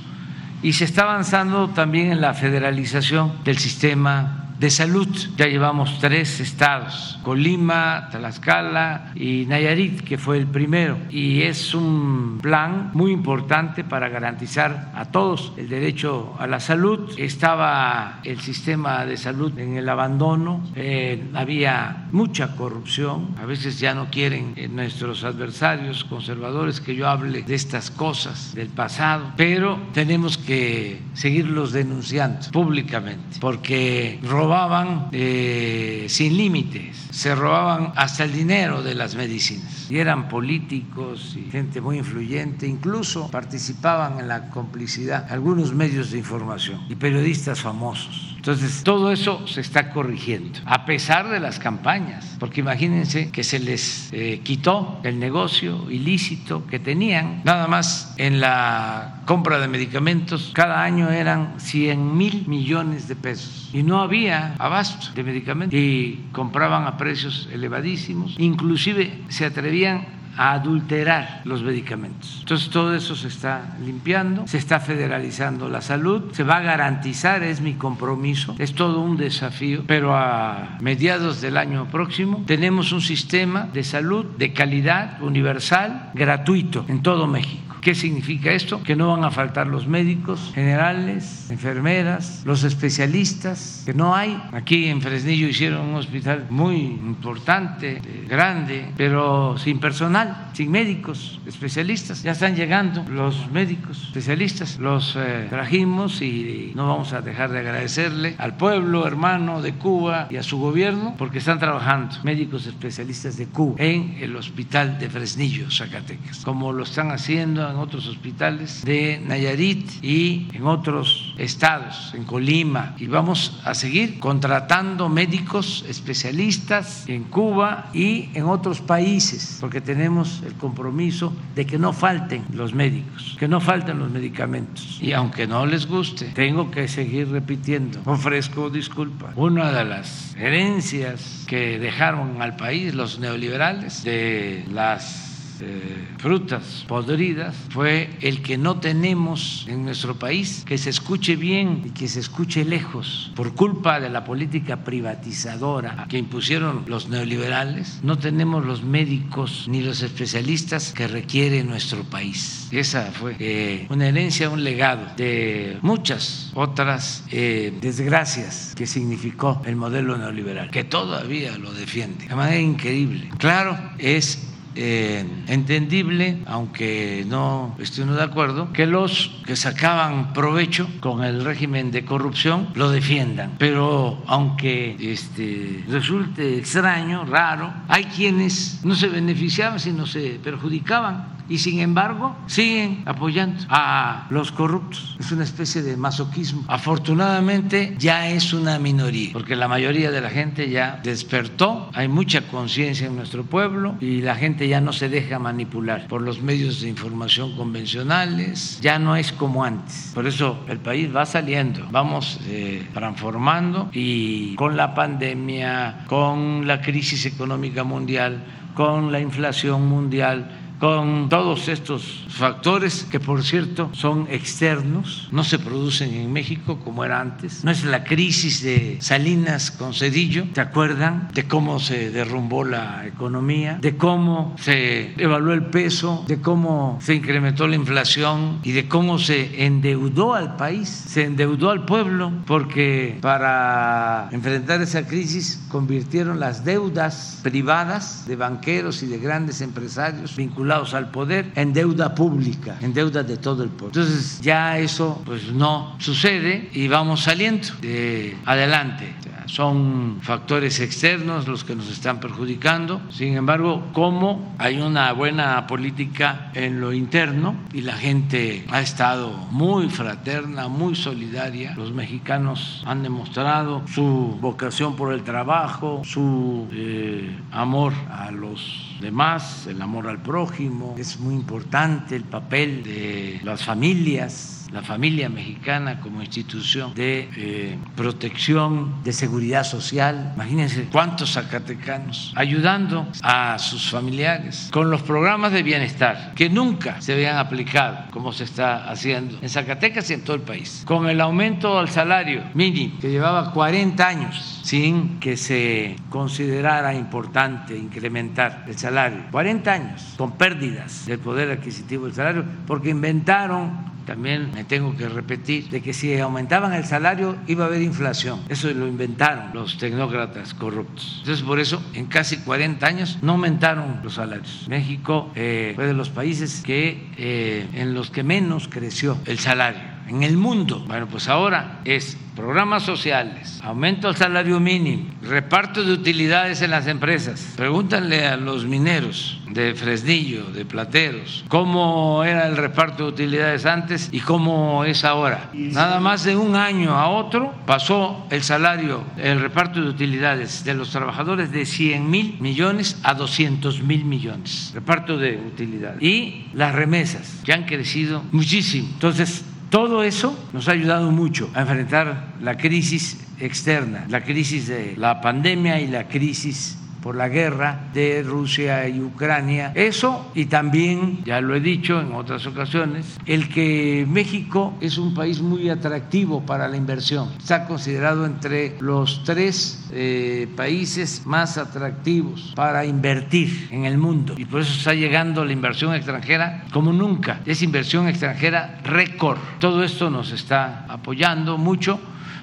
y 0.61 0.73
se 0.73 0.85
está 0.85 1.03
avanzando 1.03 1.69
también 1.69 2.11
en 2.11 2.21
la 2.21 2.33
federalización 2.33 3.43
del 3.43 3.57
sistema 3.57 4.48
de 4.59 4.69
salud. 4.69 5.07
Ya 5.37 5.47
llevamos 5.47 5.99
tres 5.99 6.39
estados, 6.39 7.19
Colima, 7.23 8.09
Tlaxcala 8.11 9.11
y 9.15 9.45
Nayarit, 9.47 10.01
que 10.01 10.17
fue 10.17 10.37
el 10.37 10.47
primero. 10.47 10.97
Y 11.09 11.41
es 11.43 11.73
un 11.73 12.39
plan 12.41 12.91
muy 12.93 13.11
importante 13.11 13.83
para 13.83 14.09
garantizar 14.09 14.91
a 14.95 15.05
todos 15.05 15.53
el 15.57 15.69
derecho 15.69 16.35
a 16.39 16.47
la 16.47 16.59
salud. 16.59 17.11
Estaba 17.17 18.19
el 18.23 18.39
sistema 18.41 19.05
de 19.05 19.17
salud 19.17 19.57
en 19.57 19.77
el 19.77 19.87
abandono, 19.89 20.61
eh, 20.75 21.23
había 21.33 22.07
mucha 22.11 22.55
corrupción, 22.55 23.35
a 23.41 23.45
veces 23.45 23.79
ya 23.79 23.93
no 23.93 24.09
quieren 24.09 24.53
eh, 24.55 24.67
nuestros 24.67 25.23
adversarios 25.23 26.03
conservadores 26.03 26.81
que 26.81 26.95
yo 26.95 27.07
hable 27.07 27.43
de 27.43 27.55
estas 27.55 27.91
cosas 27.91 28.53
del 28.55 28.69
pasado, 28.69 29.33
pero 29.37 29.79
tenemos 29.93 30.37
que 30.37 31.01
seguirlos 31.13 31.71
denunciando 31.71 32.47
públicamente, 32.51 33.37
porque 33.39 34.19
robaban 34.49 35.09
eh, 35.11 36.07
sin 36.09 36.35
límites, 36.35 36.97
se 37.11 37.35
robaban 37.35 37.93
hasta 37.95 38.23
el 38.23 38.33
dinero 38.33 38.81
de 38.81 38.95
las 38.95 39.13
medicinas. 39.13 39.85
Y 39.91 39.99
eran 39.99 40.27
políticos 40.27 41.37
y 41.37 41.51
gente 41.51 41.81
muy 41.81 41.99
influyente, 41.99 42.65
incluso 42.65 43.29
participaban 43.29 44.19
en 44.19 44.27
la 44.27 44.49
complicidad 44.49 45.31
algunos 45.31 45.75
medios 45.75 46.09
de 46.09 46.17
información 46.17 46.81
y 46.89 46.95
periodistas 46.95 47.61
famosos. 47.61 48.28
Entonces, 48.39 48.83
todo 48.85 49.11
eso 49.11 49.45
se 49.47 49.59
está 49.59 49.91
corrigiendo, 49.91 50.59
a 50.65 50.85
pesar 50.85 51.29
de 51.29 51.41
las 51.41 51.59
campañas, 51.59 52.37
porque 52.39 52.61
imagínense 52.61 53.31
que 53.31 53.43
se 53.43 53.59
les 53.59 54.13
eh, 54.13 54.39
quitó 54.43 55.01
el 55.03 55.19
negocio 55.19 55.91
ilícito 55.91 56.65
que 56.67 56.79
tenían, 56.79 57.41
nada 57.43 57.67
más 57.67 58.13
en 58.15 58.39
la 58.39 59.23
compra 59.25 59.59
de 59.59 59.67
medicamentos, 59.67 60.51
cada 60.53 60.81
año 60.81 61.09
eran 61.09 61.55
100 61.59 62.17
mil 62.17 62.47
millones 62.47 63.09
de 63.09 63.17
pesos 63.17 63.69
y 63.73 63.83
no 63.83 63.99
había 64.01 64.55
abasto 64.57 65.13
de 65.13 65.23
medicamentos 65.23 65.77
y 65.77 66.29
compraban 66.31 66.87
a 66.87 66.95
precios 66.95 67.49
elevadísimos, 67.51 68.35
inclusive 68.37 69.19
se 69.27 69.45
atrevían 69.45 70.18
a 70.39 70.53
adulterar 70.53 71.41
los 71.43 71.61
medicamentos. 71.63 72.37
Entonces 72.39 72.69
todo 72.69 72.95
eso 72.95 73.13
se 73.13 73.27
está 73.27 73.75
limpiando, 73.83 74.47
se 74.47 74.57
está 74.57 74.79
federalizando 74.79 75.67
la 75.67 75.81
salud, 75.81 76.31
se 76.31 76.45
va 76.45 76.57
a 76.57 76.61
garantizar, 76.61 77.43
es 77.43 77.59
mi 77.59 77.73
compromiso, 77.73 78.55
es 78.57 78.73
todo 78.73 79.01
un 79.01 79.17
desafío, 79.17 79.83
pero 79.85 80.15
a 80.15 80.77
mediados 80.79 81.41
del 81.41 81.57
año 81.57 81.89
próximo 81.89 82.45
tenemos 82.47 82.93
un 82.93 83.01
sistema 83.01 83.67
de 83.73 83.83
salud 83.83 84.25
de 84.37 84.53
calidad 84.53 85.21
universal, 85.21 86.11
gratuito 86.13 86.85
en 86.87 87.03
todo 87.03 87.27
México. 87.27 87.68
¿Qué 87.81 87.95
significa 87.95 88.51
esto? 88.51 88.83
Que 88.83 88.95
no 88.95 89.09
van 89.09 89.23
a 89.23 89.31
faltar 89.31 89.67
los 89.67 89.87
médicos 89.87 90.51
generales, 90.53 91.49
enfermeras, 91.49 92.43
los 92.45 92.63
especialistas, 92.63 93.83
que 93.85 93.93
no 93.93 94.15
hay. 94.15 94.41
Aquí 94.51 94.87
en 94.87 95.01
Fresnillo 95.01 95.47
hicieron 95.47 95.87
un 95.87 95.95
hospital 95.95 96.47
muy 96.49 96.75
importante, 96.75 98.01
grande, 98.27 98.85
pero 98.97 99.57
sin 99.57 99.79
personal, 99.79 100.49
sin 100.53 100.71
médicos 100.71 101.39
especialistas. 101.45 102.21
Ya 102.23 102.31
están 102.31 102.55
llegando 102.55 103.05
los 103.09 103.49
médicos 103.51 104.03
especialistas, 104.03 104.77
los 104.77 105.15
eh, 105.17 105.47
trajimos 105.49 106.21
y 106.21 106.73
no 106.75 106.87
vamos 106.89 107.13
a 107.13 107.21
dejar 107.21 107.51
de 107.51 107.59
agradecerle 107.59 108.35
al 108.37 108.57
pueblo 108.57 109.07
hermano 109.07 109.61
de 109.61 109.73
Cuba 109.73 110.27
y 110.29 110.35
a 110.35 110.43
su 110.43 110.59
gobierno 110.59 111.15
porque 111.17 111.37
están 111.37 111.59
trabajando 111.59 112.15
médicos 112.23 112.65
especialistas 112.65 113.37
de 113.37 113.47
Cuba 113.47 113.75
en 113.79 114.17
el 114.19 114.35
hospital 114.35 114.99
de 114.99 115.09
Fresnillo, 115.09 115.71
Zacatecas, 115.71 116.39
como 116.43 116.73
lo 116.73 116.83
están 116.83 117.11
haciendo 117.11 117.68
en 117.71 117.77
otros 117.77 118.07
hospitales 118.07 118.83
de 118.83 119.21
Nayarit 119.25 120.03
y 120.03 120.47
en 120.53 120.65
otros 120.65 121.33
estados, 121.37 122.13
en 122.13 122.23
Colima, 122.25 122.95
y 122.97 123.07
vamos 123.07 123.59
a 123.63 123.73
seguir 123.73 124.19
contratando 124.19 125.09
médicos 125.09 125.85
especialistas 125.87 127.07
en 127.07 127.23
Cuba 127.25 127.89
y 127.93 128.29
en 128.33 128.45
otros 128.45 128.81
países, 128.81 129.57
porque 129.59 129.81
tenemos 129.81 130.41
el 130.45 130.53
compromiso 130.53 131.33
de 131.55 131.65
que 131.65 131.77
no 131.77 131.93
falten 131.93 132.45
los 132.53 132.73
médicos, 132.73 133.35
que 133.39 133.47
no 133.47 133.59
falten 133.61 133.99
los 133.99 134.09
medicamentos. 134.09 134.99
Y 135.01 135.13
aunque 135.13 135.47
no 135.47 135.65
les 135.65 135.87
guste, 135.87 136.25
tengo 136.33 136.71
que 136.71 136.87
seguir 136.87 137.29
repitiendo, 137.29 137.99
ofrezco 138.05 138.69
disculpas. 138.69 139.33
Una 139.35 139.71
de 139.71 139.85
las 139.85 140.35
herencias 140.37 141.45
que 141.47 141.79
dejaron 141.79 142.41
al 142.41 142.55
país 142.55 142.93
los 142.93 143.19
neoliberales 143.19 144.03
de 144.03 144.65
las 144.71 145.28
eh, 145.61 146.07
frutas 146.17 146.85
podridas 146.87 147.55
fue 147.69 148.09
el 148.21 148.41
que 148.41 148.57
no 148.57 148.79
tenemos 148.79 149.65
en 149.67 149.85
nuestro 149.85 150.15
país 150.15 150.63
que 150.65 150.77
se 150.77 150.89
escuche 150.89 151.35
bien 151.35 151.83
y 151.85 151.89
que 151.91 152.07
se 152.07 152.19
escuche 152.19 152.65
lejos 152.65 153.31
por 153.35 153.53
culpa 153.55 153.99
de 153.99 154.09
la 154.09 154.23
política 154.23 154.83
privatizadora 154.83 156.05
que 156.09 156.17
impusieron 156.17 156.85
los 156.87 157.09
neoliberales. 157.09 157.99
No 158.03 158.17
tenemos 158.17 158.65
los 158.65 158.83
médicos 158.83 159.65
ni 159.67 159.81
los 159.81 160.01
especialistas 160.01 160.93
que 160.93 161.07
requiere 161.07 161.63
nuestro 161.63 162.03
país. 162.03 162.67
Esa 162.71 163.11
fue 163.11 163.35
eh, 163.39 163.87
una 163.89 164.07
herencia, 164.07 164.49
un 164.49 164.63
legado 164.63 165.07
de 165.17 165.77
muchas 165.81 166.51
otras 166.53 167.23
eh, 167.31 167.73
desgracias 167.81 168.73
que 168.75 168.87
significó 168.87 169.61
el 169.65 169.75
modelo 169.75 170.17
neoliberal, 170.17 170.69
que 170.71 170.83
todavía 170.83 171.57
lo 171.57 171.73
defiende 171.73 172.27
de 172.27 172.35
manera 172.35 172.59
increíble. 172.59 173.29
Claro, 173.37 173.77
es 173.97 174.48
eh, 174.75 175.25
entendible, 175.47 176.43
aunque 176.45 177.25
no 177.27 177.75
esté 177.79 178.03
uno 178.03 178.15
de 178.15 178.23
acuerdo, 178.23 178.71
que 178.73 178.85
los 178.85 179.41
que 179.45 179.55
sacaban 179.55 180.33
provecho 180.33 180.87
con 180.99 181.23
el 181.23 181.43
régimen 181.43 181.91
de 181.91 182.05
corrupción 182.05 182.69
lo 182.75 182.89
defiendan. 182.91 183.53
Pero 183.57 184.21
aunque 184.27 184.95
este, 184.99 185.83
resulte 185.89 186.57
extraño, 186.57 187.25
raro, 187.25 187.73
hay 187.87 188.05
quienes 188.05 188.81
no 188.83 188.95
se 188.95 189.07
beneficiaban, 189.07 189.79
sino 189.79 190.05
se 190.05 190.39
perjudicaban 190.43 191.38
y 191.49 191.57
sin 191.57 191.79
embargo 191.79 192.35
siguen 192.45 193.03
apoyando 193.05 193.65
a 193.69 194.27
los 194.29 194.51
corruptos. 194.51 195.17
Es 195.19 195.31
una 195.31 195.43
especie 195.43 195.81
de 195.81 195.97
masoquismo. 195.97 196.63
Afortunadamente 196.67 197.95
ya 197.97 198.29
es 198.29 198.53
una 198.53 198.79
minoría, 198.79 199.31
porque 199.33 199.55
la 199.55 199.67
mayoría 199.67 200.11
de 200.11 200.21
la 200.21 200.29
gente 200.29 200.69
ya 200.69 200.99
despertó, 201.03 201.89
hay 201.93 202.07
mucha 202.07 202.47
conciencia 202.47 203.07
en 203.07 203.15
nuestro 203.15 203.43
pueblo 203.43 203.95
y 203.99 204.21
la 204.21 204.35
gente 204.35 204.67
ya 204.67 204.79
no 204.79 204.93
se 204.93 205.09
deja 205.09 205.39
manipular 205.39 206.07
por 206.07 206.21
los 206.21 206.41
medios 206.41 206.81
de 206.81 206.89
información 206.89 207.55
convencionales, 207.55 208.79
ya 208.81 208.99
no 208.99 209.15
es 209.15 209.31
como 209.31 209.63
antes. 209.63 210.11
Por 210.13 210.27
eso 210.27 210.63
el 210.67 210.77
país 210.77 211.13
va 211.13 211.25
saliendo, 211.25 211.87
vamos 211.91 212.39
eh, 212.47 212.87
transformando 212.93 213.89
y 213.93 214.55
con 214.55 214.77
la 214.77 214.93
pandemia, 214.93 216.05
con 216.07 216.67
la 216.67 216.81
crisis 216.81 217.25
económica 217.25 217.83
mundial, 217.83 218.43
con 218.75 219.11
la 219.11 219.19
inflación 219.19 219.87
mundial, 219.87 220.58
con 220.79 221.27
todos 221.27 221.67
estos 221.67 222.25
factores 222.29 223.05
que 223.11 223.19
por 223.19 223.43
cierto 223.43 223.89
son 223.93 224.27
externos, 224.29 225.27
no 225.31 225.43
se 225.43 225.59
producen 225.59 226.13
en 226.13 226.31
México 226.31 226.79
como 226.83 227.03
era 227.03 227.19
antes. 227.19 227.65
No 227.65 227.71
es 227.71 227.83
la 227.83 228.05
crisis 228.05 228.63
de 228.63 228.97
Salinas 229.01 229.71
con 229.71 229.93
Cedillo, 229.93 230.45
¿te 230.53 230.61
acuerdan? 230.61 231.27
De 231.33 231.47
cómo 231.47 231.79
se 231.79 232.11
derrumbó 232.11 232.63
la 232.63 233.05
economía, 233.05 233.77
de 233.81 233.97
cómo 233.97 234.55
se 234.57 235.13
evaluó 235.21 235.53
el 235.53 235.65
peso, 235.65 236.23
de 236.27 236.39
cómo 236.39 236.97
se 237.01 237.15
incrementó 237.15 237.67
la 237.67 237.75
inflación 237.75 238.59
y 238.63 238.71
de 238.71 238.87
cómo 238.87 239.19
se 239.19 239.65
endeudó 239.65 240.33
al 240.33 240.55
país, 240.55 240.87
se 240.87 241.25
endeudó 241.25 241.71
al 241.71 241.85
pueblo, 241.85 242.31
porque 242.47 243.17
para 243.21 244.29
enfrentar 244.31 244.81
esa 244.81 245.05
crisis 245.05 245.61
convirtieron 245.67 246.39
las 246.39 246.63
deudas 246.63 247.39
privadas 247.43 248.25
de 248.27 248.37
banqueros 248.37 249.03
y 249.03 249.07
de 249.07 249.17
grandes 249.17 249.59
empresarios 249.59 250.37
vinculados 250.37 250.68
al 250.69 251.09
poder 251.09 251.51
en 251.55 251.73
deuda 251.73 252.13
pública, 252.13 252.77
en 252.81 252.93
deuda 252.93 253.23
de 253.23 253.37
todo 253.37 253.63
el 253.63 253.69
pueblo. 253.69 253.87
Entonces 253.87 254.39
ya 254.41 254.77
eso 254.77 255.21
pues 255.25 255.51
no 255.51 255.95
sucede 255.97 256.69
y 256.73 256.87
vamos 256.87 257.21
saliendo 257.21 257.67
de 257.81 258.37
adelante 258.45 259.15
son 259.49 260.19
factores 260.21 260.79
externos 260.79 261.47
los 261.47 261.63
que 261.63 261.75
nos 261.75 261.89
están 261.89 262.19
perjudicando. 262.19 263.01
Sin 263.09 263.35
embargo, 263.35 263.83
como 263.93 264.53
hay 264.57 264.79
una 264.79 265.11
buena 265.13 265.65
política 265.67 266.51
en 266.53 266.79
lo 266.79 266.93
interno 266.93 267.55
y 267.73 267.81
la 267.81 267.93
gente 267.93 268.65
ha 268.69 268.81
estado 268.81 269.31
muy 269.51 269.89
fraterna, 269.89 270.67
muy 270.67 270.95
solidaria, 270.95 271.73
los 271.75 271.91
mexicanos 271.91 272.83
han 272.85 273.03
demostrado 273.03 273.83
su 273.87 274.37
vocación 274.39 274.95
por 274.95 275.13
el 275.13 275.23
trabajo, 275.23 276.01
su 276.03 276.67
eh, 276.71 277.35
amor 277.51 277.93
a 278.11 278.31
los 278.31 278.78
demás, 278.99 279.67
el 279.67 279.81
amor 279.81 280.07
al 280.07 280.21
prójimo, 280.21 280.95
es 280.97 281.19
muy 281.19 281.35
importante 281.35 282.15
el 282.15 282.23
papel 282.23 282.83
de 282.83 283.39
las 283.43 283.63
familias 283.63 284.58
la 284.71 284.81
familia 284.81 285.29
mexicana 285.29 285.99
como 285.99 286.21
institución 286.21 286.93
de 286.93 287.29
eh, 287.35 287.77
protección, 287.95 289.03
de 289.03 289.13
seguridad 289.13 289.63
social. 289.63 290.33
Imagínense 290.35 290.87
cuántos 290.91 291.33
zacatecanos 291.33 292.33
ayudando 292.35 293.07
a 293.21 293.57
sus 293.59 293.89
familiares 293.89 294.69
con 294.71 294.89
los 294.89 295.01
programas 295.01 295.51
de 295.51 295.63
bienestar 295.63 296.33
que 296.35 296.49
nunca 296.49 297.01
se 297.01 297.13
habían 297.13 297.37
aplicado 297.37 297.97
como 298.11 298.31
se 298.31 298.43
está 298.43 298.89
haciendo 298.89 299.37
en 299.41 299.49
Zacatecas 299.49 300.09
y 300.09 300.13
en 300.13 300.23
todo 300.23 300.35
el 300.35 300.41
país. 300.41 300.83
Con 300.85 301.09
el 301.09 301.21
aumento 301.21 301.79
al 301.79 301.89
salario 301.89 302.43
mínimo 302.53 302.99
que 302.99 303.09
llevaba 303.09 303.51
40 303.51 304.07
años 304.07 304.61
sin 304.63 305.19
que 305.19 305.37
se 305.37 305.95
considerara 306.09 306.93
importante 306.93 307.77
incrementar 307.77 308.65
el 308.67 308.77
salario. 308.77 309.23
40 309.31 309.71
años 309.71 310.13
con 310.17 310.33
pérdidas 310.33 311.05
del 311.05 311.19
poder 311.19 311.51
adquisitivo 311.51 312.05
del 312.05 312.13
salario 312.13 312.45
porque 312.67 312.89
inventaron 312.89 313.98
también 314.09 314.49
me 314.55 314.63
tengo 314.63 314.97
que 314.97 315.07
repetir, 315.07 315.69
de 315.69 315.81
que 315.81 315.93
si 315.93 316.17
aumentaban 316.17 316.73
el 316.73 316.83
salario 316.83 317.37
iba 317.45 317.65
a 317.65 317.67
haber 317.67 317.83
inflación. 317.83 318.41
Eso 318.49 318.67
lo 318.73 318.87
inventaron 318.87 319.51
los 319.53 319.77
tecnócratas 319.77 320.55
corruptos. 320.55 321.17
Entonces, 321.19 321.45
por 321.45 321.59
eso, 321.59 321.79
en 321.93 322.07
casi 322.07 322.37
40 322.37 322.87
años 322.87 323.19
no 323.21 323.33
aumentaron 323.33 323.99
los 324.03 324.15
salarios. 324.15 324.65
México 324.67 325.31
eh, 325.35 325.73
fue 325.75 325.85
de 325.85 325.93
los 325.93 326.09
países 326.09 326.63
que, 326.65 327.11
eh, 327.17 327.67
en 327.73 327.93
los 327.93 328.09
que 328.09 328.23
menos 328.23 328.67
creció 328.67 329.15
el 329.27 329.37
salario 329.37 329.88
en 330.09 330.23
el 330.23 330.37
mundo. 330.37 330.83
Bueno, 330.87 331.07
pues 331.07 331.27
ahora 331.27 331.79
es 331.85 332.17
programas 332.35 332.83
sociales, 332.83 333.59
aumento 333.63 334.07
al 334.07 334.15
salario 334.15 334.59
mínimo, 334.61 335.09
reparto 335.21 335.83
de 335.83 335.91
utilidades 335.91 336.61
en 336.61 336.71
las 336.71 336.87
empresas. 336.87 337.53
Pregúntanle 337.57 338.25
a 338.27 338.37
los 338.37 338.65
mineros 338.65 339.41
de 339.49 339.73
Fresnillo, 339.75 340.45
de 340.45 340.63
Plateros, 340.63 341.43
cómo 341.49 342.23
era 342.23 342.47
el 342.47 342.55
reparto 342.55 343.03
de 343.03 343.09
utilidades 343.09 343.65
antes 343.65 344.09
y 344.11 344.21
cómo 344.21 344.85
es 344.85 345.03
ahora. 345.03 345.49
Nada 345.53 345.99
más 345.99 346.23
de 346.23 346.37
un 346.37 346.55
año 346.55 346.91
a 346.91 347.09
otro 347.09 347.53
pasó 347.65 348.25
el 348.29 348.41
salario, 348.43 349.03
el 349.17 349.41
reparto 349.41 349.81
de 349.81 349.89
utilidades 349.89 350.63
de 350.63 350.75
los 350.75 350.91
trabajadores 350.91 351.51
de 351.51 351.65
100 351.65 352.09
mil 352.09 352.37
millones 352.39 352.99
a 353.03 353.15
200 353.15 353.81
mil 353.83 354.05
millones. 354.05 354.71
Reparto 354.73 355.17
de 355.17 355.37
utilidades. 355.37 356.01
Y 356.01 356.45
las 356.53 356.73
remesas, 356.73 357.41
que 357.43 357.51
han 357.51 357.65
crecido 357.65 358.23
muchísimo. 358.31 358.87
Entonces, 358.93 359.43
todo 359.69 360.03
eso 360.03 360.37
nos 360.53 360.67
ha 360.67 360.71
ayudado 360.71 361.11
mucho 361.11 361.49
a 361.53 361.61
enfrentar 361.61 362.33
la 362.41 362.57
crisis 362.57 363.17
externa, 363.39 364.05
la 364.09 364.23
crisis 364.23 364.67
de 364.67 364.95
la 364.97 365.21
pandemia 365.21 365.79
y 365.79 365.87
la 365.87 366.07
crisis 366.07 366.78
por 367.01 367.15
la 367.15 367.29
guerra 367.29 367.89
de 367.93 368.23
Rusia 368.23 368.87
y 368.87 369.01
Ucrania. 369.01 369.71
Eso 369.75 370.31
y 370.35 370.45
también, 370.45 371.23
ya 371.25 371.41
lo 371.41 371.55
he 371.55 371.59
dicho 371.59 371.99
en 371.99 372.13
otras 372.13 372.45
ocasiones, 372.45 373.17
el 373.25 373.49
que 373.49 374.05
México 374.07 374.73
es 374.81 374.97
un 374.97 375.13
país 375.13 375.41
muy 375.41 375.69
atractivo 375.69 376.45
para 376.45 376.67
la 376.67 376.77
inversión. 376.77 377.29
Está 377.37 377.67
considerado 377.67 378.25
entre 378.25 378.75
los 378.79 379.23
tres 379.23 379.87
eh, 379.91 380.47
países 380.55 381.25
más 381.25 381.57
atractivos 381.57 382.53
para 382.55 382.85
invertir 382.85 383.67
en 383.71 383.85
el 383.85 383.97
mundo 383.97 384.35
y 384.37 384.45
por 384.45 384.61
eso 384.61 384.73
está 384.73 384.93
llegando 384.93 385.45
la 385.45 385.53
inversión 385.53 385.93
extranjera 385.93 386.65
como 386.71 386.93
nunca. 386.93 387.41
Es 387.45 387.61
inversión 387.61 388.07
extranjera 388.07 388.79
récord. 388.83 389.37
Todo 389.59 389.83
esto 389.83 390.09
nos 390.09 390.31
está 390.31 390.85
apoyando 390.87 391.57
mucho 391.57 391.99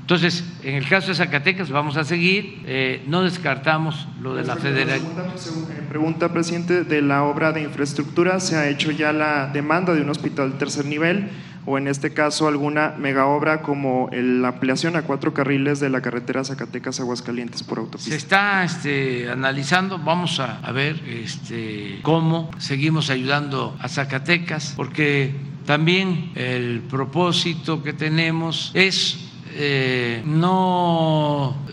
entonces, 0.06 0.44
en 0.62 0.76
el 0.76 0.88
caso 0.88 1.08
de 1.08 1.16
Zacatecas 1.16 1.68
vamos 1.68 1.96
a 1.96 2.04
seguir, 2.04 2.62
eh, 2.64 3.02
no 3.08 3.24
descartamos 3.24 4.06
lo 4.22 4.36
de 4.36 4.44
la 4.44 4.54
federal. 4.54 5.00
Eh, 5.00 5.82
pregunta, 5.88 6.32
presidente, 6.32 6.84
de 6.84 7.02
la 7.02 7.24
obra 7.24 7.50
de 7.50 7.62
infraestructura, 7.62 8.38
¿se 8.38 8.54
ha 8.54 8.68
hecho 8.68 8.92
ya 8.92 9.12
la 9.12 9.48
demanda 9.48 9.94
de 9.94 10.02
un 10.02 10.08
hospital 10.08 10.52
de 10.52 10.58
tercer 10.58 10.84
nivel 10.84 11.28
o 11.64 11.76
en 11.76 11.88
este 11.88 12.14
caso 12.14 12.46
alguna 12.46 12.94
mega 12.96 13.26
obra 13.26 13.62
como 13.62 14.08
la 14.12 14.46
ampliación 14.46 14.94
a 14.94 15.02
cuatro 15.02 15.34
carriles 15.34 15.80
de 15.80 15.90
la 15.90 16.00
carretera 16.00 16.44
Zacatecas-Aguascalientes 16.44 17.64
por 17.64 17.80
autopista? 17.80 18.10
Se 18.10 18.16
está 18.16 18.62
este, 18.62 19.28
analizando, 19.28 19.98
vamos 19.98 20.38
a, 20.38 20.60
a 20.60 20.70
ver 20.70 21.02
este, 21.08 21.98
cómo 22.02 22.48
seguimos 22.58 23.10
ayudando 23.10 23.76
a 23.80 23.88
Zacatecas, 23.88 24.74
porque 24.76 25.34
también 25.64 26.30
el 26.36 26.82
propósito 26.88 27.82
que 27.82 27.92
tenemos 27.92 28.70
es 28.72 29.25
eh, 29.58 30.22
no 30.26 31.56
eh, 31.68 31.72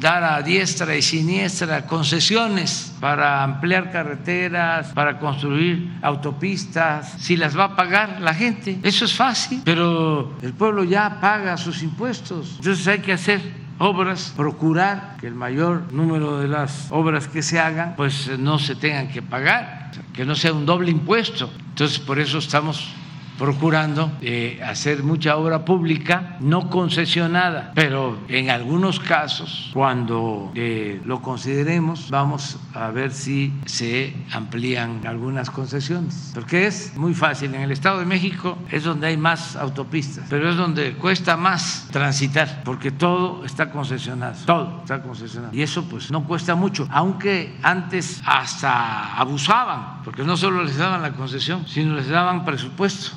dar 0.00 0.24
a 0.24 0.42
diestra 0.42 0.96
y 0.96 1.02
siniestra 1.02 1.86
concesiones 1.86 2.94
para 2.98 3.42
ampliar 3.42 3.92
carreteras, 3.92 4.88
para 4.88 5.18
construir 5.18 5.98
autopistas, 6.00 7.12
si 7.18 7.36
las 7.36 7.56
va 7.56 7.64
a 7.64 7.76
pagar 7.76 8.20
la 8.20 8.32
gente. 8.32 8.78
Eso 8.82 9.04
es 9.04 9.14
fácil, 9.14 9.60
pero 9.64 10.32
el 10.40 10.54
pueblo 10.54 10.82
ya 10.84 11.20
paga 11.20 11.56
sus 11.58 11.82
impuestos. 11.82 12.54
Entonces 12.56 12.88
hay 12.88 13.00
que 13.00 13.12
hacer 13.12 13.40
obras, 13.78 14.32
procurar 14.36 15.16
que 15.20 15.26
el 15.26 15.34
mayor 15.34 15.92
número 15.92 16.38
de 16.38 16.48
las 16.48 16.86
obras 16.90 17.28
que 17.28 17.42
se 17.42 17.58
hagan 17.58 17.94
pues 17.96 18.38
no 18.38 18.58
se 18.58 18.76
tengan 18.76 19.08
que 19.08 19.20
pagar, 19.20 19.90
que 20.14 20.24
no 20.24 20.34
sea 20.34 20.52
un 20.52 20.64
doble 20.64 20.90
impuesto. 20.90 21.50
Entonces 21.70 21.98
por 21.98 22.18
eso 22.18 22.38
estamos 22.38 22.94
procurando 23.38 24.12
eh, 24.20 24.60
hacer 24.64 25.02
mucha 25.02 25.36
obra 25.36 25.64
pública 25.64 26.36
no 26.40 26.70
concesionada, 26.70 27.72
pero 27.74 28.18
en 28.28 28.50
algunos 28.50 29.00
casos, 29.00 29.70
cuando 29.72 30.52
eh, 30.54 31.00
lo 31.04 31.22
consideremos, 31.22 32.10
vamos 32.10 32.58
a 32.74 32.88
ver 32.88 33.12
si 33.12 33.52
se 33.66 34.14
amplían 34.32 35.06
algunas 35.06 35.50
concesiones, 35.50 36.30
porque 36.34 36.66
es 36.66 36.96
muy 36.96 37.14
fácil. 37.14 37.54
En 37.54 37.62
el 37.62 37.72
Estado 37.72 38.00
de 38.00 38.06
México 38.06 38.56
es 38.70 38.84
donde 38.84 39.08
hay 39.08 39.16
más 39.16 39.56
autopistas, 39.56 40.26
pero 40.28 40.50
es 40.50 40.56
donde 40.56 40.94
cuesta 40.94 41.36
más 41.36 41.88
transitar, 41.90 42.62
porque 42.64 42.90
todo 42.90 43.44
está 43.44 43.70
concesionado, 43.70 44.36
todo 44.46 44.80
está 44.82 45.02
concesionado. 45.02 45.54
Y 45.54 45.62
eso 45.62 45.84
pues 45.84 46.10
no 46.10 46.24
cuesta 46.24 46.54
mucho, 46.54 46.88
aunque 46.90 47.56
antes 47.62 48.22
hasta 48.24 49.16
abusaban, 49.16 50.01
porque 50.04 50.24
no 50.24 50.36
solo 50.36 50.64
les 50.64 50.76
daban 50.76 51.02
la 51.02 51.12
concesión, 51.12 51.66
sino 51.66 51.94
les 51.94 52.08
daban 52.08 52.44
presupuesto 52.44 53.12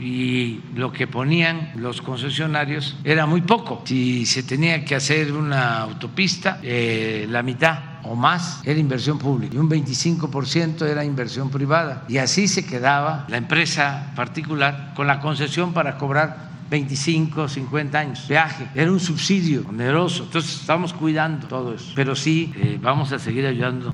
y 0.00 0.60
lo 0.74 0.92
que 0.92 1.06
ponían 1.06 1.72
los 1.76 2.02
concesionarios 2.02 2.96
era 3.04 3.26
muy 3.26 3.42
poco. 3.42 3.82
Si 3.84 4.26
se 4.26 4.42
tenía 4.42 4.84
que 4.84 4.94
hacer 4.94 5.32
una 5.32 5.78
autopista, 5.78 6.58
eh, 6.62 7.26
la 7.28 7.42
mitad 7.42 7.78
o 8.04 8.14
más 8.14 8.60
era 8.64 8.78
inversión 8.78 9.18
pública 9.18 9.54
y 9.54 9.58
un 9.58 9.70
25% 9.70 10.86
era 10.86 11.04
inversión 11.04 11.50
privada. 11.50 12.04
Y 12.08 12.18
así 12.18 12.48
se 12.48 12.66
quedaba 12.66 13.24
la 13.28 13.36
empresa 13.36 14.12
particular 14.16 14.92
con 14.94 15.06
la 15.06 15.20
concesión 15.20 15.72
para 15.72 15.96
cobrar 15.96 16.52
25, 16.70 17.48
50 17.48 17.98
años. 17.98 18.28
Viaje, 18.28 18.68
era 18.74 18.90
un 18.90 19.00
subsidio 19.00 19.64
oneroso. 19.68 20.24
Entonces 20.24 20.60
estamos 20.60 20.92
cuidando 20.92 21.46
todo 21.46 21.74
eso. 21.74 21.92
Pero 21.94 22.16
sí, 22.16 22.52
eh, 22.56 22.78
vamos 22.82 23.12
a 23.12 23.18
seguir 23.18 23.46
ayudando 23.46 23.92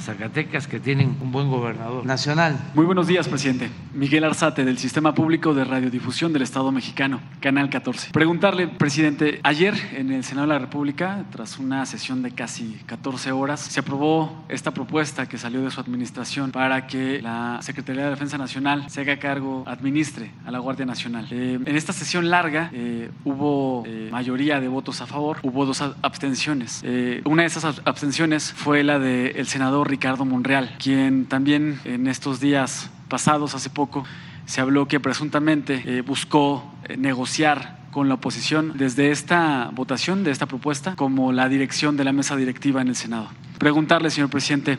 a 0.00 0.02
Zacatecas 0.02 0.66
que 0.66 0.80
tienen 0.80 1.16
un 1.20 1.30
buen 1.30 1.50
gobernador 1.50 2.06
nacional. 2.06 2.58
Muy 2.74 2.86
buenos 2.86 3.06
días, 3.06 3.28
presidente. 3.28 3.70
Miguel 3.92 4.24
Arzate, 4.24 4.64
del 4.64 4.78
Sistema 4.78 5.14
Público 5.14 5.52
de 5.52 5.64
Radiodifusión 5.64 6.32
del 6.32 6.42
Estado 6.42 6.72
Mexicano, 6.72 7.20
Canal 7.40 7.68
14. 7.68 8.10
Preguntarle, 8.12 8.66
presidente, 8.68 9.40
ayer 9.42 9.74
en 9.94 10.10
el 10.10 10.24
Senado 10.24 10.46
de 10.46 10.54
la 10.54 10.58
República, 10.58 11.24
tras 11.30 11.58
una 11.58 11.84
sesión 11.84 12.22
de 12.22 12.30
casi 12.30 12.78
14 12.86 13.32
horas, 13.32 13.60
se 13.60 13.80
aprobó 13.80 14.44
esta 14.48 14.70
propuesta 14.70 15.26
que 15.26 15.36
salió 15.36 15.60
de 15.62 15.70
su 15.70 15.80
administración 15.80 16.50
para 16.50 16.86
que 16.86 17.20
la 17.20 17.58
Secretaría 17.60 18.04
de 18.04 18.10
Defensa 18.10 18.38
Nacional 18.38 18.88
se 18.88 19.02
haga 19.02 19.18
cargo, 19.18 19.64
administre 19.66 20.30
a 20.46 20.50
la 20.50 20.60
Guardia 20.60 20.86
Nacional. 20.86 21.26
Eh, 21.30 21.58
en 21.64 21.76
esta 21.76 21.92
sesión 21.92 22.30
larga 22.30 22.70
eh, 22.72 23.10
hubo 23.24 23.82
eh, 23.86 24.08
mayoría 24.10 24.60
de 24.60 24.68
votos 24.68 25.02
a 25.02 25.06
favor, 25.06 25.38
hubo 25.42 25.66
dos 25.66 25.82
abstenciones. 25.82 26.80
Eh, 26.84 27.20
una 27.24 27.42
de 27.42 27.48
esas 27.48 27.82
abstenciones 27.84 28.52
fue 28.52 28.82
la 28.82 28.98
del 28.98 29.46
senador 29.46 29.89
Ricardo 29.90 30.24
Monreal, 30.24 30.76
quien 30.78 31.26
también 31.26 31.80
en 31.84 32.06
estos 32.06 32.40
días 32.40 32.90
pasados, 33.08 33.54
hace 33.54 33.70
poco, 33.70 34.04
se 34.46 34.60
habló 34.60 34.86
que 34.86 35.00
presuntamente 35.00 35.82
eh, 35.84 36.00
buscó 36.02 36.72
eh, 36.88 36.96
negociar 36.96 37.78
con 37.90 38.08
la 38.08 38.14
oposición 38.14 38.72
desde 38.76 39.10
esta 39.10 39.70
votación, 39.74 40.22
de 40.22 40.30
esta 40.30 40.46
propuesta, 40.46 40.94
como 40.94 41.32
la 41.32 41.48
dirección 41.48 41.96
de 41.96 42.04
la 42.04 42.12
mesa 42.12 42.36
directiva 42.36 42.80
en 42.80 42.88
el 42.88 42.96
Senado. 42.96 43.28
Preguntarle, 43.58 44.10
señor 44.10 44.30
presidente, 44.30 44.78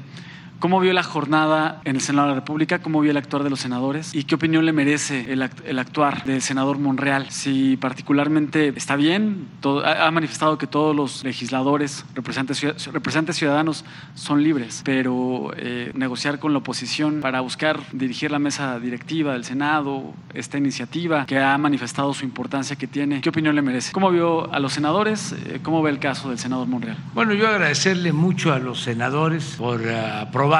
¿Cómo 0.61 0.79
vio 0.79 0.93
la 0.93 1.01
jornada 1.01 1.81
en 1.85 1.95
el 1.95 2.03
Senado 2.03 2.27
de 2.27 2.35
la 2.35 2.39
República? 2.41 2.83
¿Cómo 2.83 3.01
vio 3.01 3.09
el 3.09 3.17
actuar 3.17 3.43
de 3.43 3.49
los 3.49 3.61
senadores? 3.61 4.13
¿Y 4.13 4.25
qué 4.25 4.35
opinión 4.35 4.63
le 4.63 4.73
merece 4.73 5.33
el, 5.33 5.41
actuar 5.41 6.23
del 6.23 6.43
senador 6.43 6.77
Monreal? 6.77 7.31
Si 7.31 7.77
particularmente 7.77 8.71
está 8.75 8.95
bien, 8.95 9.47
ha 9.83 10.11
manifestado 10.11 10.59
que 10.59 10.67
todos 10.67 10.95
los 10.95 11.23
legisladores, 11.23 12.05
representantes, 12.13 13.35
ciudadanos 13.35 13.85
son 14.13 14.43
libres, 14.43 14.83
pero 14.85 15.51
eh, 15.57 15.89
negociar 15.95 16.37
con 16.37 16.53
la 16.53 16.59
oposición 16.59 17.21
para 17.21 17.41
buscar 17.41 17.79
dirigir 17.91 18.29
la 18.29 18.37
mesa 18.37 18.79
directiva 18.79 19.33
del 19.33 19.45
Senado, 19.45 20.13
esta 20.35 20.59
iniciativa 20.59 21.25
que 21.25 21.39
ha 21.39 21.57
manifestado 21.57 22.13
su 22.13 22.23
importancia 22.23 22.75
que 22.75 22.85
tiene, 22.85 23.21
¿qué 23.21 23.29
opinión 23.29 23.55
le 23.55 23.63
merece? 23.63 23.91
¿Cómo 23.93 24.11
vio 24.11 24.53
a 24.53 24.59
los 24.59 24.73
senadores? 24.73 25.31
Eh, 25.31 25.59
¿Cómo 25.63 25.81
ve 25.81 25.89
el 25.89 25.97
caso 25.97 26.29
del 26.29 26.37
senador 26.37 26.67
Monreal? 26.67 26.97
Bueno, 27.15 27.33
yo 27.33 27.47
agradecerle 27.47 28.13
mucho 28.13 28.53
a 28.53 28.59
los 28.59 28.83
senadores 28.83 29.55
por 29.57 29.89
aprobar 29.89 30.50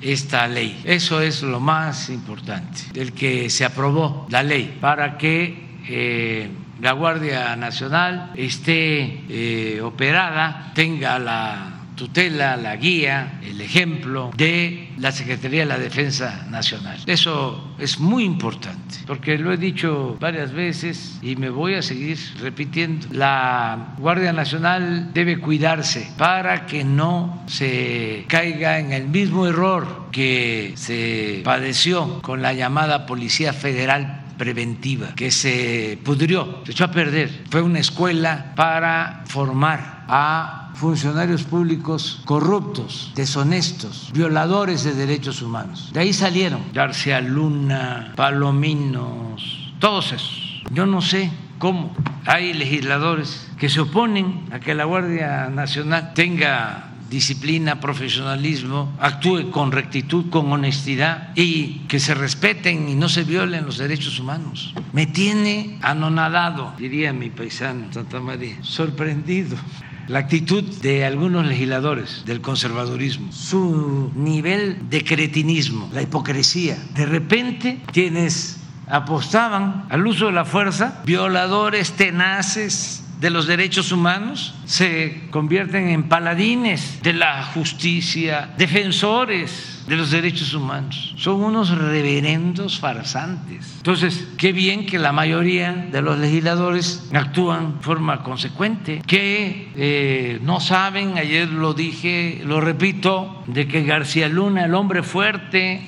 esta 0.00 0.46
ley. 0.46 0.82
Eso 0.84 1.20
es 1.20 1.42
lo 1.42 1.60
más 1.60 2.08
importante, 2.10 2.82
el 2.94 3.12
que 3.12 3.50
se 3.50 3.64
aprobó 3.64 4.26
la 4.30 4.42
ley 4.42 4.78
para 4.80 5.18
que 5.18 5.80
eh, 5.88 6.48
la 6.80 6.92
Guardia 6.92 7.56
Nacional 7.56 8.32
esté 8.36 9.24
eh, 9.28 9.80
operada, 9.82 10.72
tenga 10.74 11.18
la 11.18 11.80
tutela, 11.94 12.56
la 12.56 12.76
guía, 12.76 13.40
el 13.42 13.60
ejemplo 13.60 14.30
de 14.34 14.88
la 14.96 15.12
Secretaría 15.12 15.60
de 15.60 15.66
la 15.66 15.78
Defensa 15.78 16.46
Nacional. 16.48 16.98
Eso 17.06 17.74
es 17.78 18.00
muy 18.00 18.24
importante, 18.24 18.79
porque 19.10 19.36
lo 19.38 19.52
he 19.52 19.56
dicho 19.56 20.16
varias 20.20 20.52
veces 20.52 21.18
y 21.20 21.34
me 21.34 21.50
voy 21.50 21.74
a 21.74 21.82
seguir 21.82 22.16
repitiendo. 22.40 23.08
La 23.10 23.96
Guardia 23.98 24.32
Nacional 24.32 25.12
debe 25.12 25.40
cuidarse 25.40 26.12
para 26.16 26.64
que 26.64 26.84
no 26.84 27.42
se 27.48 28.24
caiga 28.28 28.78
en 28.78 28.92
el 28.92 29.08
mismo 29.08 29.48
error 29.48 30.06
que 30.12 30.74
se 30.76 31.40
padeció 31.42 32.22
con 32.22 32.40
la 32.40 32.52
llamada 32.52 33.06
Policía 33.06 33.52
Federal 33.52 34.26
preventiva, 34.38 35.08
que 35.16 35.32
se 35.32 35.98
pudrió, 36.04 36.62
se 36.64 36.70
echó 36.70 36.84
a 36.84 36.92
perder. 36.92 37.46
Fue 37.50 37.62
una 37.62 37.80
escuela 37.80 38.52
para 38.54 39.24
formar 39.26 40.04
a 40.06 40.59
funcionarios 40.74 41.42
públicos 41.44 42.22
corruptos, 42.24 43.12
deshonestos, 43.14 44.10
violadores 44.12 44.84
de 44.84 44.94
derechos 44.94 45.42
humanos. 45.42 45.90
De 45.92 46.00
ahí 46.00 46.12
salieron 46.12 46.62
García 46.72 47.20
Luna, 47.20 48.12
Palominos, 48.16 49.72
todos 49.78 50.12
esos. 50.12 50.62
Yo 50.70 50.86
no 50.86 51.00
sé 51.00 51.30
cómo 51.58 51.94
hay 52.26 52.52
legisladores 52.52 53.50
que 53.58 53.68
se 53.68 53.80
oponen 53.80 54.46
a 54.52 54.60
que 54.60 54.74
la 54.74 54.84
Guardia 54.84 55.48
Nacional 55.48 56.12
tenga 56.14 56.86
disciplina, 57.10 57.80
profesionalismo, 57.80 58.92
actúe 59.00 59.50
con 59.50 59.72
rectitud, 59.72 60.30
con 60.30 60.50
honestidad 60.52 61.30
y 61.34 61.80
que 61.88 61.98
se 61.98 62.14
respeten 62.14 62.88
y 62.88 62.94
no 62.94 63.08
se 63.08 63.24
violen 63.24 63.66
los 63.66 63.78
derechos 63.78 64.20
humanos. 64.20 64.72
Me 64.92 65.06
tiene 65.06 65.78
anonadado, 65.82 66.72
diría 66.78 67.12
mi 67.12 67.28
paisano 67.30 67.92
Santa 67.92 68.20
María, 68.20 68.56
sorprendido 68.62 69.56
la 70.08 70.20
actitud 70.20 70.64
de 70.82 71.04
algunos 71.04 71.46
legisladores 71.46 72.24
del 72.26 72.40
conservadurismo, 72.40 73.32
su 73.32 74.10
nivel 74.14 74.90
de 74.90 75.04
cretinismo, 75.04 75.90
la 75.92 76.02
hipocresía. 76.02 76.76
De 76.94 77.06
repente 77.06 77.80
quienes 77.92 78.58
apostaban 78.88 79.86
al 79.88 80.06
uso 80.06 80.26
de 80.26 80.32
la 80.32 80.44
fuerza, 80.44 81.02
violadores 81.04 81.92
tenaces 81.92 83.04
de 83.20 83.30
los 83.30 83.46
derechos 83.46 83.92
humanos, 83.92 84.54
se 84.64 85.28
convierten 85.30 85.88
en 85.88 86.08
paladines 86.08 87.00
de 87.02 87.12
la 87.12 87.44
justicia, 87.44 88.54
defensores 88.56 89.79
de 89.90 89.96
los 89.96 90.12
derechos 90.12 90.54
humanos. 90.54 91.14
Son 91.16 91.42
unos 91.42 91.76
reverendos 91.76 92.78
farsantes. 92.78 93.74
Entonces, 93.78 94.28
qué 94.38 94.52
bien 94.52 94.86
que 94.86 95.00
la 95.00 95.10
mayoría 95.10 95.72
de 95.90 96.00
los 96.00 96.16
legisladores 96.16 97.10
actúan 97.12 97.78
de 97.78 97.82
forma 97.82 98.22
consecuente, 98.22 99.02
que 99.04 99.72
eh, 99.74 100.38
no 100.42 100.60
saben, 100.60 101.18
ayer 101.18 101.48
lo 101.48 101.74
dije, 101.74 102.40
lo 102.46 102.60
repito, 102.60 103.42
de 103.48 103.66
que 103.66 103.82
García 103.82 104.28
Luna, 104.28 104.66
el 104.66 104.74
hombre 104.74 105.02
fuerte, 105.02 105.84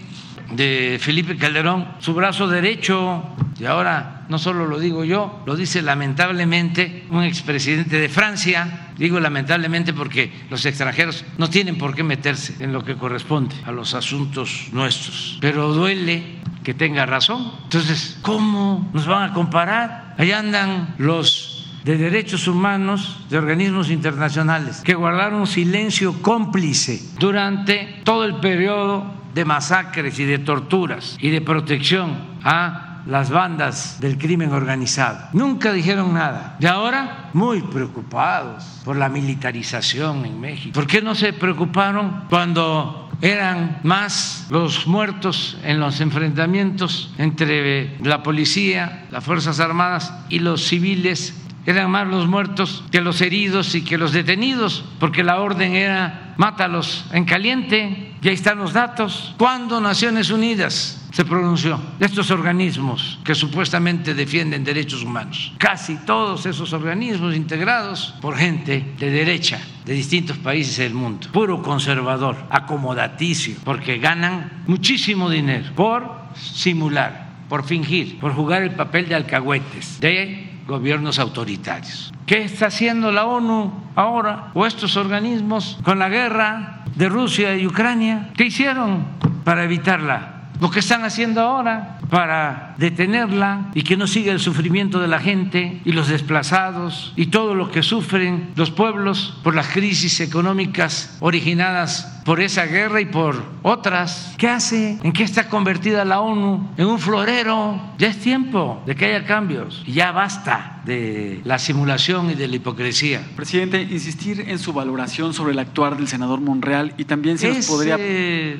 de 0.50 0.98
Felipe 1.00 1.36
Calderón, 1.36 1.86
su 2.00 2.12
brazo 2.12 2.48
derecho, 2.48 3.22
y 3.60 3.66
ahora 3.66 4.26
no 4.28 4.40
solo 4.40 4.66
lo 4.66 4.80
digo 4.80 5.04
yo, 5.04 5.44
lo 5.46 5.54
dice 5.54 5.80
lamentablemente 5.80 7.04
un 7.10 7.22
expresidente 7.22 8.00
de 8.00 8.08
Francia, 8.08 8.81
digo 8.98 9.20
lamentablemente 9.20 9.92
porque 9.92 10.32
los 10.50 10.64
extranjeros 10.66 11.24
no 11.38 11.48
tienen 11.50 11.78
por 11.78 11.94
qué 11.94 12.02
meterse 12.02 12.62
en 12.62 12.72
lo 12.72 12.84
que 12.84 12.96
corresponde 12.96 13.54
a 13.64 13.72
los 13.72 13.94
asuntos 13.94 14.68
nuestros, 14.72 15.38
pero 15.40 15.72
duele 15.72 16.40
que 16.62 16.74
tenga 16.74 17.06
razón. 17.06 17.52
Entonces, 17.64 18.18
¿cómo 18.22 18.88
nos 18.92 19.06
van 19.06 19.30
a 19.30 19.34
comparar? 19.34 20.14
Allá 20.18 20.38
andan 20.38 20.94
los 20.98 21.52
de 21.84 21.98
derechos 21.98 22.46
humanos 22.46 23.18
de 23.28 23.38
organismos 23.38 23.90
internacionales 23.90 24.82
que 24.84 24.94
guardaron 24.94 25.46
silencio 25.46 26.22
cómplice 26.22 27.02
durante 27.18 28.00
todo 28.04 28.24
el 28.24 28.36
periodo 28.36 29.04
de 29.34 29.44
masacres 29.44 30.18
y 30.20 30.24
de 30.24 30.38
torturas 30.38 31.16
y 31.20 31.30
de 31.30 31.40
protección 31.40 32.16
a 32.44 32.91
las 33.06 33.30
bandas 33.30 34.00
del 34.00 34.18
crimen 34.18 34.52
organizado. 34.52 35.28
Nunca 35.32 35.72
dijeron 35.72 36.14
nada. 36.14 36.56
Y 36.60 36.66
ahora 36.66 37.30
muy 37.32 37.62
preocupados 37.62 38.80
por 38.84 38.96
la 38.96 39.08
militarización 39.08 40.24
en 40.24 40.40
México. 40.40 40.74
¿Por 40.74 40.86
qué 40.86 41.02
no 41.02 41.14
se 41.14 41.32
preocuparon 41.32 42.24
cuando 42.28 43.10
eran 43.20 43.78
más 43.84 44.46
los 44.50 44.86
muertos 44.86 45.56
en 45.64 45.78
los 45.78 46.00
enfrentamientos 46.00 47.12
entre 47.18 47.96
la 48.00 48.22
policía, 48.22 49.06
las 49.10 49.24
Fuerzas 49.24 49.60
Armadas 49.60 50.12
y 50.28 50.40
los 50.40 50.66
civiles 50.66 51.34
eran 51.64 51.90
más 51.90 52.08
los 52.08 52.26
muertos 52.26 52.82
que 52.90 53.00
los 53.00 53.20
heridos 53.20 53.76
y 53.76 53.84
que 53.84 53.96
los 53.96 54.12
detenidos, 54.12 54.84
porque 54.98 55.22
la 55.22 55.40
orden 55.40 55.76
era 55.76 56.34
mátalos 56.36 57.04
en 57.12 57.24
caliente, 57.24 58.14
y 58.20 58.28
ahí 58.28 58.34
están 58.34 58.58
los 58.58 58.72
datos. 58.72 59.34
¿Cuándo 59.38 59.80
Naciones 59.80 60.30
Unidas 60.30 61.01
se 61.12 61.24
pronunció? 61.24 61.78
Estos 62.00 62.30
organismos 62.30 63.18
que 63.22 63.34
supuestamente 63.34 64.14
defienden 64.14 64.64
derechos 64.64 65.04
humanos, 65.04 65.52
casi 65.58 65.96
todos 65.96 66.46
esos 66.46 66.72
organismos 66.72 67.36
integrados 67.36 68.14
por 68.20 68.36
gente 68.36 68.94
de 68.98 69.10
derecha 69.10 69.60
de 69.84 69.92
distintos 69.92 70.38
países 70.38 70.78
del 70.78 70.94
mundo, 70.94 71.28
puro 71.32 71.62
conservador, 71.62 72.36
acomodaticio, 72.50 73.56
porque 73.64 73.98
ganan 73.98 74.64
muchísimo 74.66 75.28
dinero 75.28 75.70
por 75.76 76.22
simular, 76.34 77.30
por 77.48 77.64
fingir, 77.64 78.18
por 78.18 78.32
jugar 78.34 78.62
el 78.62 78.72
papel 78.72 79.08
de 79.08 79.14
alcahuetes, 79.14 80.00
de 80.00 80.50
gobiernos 80.66 81.18
autoritarios. 81.18 82.12
¿Qué 82.26 82.44
está 82.44 82.66
haciendo 82.66 83.12
la 83.12 83.26
ONU 83.26 83.72
ahora 83.96 84.50
o 84.54 84.64
estos 84.64 84.96
organismos 84.96 85.78
con 85.82 85.98
la 85.98 86.08
guerra 86.08 86.84
de 86.94 87.08
Rusia 87.08 87.56
y 87.56 87.66
Ucrania? 87.66 88.30
¿Qué 88.36 88.46
hicieron 88.46 89.04
para 89.44 89.64
evitarla? 89.64 90.31
Lo 90.60 90.70
que 90.70 90.78
están 90.80 91.04
haciendo 91.04 91.40
ahora 91.40 91.98
para 92.12 92.74
detenerla 92.76 93.70
y 93.72 93.84
que 93.84 93.96
no 93.96 94.06
siga 94.06 94.34
el 94.34 94.38
sufrimiento 94.38 95.00
de 95.00 95.08
la 95.08 95.18
gente 95.18 95.80
y 95.82 95.92
los 95.92 96.08
desplazados 96.08 97.14
y 97.16 97.28
todo 97.28 97.54
lo 97.54 97.70
que 97.70 97.82
sufren 97.82 98.50
los 98.54 98.70
pueblos 98.70 99.38
por 99.42 99.54
las 99.54 99.68
crisis 99.68 100.20
económicas 100.20 101.16
originadas 101.20 102.20
por 102.24 102.40
esa 102.40 102.66
guerra 102.66 103.00
y 103.00 103.06
por 103.06 103.42
otras. 103.62 104.34
¿Qué 104.38 104.48
hace? 104.48 104.98
¿En 105.02 105.12
qué 105.12 105.22
está 105.22 105.48
convertida 105.48 106.04
la 106.04 106.20
ONU? 106.20 106.70
En 106.76 106.86
un 106.86 106.98
florero. 106.98 107.80
Ya 107.98 108.08
es 108.08 108.18
tiempo 108.18 108.82
de 108.86 108.94
que 108.94 109.06
haya 109.06 109.26
cambios. 109.26 109.82
Y 109.86 109.92
ya 109.92 110.12
basta 110.12 110.80
de 110.84 111.40
la 111.44 111.58
simulación 111.58 112.30
y 112.30 112.34
de 112.34 112.48
la 112.48 112.56
hipocresía. 112.56 113.22
Presidente, 113.36 113.82
insistir 113.82 114.44
en 114.48 114.58
su 114.58 114.72
valoración 114.72 115.32
sobre 115.32 115.52
el 115.52 115.58
actuar 115.58 115.96
del 115.96 116.08
senador 116.08 116.40
Monreal 116.40 116.94
y 116.96 117.04
también 117.04 117.38
si 117.38 117.48
nos 117.48 117.66
podría... 117.66 117.96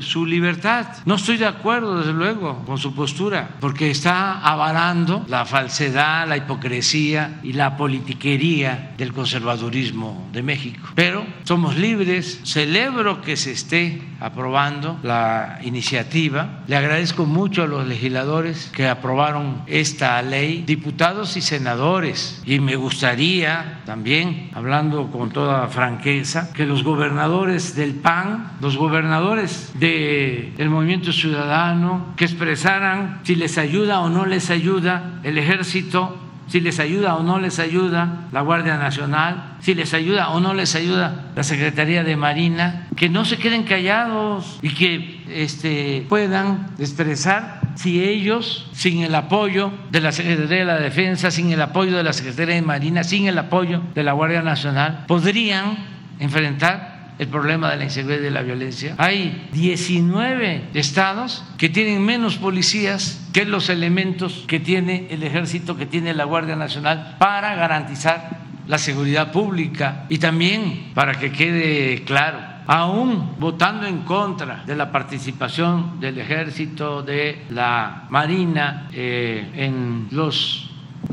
su 0.01 0.25
libertad. 0.27 0.87
No 1.05 1.17
estoy 1.17 1.37
de 1.37 1.47
acuerdo, 1.47 1.99
desde 1.99 2.13
luego, 2.13 2.65
con 2.65 2.79
su 2.79 2.95
postura, 2.95 3.42
porque 3.61 3.91
está 3.91 4.41
avalando 4.41 5.25
la 5.29 5.45
falsedad, 5.45 6.29
la 6.29 6.37
hipocresía 6.37 7.41
y 7.43 7.53
la 7.53 7.77
politiquería 7.77 8.93
del 8.97 9.13
conservadurismo 9.13 10.29
de 10.33 10.43
México. 10.43 10.89
Pero 10.95 11.25
somos 11.45 11.77
libres, 11.77 12.41
celebro 12.45 13.21
que 13.21 13.37
se 13.37 13.53
esté 13.53 14.03
aprobando 14.21 14.99
la 15.03 15.59
iniciativa. 15.63 16.63
Le 16.69 16.77
agradezco 16.77 17.27
mucho 17.27 17.65
a 17.65 17.67
los 17.67 17.87
legisladores 17.87 18.71
que 18.75 18.89
aprobaron 18.89 19.63
esta 19.67 20.23
ley, 20.23 20.63
diputados 20.67 21.37
y 21.37 21.41
senadores. 21.41 22.41
Y 22.47 22.61
me 22.61 22.77
gustaría 22.77 23.81
también, 23.85 24.51
hablando 24.55 25.11
con 25.11 25.31
toda 25.31 25.67
franqueza, 25.69 26.53
que 26.53 26.67
los 26.67 26.85
gobernadores 26.85 27.75
del 27.75 27.95
PAN, 27.95 28.53
los 28.61 28.77
gobernadores 28.77 29.73
del 29.75 30.71
Movimiento 30.71 31.13
Ciudadano, 31.13 32.15
que 32.17 32.25
expresaran 32.25 33.21
si 33.33 33.39
les 33.39 33.57
ayuda 33.57 34.01
o 34.01 34.11
no 34.11 34.27
les 34.27 34.51
ayuda 34.51 35.21
el 35.23 35.39
ejército 35.39 36.19
si 36.49 36.61
les 36.61 36.79
ayuda 36.81 37.17
o 37.17 37.23
no 37.23 37.39
les 37.39 37.59
ayuda 37.59 38.27
la 38.31 38.43
Guardia 38.43 38.77
Nacional, 38.77 39.57
si 39.61 39.75
les 39.75 39.95
ayuda 39.95 40.29
o 40.31 40.41
no 40.41 40.53
les 40.53 40.75
ayuda 40.75 41.31
la 41.35 41.45
Secretaría 41.45 42.05
de 42.05 42.15
Marina, 42.15 42.89
que 42.95 43.09
no 43.09 43.25
se 43.25 43.39
queden 43.39 43.63
callados 43.63 44.59
y 44.61 44.75
que 44.75 45.25
este, 45.31 46.05
puedan 46.11 46.67
expresar 46.79 47.63
si 47.77 48.05
ellos, 48.05 48.69
sin 48.75 49.03
el 49.03 49.15
apoyo 49.15 49.73
de 49.91 50.03
la 50.03 50.13
Secretaría 50.13 50.59
de 50.59 50.65
la 50.67 50.79
Defensa, 50.79 51.31
sin 51.31 51.51
el 51.53 51.63
apoyo 51.63 51.97
de 51.97 52.03
la 52.03 52.13
Secretaría 52.13 52.57
de 52.57 52.63
Marina, 52.63 53.03
sin 53.03 53.29
el 53.29 53.39
apoyo 53.39 53.81
de 53.95 54.03
la 54.03 54.13
Guardia 54.13 54.43
Nacional, 54.43 55.07
podrían 55.09 55.79
enfrentar 56.19 56.92
el 57.23 57.29
problema 57.29 57.71
de 57.71 57.77
la 57.77 57.85
inseguridad 57.85 58.21
y 58.21 58.25
de 58.25 58.31
la 58.31 58.43
violencia. 58.43 58.95
Hay 58.99 59.49
19 59.53 60.71
estados 60.75 61.45
que 61.57 61.69
tienen 61.69 62.05
menos 62.05 62.37
policías 62.37 63.29
que 63.33 63.45
los 63.45 63.69
elementos 63.69 64.45
que 64.47 64.59
tiene 64.59 65.07
el 65.11 65.23
ejército, 65.23 65.77
que 65.77 65.87
tiene 65.87 66.15
la 66.15 66.25
Guardia 66.25 66.57
Nacional 66.57 67.17
para 67.19 67.55
garantizar 67.55 68.43
la 68.67 68.79
seguridad 68.79 69.33
pública 69.33 70.07
y 70.09 70.19
también 70.19 70.91
para 70.95 71.15
que 71.15 71.33
quede 71.33 72.03
claro, 72.05 72.39
aún 72.67 73.37
votando 73.39 73.87
en 73.87 74.03
contra 74.03 74.65
de 74.67 74.75
la 74.75 74.91
participación 74.91 76.01
del 76.01 76.19
ejército, 76.19 77.03
de 77.03 77.45
la 77.51 78.07
Marina 78.11 78.89
eh, 78.93 79.49
en 79.55 80.09
los 80.11 80.72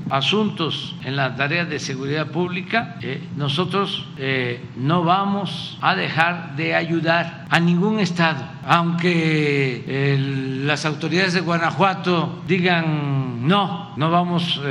asuntos 0.09 0.95
en 1.03 1.15
la 1.15 1.35
tarea 1.35 1.65
de 1.65 1.79
seguridad 1.79 2.27
pública, 2.27 2.97
eh, 3.01 3.21
nosotros 3.35 4.07
eh, 4.17 4.63
no 4.75 5.03
vamos 5.03 5.77
a 5.81 5.95
dejar 5.95 6.55
de 6.55 6.75
ayudar 6.75 7.45
a 7.49 7.59
ningún 7.59 7.99
estado, 7.99 8.43
aunque 8.65 9.83
eh, 9.87 10.17
las 10.65 10.85
autoridades 10.85 11.33
de 11.33 11.41
Guanajuato 11.41 12.43
digan 12.47 13.47
no, 13.47 13.93
no 13.95 14.11
vamos 14.11 14.61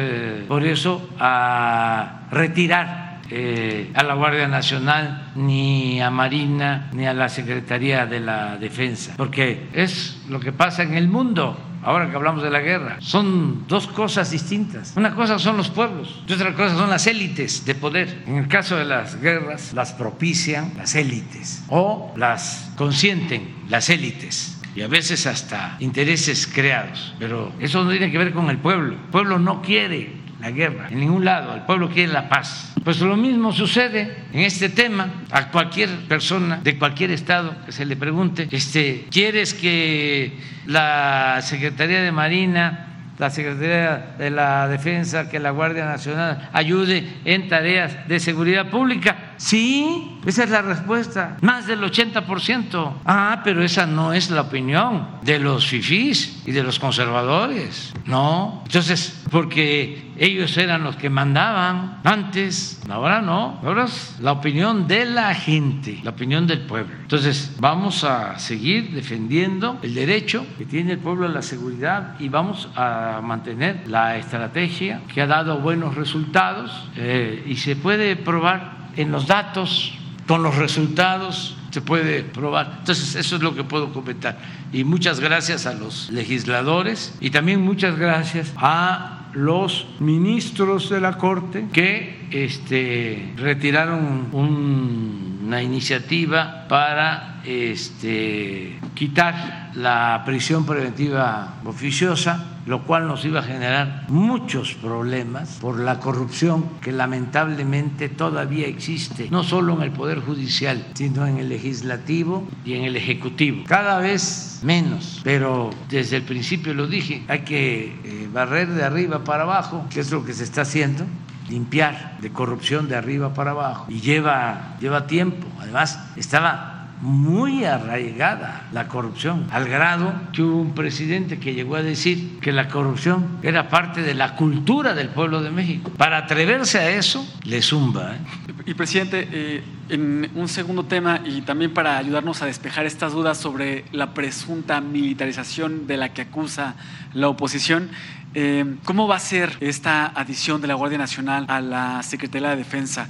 por 0.47 0.64
eso 0.64 1.09
a 1.18 2.26
retirar 2.30 3.07
eh, 3.31 3.91
a 3.95 4.03
la 4.03 4.14
Guardia 4.14 4.49
Nacional, 4.49 5.33
ni 5.35 6.01
a 6.01 6.11
Marina, 6.11 6.91
ni 6.93 7.07
a 7.07 7.14
la 7.14 7.29
Secretaría 7.29 8.07
de 8.07 8.20
la 8.20 8.57
Defensa, 8.57 9.14
porque 9.16 9.68
es 9.72 10.22
lo 10.29 10.41
que 10.41 10.53
pasa 10.53 10.83
en 10.83 10.95
el 10.95 11.09
mundo. 11.09 11.64
Ahora 11.83 12.11
que 12.11 12.16
hablamos 12.16 12.43
de 12.43 12.51
la 12.51 12.61
guerra, 12.61 12.97
son 13.01 13.66
dos 13.68 13.87
cosas 13.87 14.33
distintas. 14.33 14.95
Una 14.97 15.14
cosa 15.14 15.39
son 15.39 15.57
los 15.57 15.70
pueblos 15.70 16.22
y 16.26 16.33
otra 16.33 16.53
cosa 16.53 16.76
son 16.76 16.91
las 16.91 17.07
élites 17.07 17.64
de 17.64 17.74
poder. 17.76 18.24
En 18.26 18.37
el 18.37 18.49
caso 18.49 18.76
de 18.76 18.85
las 18.85 19.20
guerras, 19.20 19.72
las 19.74 19.93
propician 19.93 20.72
las 20.76 20.97
élites 20.97 21.64
o 21.68 22.12
las 22.16 22.72
consienten 22.76 23.55
las 23.68 23.91
élites 23.91 24.61
y 24.74 24.83
a 24.83 24.89
veces 24.89 25.26
hasta 25.26 25.76
intereses 25.81 26.47
creados. 26.47 27.14
Pero 27.18 27.53
eso 27.61 27.85
no 27.85 27.91
tiene 27.91 28.11
que 28.11 28.18
ver 28.18 28.33
con 28.33 28.51
el 28.51 28.59
pueblo. 28.59 28.95
El 28.95 29.11
pueblo 29.11 29.39
no 29.39 29.62
quiere 29.62 30.12
la 30.41 30.51
guerra 30.51 30.89
en 30.91 31.01
ningún 31.01 31.24
lado, 31.24 31.55
el 31.55 31.62
pueblo 31.62 31.89
quiere 31.91 32.12
la 32.12 32.28
paz. 32.28 32.74
Pues 32.84 33.01
lo 33.01 33.16
mismo 33.16 33.53
sucede 33.53 34.24
en 34.32 34.41
este 34.41 34.68
tema 34.68 35.24
a 35.30 35.51
cualquier 35.51 35.91
persona 36.09 36.61
de 36.62 36.78
cualquier 36.78 37.11
estado 37.11 37.55
que 37.66 37.72
se 37.72 37.84
le 37.84 37.97
pregunte, 37.97 38.49
este, 38.51 39.07
¿quieres 39.11 39.55
que 39.55 40.39
la 40.66 41.41
Secretaría 41.43 42.03
de 42.03 42.12
Marina 42.12 42.89
la 43.18 43.30
Secretaría 43.30 44.14
de 44.16 44.30
la 44.30 44.68
Defensa, 44.68 45.28
que 45.28 45.41
la 45.41 45.51
Guardia 45.51 45.84
Nacional 45.84 46.49
ayude 46.53 47.05
en 47.24 47.49
tareas 47.49 48.07
de 48.07 48.20
seguridad 48.20 48.70
pública. 48.70 49.32
Sí, 49.36 50.17
esa 50.29 50.45
es 50.45 50.51
la 50.51 50.61
respuesta. 50.61 51.39
Más 51.41 51.66
del 51.66 51.81
80%. 51.81 52.93
Ah, 53.07 53.41
pero 53.43 53.62
esa 53.62 53.87
no 53.87 54.12
es 54.12 54.31
la 54.31 54.43
opinión 54.43 55.09
de 55.22 55.39
los 55.39 55.66
fifís 55.66 56.43
y 56.45 56.53
de 56.53 56.62
los 56.62 56.79
conservadores. 56.79 57.95
No. 58.05 58.62
Entonces, 58.66 59.24
porque 59.31 60.12
ellos 60.18 60.55
eran 60.59 60.85
los 60.85 60.97
que 60.97 61.09
mandaban 61.09 62.01
antes, 62.05 62.79
ahora 62.91 63.22
no. 63.22 63.59
Ahora 63.64 63.85
es 63.85 64.16
la 64.20 64.33
opinión 64.33 64.87
de 64.87 65.07
la 65.07 65.35
gente, 65.35 65.99
la 66.03 66.11
opinión 66.11 66.47
del 66.47 66.61
pueblo. 66.61 66.95
Entonces, 67.01 67.57
vamos 67.59 68.05
a 68.05 68.39
seguir 68.39 68.91
defendiendo 68.91 69.79
el 69.83 69.95
derecho 69.95 70.45
que 70.59 70.66
tiene 70.66 70.93
el 70.93 70.99
pueblo 70.99 71.24
a 71.24 71.31
la 71.31 71.41
seguridad 71.41 72.16
y 72.18 72.29
vamos 72.29 72.68
a 72.76 73.20
mantener 73.22 73.85
la 73.87 74.18
estrategia 74.18 75.01
que 75.14 75.22
ha 75.22 75.26
dado 75.26 75.61
buenos 75.61 75.95
resultados 75.95 76.91
eh, 76.97 77.45
y 77.47 77.57
se 77.57 77.76
puede 77.76 78.14
probar 78.16 78.76
en 78.99 79.12
los 79.12 79.26
datos, 79.26 79.95
con 80.29 80.43
los 80.45 80.55
resultados, 80.57 81.57
se 81.70 81.81
puede 81.81 82.22
probar. 82.22 82.76
Entonces, 82.81 83.14
eso 83.16 83.37
es 83.37 83.43
lo 83.43 83.55
que 83.55 83.64
puedo 83.64 83.93
comentar. 83.93 84.39
Y 84.72 84.85
muchas 84.85 85.18
gracias 85.18 85.66
a 85.66 85.72
los 85.74 86.11
legisladores 86.11 87.14
y 87.20 87.31
también 87.31 87.62
muchas 87.62 87.99
gracias 87.99 88.53
a 88.57 89.14
los 89.33 89.87
ministros 90.01 90.89
de 90.91 91.01
la 91.01 91.18
Corte 91.18 91.66
que 91.72 92.29
este, 92.31 93.33
retiraron 93.37 94.29
un- 94.33 95.39
una 95.49 95.62
iniciativa 95.62 96.66
para 96.68 97.41
este, 97.47 98.79
quitar 98.95 99.70
la 99.74 100.22
prisión 100.26 100.66
preventiva 100.66 101.55
oficiosa, 101.64 102.57
lo 102.68 102.82
cual 102.82 103.08
nos 103.08 103.24
iba 103.24 103.40
a 103.40 103.42
generar 103.42 104.04
muchos 104.08 104.74
problemas 104.74 105.58
por 105.60 105.80
la 105.80 105.98
corrupción 105.98 106.66
que 106.80 106.92
lamentablemente 106.92 108.08
todavía 108.08 108.66
existe, 108.66 109.28
no 109.30 109.42
solo 109.42 109.74
en 109.74 109.82
el 109.82 109.90
Poder 109.90 110.20
Judicial, 110.20 110.86
sino 110.94 111.26
en 111.26 111.38
el 111.38 111.48
legislativo 111.48 112.46
y 112.64 112.74
en 112.74 112.84
el 112.84 112.96
ejecutivo. 112.96 113.64
Cada 113.66 113.98
vez 113.98 114.60
menos, 114.62 115.20
pero 115.24 115.70
desde 115.88 116.16
el 116.16 116.22
principio 116.22 116.74
lo 116.74 116.86
dije, 116.86 117.22
hay 117.28 117.40
que 117.40 117.96
eh, 118.04 118.28
barrer 118.32 118.68
de 118.68 118.84
arriba 118.84 119.24
para 119.24 119.44
abajo, 119.44 119.86
que 119.90 120.00
es 120.00 120.10
lo 120.10 120.24
que 120.24 120.34
se 120.34 120.44
está 120.44 120.62
haciendo 120.62 121.04
limpiar 121.48 122.18
de 122.20 122.30
corrupción 122.30 122.88
de 122.88 122.96
arriba 122.96 123.32
para 123.32 123.52
abajo 123.52 123.86
y 123.88 124.00
lleva, 124.00 124.76
lleva 124.80 125.06
tiempo. 125.06 125.46
Además, 125.58 125.98
estaba 126.16 126.78
muy 127.01 127.64
arraigada 127.64 128.66
la 128.72 128.88
corrupción, 128.88 129.46
al 129.51 129.68
grado 129.68 130.12
que 130.32 130.42
hubo 130.42 130.61
un 130.61 130.74
presidente 130.74 131.38
que 131.38 131.55
llegó 131.55 131.76
a 131.76 131.82
decir 131.82 132.38
que 132.40 132.53
la 132.53 132.68
corrupción 132.68 133.38
era 133.42 133.68
parte 133.68 134.03
de 134.03 134.14
la 134.14 134.34
cultura 134.36 134.94
del 134.94 135.09
pueblo 135.09 135.42
de 135.42 135.51
México. 135.51 135.90
Para 135.96 136.18
atreverse 136.18 136.78
a 136.78 136.90
eso, 136.90 137.26
le 137.44 137.62
zumba. 137.62 138.14
¿eh? 138.14 138.18
Y 138.66 138.74
presidente, 138.74 139.28
eh, 139.30 139.62
en 139.88 140.30
un 140.34 140.49
segundo 140.49 140.84
tema 140.84 141.20
y 141.24 141.42
también 141.42 141.72
para 141.72 141.96
ayudarnos 141.96 142.42
a 142.42 142.46
despejar 142.46 142.86
estas 142.86 143.12
dudas 143.12 143.38
sobre 143.38 143.84
la 143.92 144.12
presunta 144.12 144.80
militarización 144.80 145.86
de 145.86 145.96
la 145.96 146.12
que 146.12 146.22
acusa 146.22 146.74
la 147.14 147.28
oposición, 147.28 147.90
eh, 148.34 148.76
¿cómo 148.84 149.09
va 149.09 149.16
a 149.16 149.20
ser 149.20 149.57
esta 149.61 150.07
adición 150.07 150.61
de 150.61 150.68
la 150.68 150.74
Guardia 150.74 150.99
Nacional 150.99 151.46
a 151.49 151.61
la 151.61 152.03
Secretaría 152.03 152.51
de 152.51 152.57
Defensa? 152.57 153.09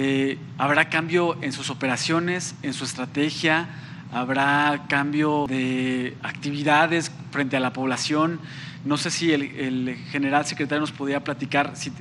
Eh, 0.00 0.38
¿Habrá 0.58 0.90
cambio 0.90 1.36
en 1.42 1.52
sus 1.52 1.70
operaciones, 1.70 2.54
en 2.62 2.72
su 2.72 2.84
estrategia? 2.84 3.68
¿Habrá 4.12 4.84
cambio 4.88 5.46
de 5.48 6.16
actividades 6.22 7.10
frente 7.32 7.56
a 7.56 7.60
la 7.60 7.72
población? 7.72 8.38
No 8.84 8.96
sé 8.96 9.10
si 9.10 9.32
el, 9.32 9.96
general 10.10 10.46
secretario 10.46 10.80
nos 10.80 10.92
podía 10.92 11.22
platicar 11.24 11.72
si, 11.74 11.92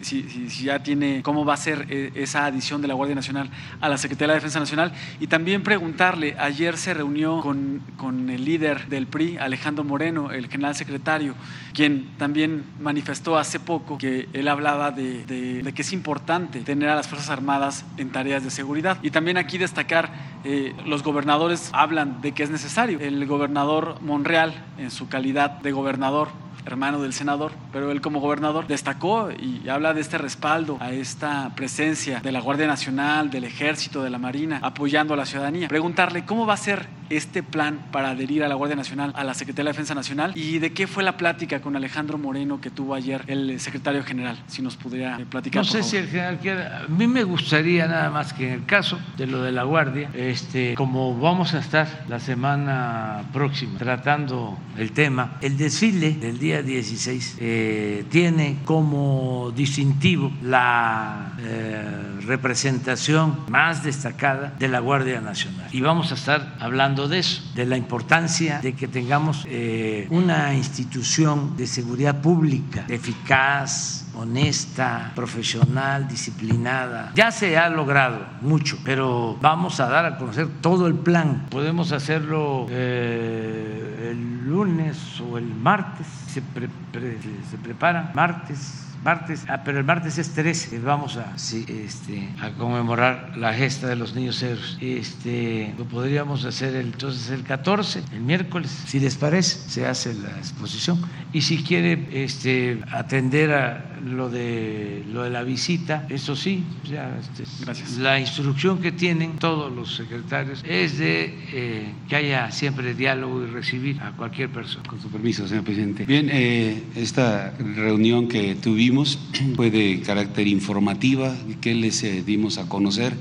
ya 0.63 0.84
tiene 0.84 1.21
cómo 1.23 1.45
va 1.45 1.55
a 1.55 1.57
ser 1.57 1.88
eh, 1.89 2.11
esa 2.15 2.45
adición 2.45 2.82
de 2.82 2.88
la 2.88 2.93
Guardia 2.93 3.15
Nacional 3.15 3.49
a 3.82 3.89
la 3.89 3.97
Secretaría 3.97 4.28
de 4.28 4.34
la 4.34 4.36
Defensa 4.36 4.59
Nacional. 4.59 4.93
Y 5.19 5.28
también 5.28 5.63
preguntarle, 5.63 6.36
ayer 6.39 6.78
se 6.78 6.93
reunió 6.93 7.41
con, 7.41 7.82
con 7.97 8.30
el 8.30 8.45
líder 8.45 8.88
del 8.88 9.07
PRI, 9.07 9.38
Alejandro 9.38 9.84
Moreno, 9.84 10.32
el 10.32 10.47
general 10.47 10.75
secretario, 10.75 11.36
quien 11.73 12.09
también 12.17 12.63
manifestó 12.80 13.38
hace 13.38 13.59
poco 13.59 13.97
que 13.97 14.30
él 14.34 14.47
hablaba 14.47 14.91
de, 14.91 15.25
de, 15.25 15.73
que 15.73 15.82
es 15.82 15.93
importante 15.93 16.61
tener 16.61 16.89
a 16.89 16.95
las 16.95 17.07
Fuerzas 17.07 17.30
Armadas 17.30 17.86
en 17.97 18.11
tareas 18.11 18.43
de 18.43 18.51
seguridad. 18.51 18.97
Y 19.01 19.11
también 19.11 19.38
aquí 19.38 19.57
destacar, 19.57 20.11
eh, 20.43 20.73
los 20.86 21.03
gobernadores 21.03 21.69
hablan 21.73 22.21
de 22.21 22.32
que 22.32 22.43
es 22.43 22.49
necesario. 22.49 22.99
El 22.99 23.25
gobernador 23.25 23.99
Monreal, 24.01 24.53
en 24.78 24.91
su 24.91 25.07
calidad 25.09 25.51
de 25.51 25.71
gobernador, 25.71 26.30
hermano 26.78 27.01
del 27.01 27.11
senador, 27.11 27.53
pero 27.73 27.91
él 27.91 28.01
como 28.01 28.19
gobernador 28.19 28.67
destacó 28.67 29.32
y 29.32 29.67
habla 29.67 29.95
de 29.95 30.01
este 30.01 30.19
respaldo 30.19 30.78
a 30.80 30.91
esta 30.91 31.55
presencia 31.55 32.19
de 32.19 32.32
la 32.32 32.39
Guardia 32.39 32.67
Nacional, 32.67 33.32
del 33.32 33.45
Ejército, 33.45 34.03
de 34.03 34.11
la 34.11 34.19
Marina, 34.19 34.59
apoyando 34.61 35.15
a 35.15 35.17
la 35.17 35.25
ciudadanía. 35.25 35.69
Preguntarle 35.69 36.23
cómo 36.23 36.45
va 36.45 36.53
a 36.53 36.57
ser 36.57 36.88
este 37.09 37.41
plan 37.41 37.80
para 37.91 38.11
adherir 38.11 38.43
a 38.43 38.47
la 38.47 38.55
Guardia 38.55 38.75
Nacional, 38.75 39.13
a 39.15 39.23
la 39.23 39.34
Secretaría 39.34 39.69
de 39.69 39.73
Defensa 39.73 39.95
Nacional 39.95 40.34
y 40.36 40.59
de 40.59 40.73
qué 40.73 40.88
fue 40.88 41.03
la 41.03 41.17
plática 41.17 41.61
con 41.61 41.75
Alejandro 41.75 42.17
Moreno 42.17 42.59
que 42.61 42.69
tuvo 42.69 42.93
ayer 42.93 43.23
el 43.28 43.59
secretario 43.59 44.03
general, 44.03 44.38
si 44.47 44.61
nos 44.61 44.75
pudiera 44.75 45.17
platicar. 45.30 45.63
No 45.63 45.71
sé 45.71 45.84
si 45.84 45.97
el 45.97 46.07
general 46.07 46.38
quiere, 46.39 46.65
a 46.65 46.86
mí 46.88 47.07
me 47.07 47.23
gustaría 47.23 47.88
nada 47.88 48.09
más 48.09 48.34
que 48.34 48.47
en 48.47 48.53
el 48.53 48.65
caso 48.65 48.99
de 49.17 49.25
lo 49.25 49.41
de 49.41 49.51
la 49.51 49.63
Guardia, 49.63 50.09
este, 50.13 50.75
como 50.75 51.17
vamos 51.17 51.53
a 51.53 51.59
estar 51.59 52.05
la 52.07 52.19
semana 52.19 53.23
próxima 53.34 53.80
tratando 53.80 54.57
el 54.78 54.91
tema, 54.91 55.38
el 55.41 55.57
desfile 55.57 56.11
del 56.11 56.38
día 56.38 56.56
16 56.63 57.37
eh, 57.39 58.05
tiene 58.09 58.59
como 58.65 59.51
distintivo 59.55 60.31
la 60.41 61.33
eh, 61.39 62.19
representación 62.25 63.37
más 63.49 63.83
destacada 63.83 64.53
de 64.57 64.67
la 64.67 64.79
Guardia 64.79 65.21
Nacional. 65.21 65.67
Y 65.71 65.81
vamos 65.81 66.11
a 66.11 66.15
estar 66.15 66.55
hablando 66.59 67.07
de 67.07 67.19
eso, 67.19 67.41
de 67.55 67.65
la 67.65 67.77
importancia 67.77 68.59
de 68.59 68.73
que 68.73 68.87
tengamos 68.87 69.45
eh, 69.47 70.07
una 70.09 70.53
institución 70.53 71.55
de 71.57 71.67
seguridad 71.67 72.21
pública 72.21 72.85
eficaz, 72.87 74.06
honesta, 74.18 75.11
profesional, 75.15 76.07
disciplinada. 76.07 77.11
Ya 77.15 77.32
se 77.32 77.57
ha 77.57 77.70
logrado 77.70 78.26
mucho, 78.41 78.78
pero 78.84 79.38
vamos 79.41 79.80
a 79.80 79.88
dar 79.88 80.05
a 80.05 80.18
conocer 80.18 80.47
todo 80.61 80.88
el 80.88 80.95
plan. 80.95 81.45
Podemos 81.49 81.91
hacerlo 81.91 82.65
eh, 82.70 84.09
el 84.11 84.47
lunes 84.47 85.22
o 85.22 85.38
el 85.38 85.45
martes. 85.45 86.07
Se, 86.28 86.41
se 86.41 87.57
prepara 87.57 88.11
martes, 88.13 88.86
martes, 89.03 89.45
ah, 89.47 89.61
pero 89.63 89.79
el 89.79 89.85
martes 89.85 90.17
es 90.17 90.31
13, 90.33 90.79
vamos 90.79 91.17
a, 91.17 91.35
este, 91.35 92.29
a 92.41 92.49
conmemorar 92.51 93.37
la 93.37 93.53
gesta 93.53 93.87
de 93.87 93.95
los 93.95 94.15
niños 94.15 94.41
héroes. 94.41 94.77
Este, 94.81 95.73
lo 95.77 95.85
podríamos 95.85 96.45
hacer 96.45 96.75
entonces 96.75 97.29
el 97.29 97.43
14, 97.43 98.03
el 98.13 98.21
miércoles, 98.21 98.71
si 98.85 98.99
les 98.99 99.15
parece, 99.15 99.69
se 99.69 99.85
hace 99.85 100.13
la 100.13 100.29
exposición. 100.37 100.99
Y 101.33 101.41
si 101.41 101.63
quiere 101.63 102.07
este, 102.11 102.81
atender 102.91 103.53
a 103.53 103.85
lo 104.03 104.29
de, 104.29 105.03
lo 105.11 105.23
de 105.23 105.29
la 105.29 105.43
visita, 105.43 106.05
eso 106.09 106.35
sí, 106.35 106.63
ya, 106.89 107.17
este, 107.19 107.43
Gracias. 107.63 107.97
la 107.97 108.19
instrucción 108.19 108.79
que 108.79 108.91
tienen 108.91 109.37
todos 109.37 109.71
los 109.71 109.95
secretarios 109.95 110.63
es 110.67 110.97
de 110.97 111.35
eh, 111.53 111.91
que 112.07 112.15
haya 112.15 112.51
siempre 112.51 112.93
diálogo 112.93 113.43
y 113.43 113.47
recibir 113.47 113.99
a 114.01 114.11
cualquier 114.11 114.49
persona. 114.49 114.87
Con 114.87 115.01
su 115.01 115.09
permiso, 115.09 115.47
señor 115.47 115.63
presidente. 115.63 116.05
Bien, 116.05 116.29
eh, 116.31 116.83
esta 116.95 117.53
reunión 117.75 118.27
que 118.27 118.55
tuvimos 118.55 118.86
fue 119.55 119.71
de 119.71 120.01
carácter 120.05 120.47
informativa, 120.47 121.35
que 121.61 121.73
les 121.75 122.03
eh, 122.03 122.23
dimos 122.25 122.57
a 122.57 122.69
conocer 122.69 123.13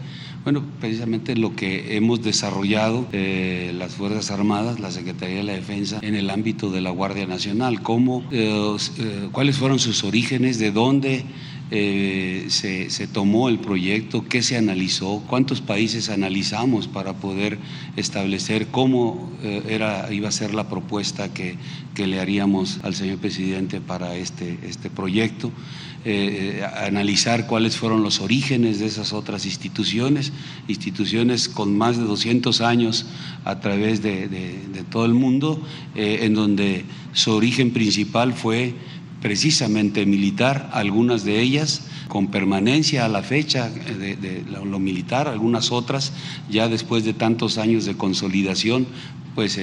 bueno, 0.47 0.63
precisamente 0.79 1.35
lo 1.35 1.57
que 1.57 1.97
hemos 1.97 2.23
desarrollado 2.23 3.09
eh, 3.11 3.73
las 3.77 3.95
Fuerzas 3.95 4.31
Armadas, 4.31 4.79
la 4.79 4.93
Secretaría 4.93 5.39
de 5.39 5.43
la 5.43 5.55
Defensa, 5.55 5.99
en 6.03 6.15
el 6.15 6.31
ámbito 6.31 6.71
de 6.71 6.81
la 6.81 6.91
Guardia 6.91 7.27
Nacional, 7.27 7.83
cómo, 7.83 8.23
eh, 8.31 8.77
eh, 9.01 9.29
cuáles 9.33 9.57
fueron 9.57 9.81
sus 9.81 10.05
orígenes, 10.05 10.61
de 10.61 10.71
dónde 10.71 11.25
se, 11.71 12.91
se, 12.91 13.07
tomó 13.09 13.49
el 13.49 13.59
proyecto, 13.59 14.25
qué 14.29 14.43
se 14.43 14.57
analizó, 14.57 15.23
cuántos 15.27 15.61
países 15.61 16.11
analizamos 16.11 16.87
para 16.87 17.15
poder 17.15 17.59
establecer 17.97 18.69
cómo 18.69 19.33
era, 19.43 20.13
iba 20.13 20.29
a 20.29 20.33
ser 20.33 20.55
la 20.55 20.69
propuesta 20.69 21.35
que, 21.35 21.57
que, 21.95 22.07
le 22.07 22.21
haríamos 22.21 22.79
al 22.85 22.95
señor 22.95 23.19
presidente 23.19 23.81
para 23.81 24.15
este, 24.17 24.59
este 24.63 24.91
proyecto. 24.91 25.51
Eh, 26.09 26.65
analizar 26.77 27.49
cuáles 27.49 27.77
fueron 27.77 28.05
los 28.05 28.21
orígenes 28.21 28.79
de 28.79 28.87
esas 28.87 29.13
otras 29.13 29.45
instituciones, 29.45 30.33
instituciones 30.69 31.49
con 31.49 31.77
más 31.77 31.97
de 31.97 32.05
200 32.05 32.61
años 32.61 33.07
a 33.45 33.59
través 33.59 34.03
de, 34.03 34.29
todo 34.89 35.05
el 35.05 35.15
mundo, 35.15 35.61
eh, 35.97 36.21
en 36.23 36.35
donde 36.35 36.85
su 37.13 37.33
origen 37.33 37.73
principal 37.73 38.35
fue 38.35 38.77
precisamente 39.27 40.07
militar, 40.07 40.71
algunas 40.73 41.25
de 41.25 41.41
ellas 41.41 41.81
con 42.07 42.29
permanencia 42.29 43.05
a 43.05 43.09
la 43.09 43.25
fecha 43.25 43.69
de, 43.69 44.45
lo 44.47 44.79
militar, 44.79 45.27
algunas 45.27 45.73
otras 45.73 46.13
ya 46.49 46.69
después 46.69 47.05
de 47.05 47.13
tantos 47.13 47.59
años 47.59 47.87
de 47.87 47.97
consolidación, 47.97 48.87
pues 49.35 49.59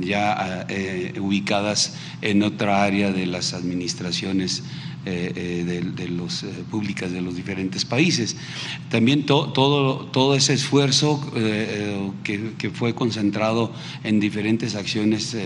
ya 0.00 0.64
eh, 0.70 1.12
ubicadas 1.20 1.94
en 2.22 2.42
otra 2.42 2.84
área 2.84 3.12
de 3.12 3.26
las 3.26 3.52
administraciones 3.52 4.62
eh, 5.04 5.32
eh, 5.34 5.82
de, 5.96 6.08
los 6.08 6.44
eh, 6.44 6.46
públicas 6.70 7.10
de 7.10 7.20
los 7.20 7.34
diferentes 7.34 7.84
países. 7.84 8.36
También 8.88 9.26
todo, 9.26 9.48
todo 10.12 10.36
ese 10.36 10.54
esfuerzo 10.54 11.20
que, 12.22 12.70
fue 12.72 12.94
concentrado 12.94 13.72
en 14.04 14.20
diferentes 14.20 14.76
acciones 14.76 15.36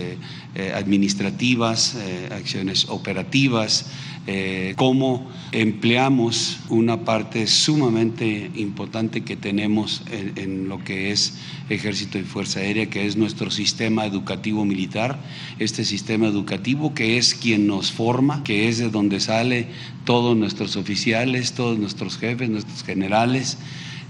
administrativas, 0.75 1.97
acciones 2.29 2.85
operativas, 2.89 3.87
eh, 4.29 4.73
cómo 4.75 5.25
empleamos 5.53 6.59
una 6.67 7.05
parte 7.05 7.47
sumamente 7.47 8.51
importante 8.55 9.21
que 9.21 9.37
tenemos 9.37 10.03
en, 10.11 10.67
lo 10.67 10.83
que 10.83 11.11
es 11.11 11.37
Ejército 11.69 12.19
y 12.19 12.23
Fuerza 12.23 12.59
Aérea, 12.59 12.89
que 12.89 13.05
es 13.05 13.15
nuestro 13.15 13.51
sistema 13.51 14.05
educativo 14.05 14.65
militar, 14.65 15.17
este 15.59 15.85
sistema 15.85 16.27
educativo 16.27 16.93
que 16.93 17.17
es 17.17 17.35
quien 17.35 17.67
nos 17.67 17.93
forma, 17.93 18.43
que 18.43 18.67
es 18.67 18.79
de 18.79 18.89
donde 18.89 19.21
sale 19.21 19.67
todos 20.03 20.35
nuestros 20.35 20.75
oficiales, 20.75 21.53
todos 21.53 21.79
nuestros 21.79 22.17
jefes, 22.17 22.49
nuestros 22.49 22.83
generales, 22.83 23.57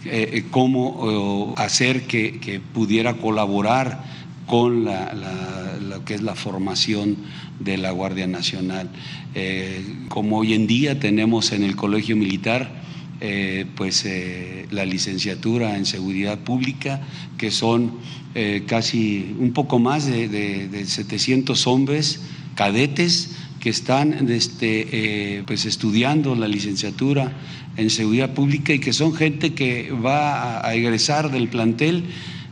eh, 0.05 0.30
eh, 0.34 0.45
cómo 0.49 1.53
hacer 1.57 2.07
que, 2.07 2.59
pudiera 2.74 3.18
colaborar 3.18 4.03
con 4.48 4.86
la, 4.86 5.14
lo 5.88 6.04
que 6.06 6.16
es 6.16 6.22
la 6.24 6.34
formación 6.34 7.18
de 7.60 7.78
la 7.78 7.91
Guardia 7.91 8.26
Nacional. 8.28 8.89
Eh, 9.36 9.84
como 10.10 10.38
hoy 10.38 10.54
en 10.54 10.66
día 10.66 11.00
tenemos 11.00 11.52
en 11.52 11.64
el 11.64 11.76
Colegio 11.76 12.16
Militar, 12.16 12.82
eh, 13.20 13.66
pues 13.76 14.06
eh, 14.06 14.68
la 14.72 14.86
licenciatura 14.86 15.78
en 15.78 15.86
seguridad 15.86 16.39
pública, 16.39 17.02
que 17.38 17.52
son 17.52 18.18
casi 18.68 19.36
un 19.39 19.52
poco 19.52 19.80
más 19.80 20.06
de, 20.06 20.86
700 20.86 21.66
hombres 21.66 22.22
cadetes 22.54 23.32
que 23.60 23.72
están 23.72 24.30
este, 24.30 25.43
pues 25.48 25.66
estudiando 25.66 26.36
la 26.36 26.48
licenciatura 26.48 27.34
en 27.78 27.89
seguridad 27.89 28.36
pública 28.36 28.74
y 28.74 28.80
que 28.80 28.93
son 28.93 29.16
gente 29.16 29.56
que 29.56 29.91
va 29.91 30.64
a 30.64 30.76
egresar 30.76 31.32
del 31.32 31.48
plantel 31.48 32.04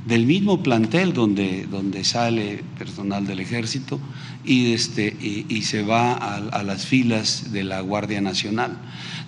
del 0.06 0.26
mismo 0.28 0.62
plantel 0.62 1.14
donde, 1.14 1.66
donde 1.66 2.04
sale 2.04 2.64
personal 2.78 3.26
del 3.26 3.40
ejército 3.40 4.00
y, 4.44 4.74
este, 4.74 5.08
y, 5.10 5.62
se 5.64 5.82
va 5.82 6.14
a, 6.14 6.64
las 6.64 6.86
filas 6.86 7.52
de 7.52 7.64
la 7.64 7.82
Guardia 7.82 8.22
Nacional. 8.22 8.78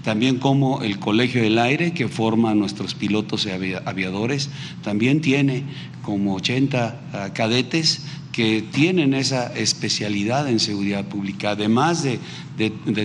También 0.04 0.38
como 0.38 0.84
el 0.84 1.00
Colegio 1.00 1.42
del 1.42 1.58
Aire, 1.58 1.94
que 1.94 2.08
forma 2.08 2.52
a 2.52 2.56
nuestros 2.56 2.94
pilotos 2.94 3.48
y 3.48 3.74
aviadores, 3.86 4.52
también 4.84 5.22
tiene 5.22 5.64
como 6.04 6.36
80 6.36 7.02
ah, 7.12 7.30
cadetes 7.34 8.04
que 8.38 8.62
tienen 8.62 9.16
esa 9.16 9.52
especialidad 9.56 10.48
en 10.48 10.60
seguridad 10.60 11.06
pública, 11.06 11.52
además 11.52 12.04
de, 12.04 12.20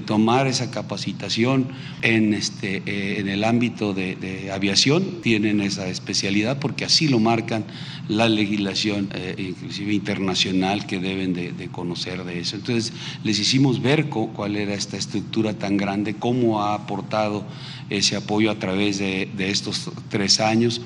tomar 0.02 0.46
esa 0.46 0.70
capacitación 0.70 1.68
en, 2.02 2.34
este, 2.34 2.82
eh, 2.84 3.18
en 3.18 3.28
el 3.28 3.42
ámbito 3.44 3.94
de, 3.94 4.50
aviación, 4.52 5.22
tienen 5.22 5.62
esa 5.62 5.88
especialidad 5.88 6.58
porque 6.58 6.84
así 6.84 7.08
lo 7.08 7.18
marcan 7.18 7.64
la 8.08 8.28
legislación, 8.28 9.08
eh, 9.14 9.34
inclusive 9.38 9.94
internacional, 9.94 10.84
que 10.84 10.98
deben 10.98 11.32
de, 11.32 11.68
conocer 11.68 12.24
de 12.24 12.40
eso. 12.40 12.56
Entonces, 12.56 12.92
les 13.24 13.38
hicimos 13.38 13.80
ver 13.80 14.10
cuál 14.10 14.56
era 14.56 14.74
esta 14.74 14.98
estructura 14.98 15.54
tan 15.54 15.78
grande, 15.78 16.12
cómo 16.12 16.60
ha 16.60 16.74
aportado 16.74 17.46
ese 17.88 18.16
apoyo 18.16 18.50
a 18.50 18.58
través 18.58 18.98
de 18.98 19.30
estos 19.38 19.90
tres 20.10 20.40
años 20.40 20.82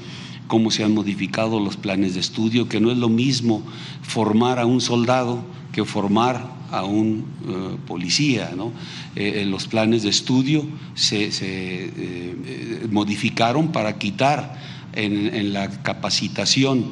cómo 0.47 0.71
se 0.71 0.85
han 0.85 0.95
modificado 0.95 1.61
los 1.61 1.77
planes 1.77 2.15
de 2.15 2.21
estudio, 2.21 2.69
que 2.69 2.81
no 2.81 2.91
es 2.91 2.99
lo 2.99 3.09
mismo 3.09 3.63
formar 4.03 4.59
a 4.59 4.67
un 4.67 4.81
soldado 4.81 5.45
que 5.73 5.85
formar 5.85 6.57
a 6.71 6.85
un 6.85 7.25
eh, 7.47 7.77
policía. 7.87 8.53
¿no? 8.57 8.73
los 9.15 9.67
planes 9.67 10.03
de 10.03 10.11
estudio 10.11 10.65
se, 10.95 11.91
modificaron 12.91 13.73
para 13.73 13.99
quitar 13.99 14.59
en, 14.95 15.53
la 15.53 15.83
capacitación 15.83 16.87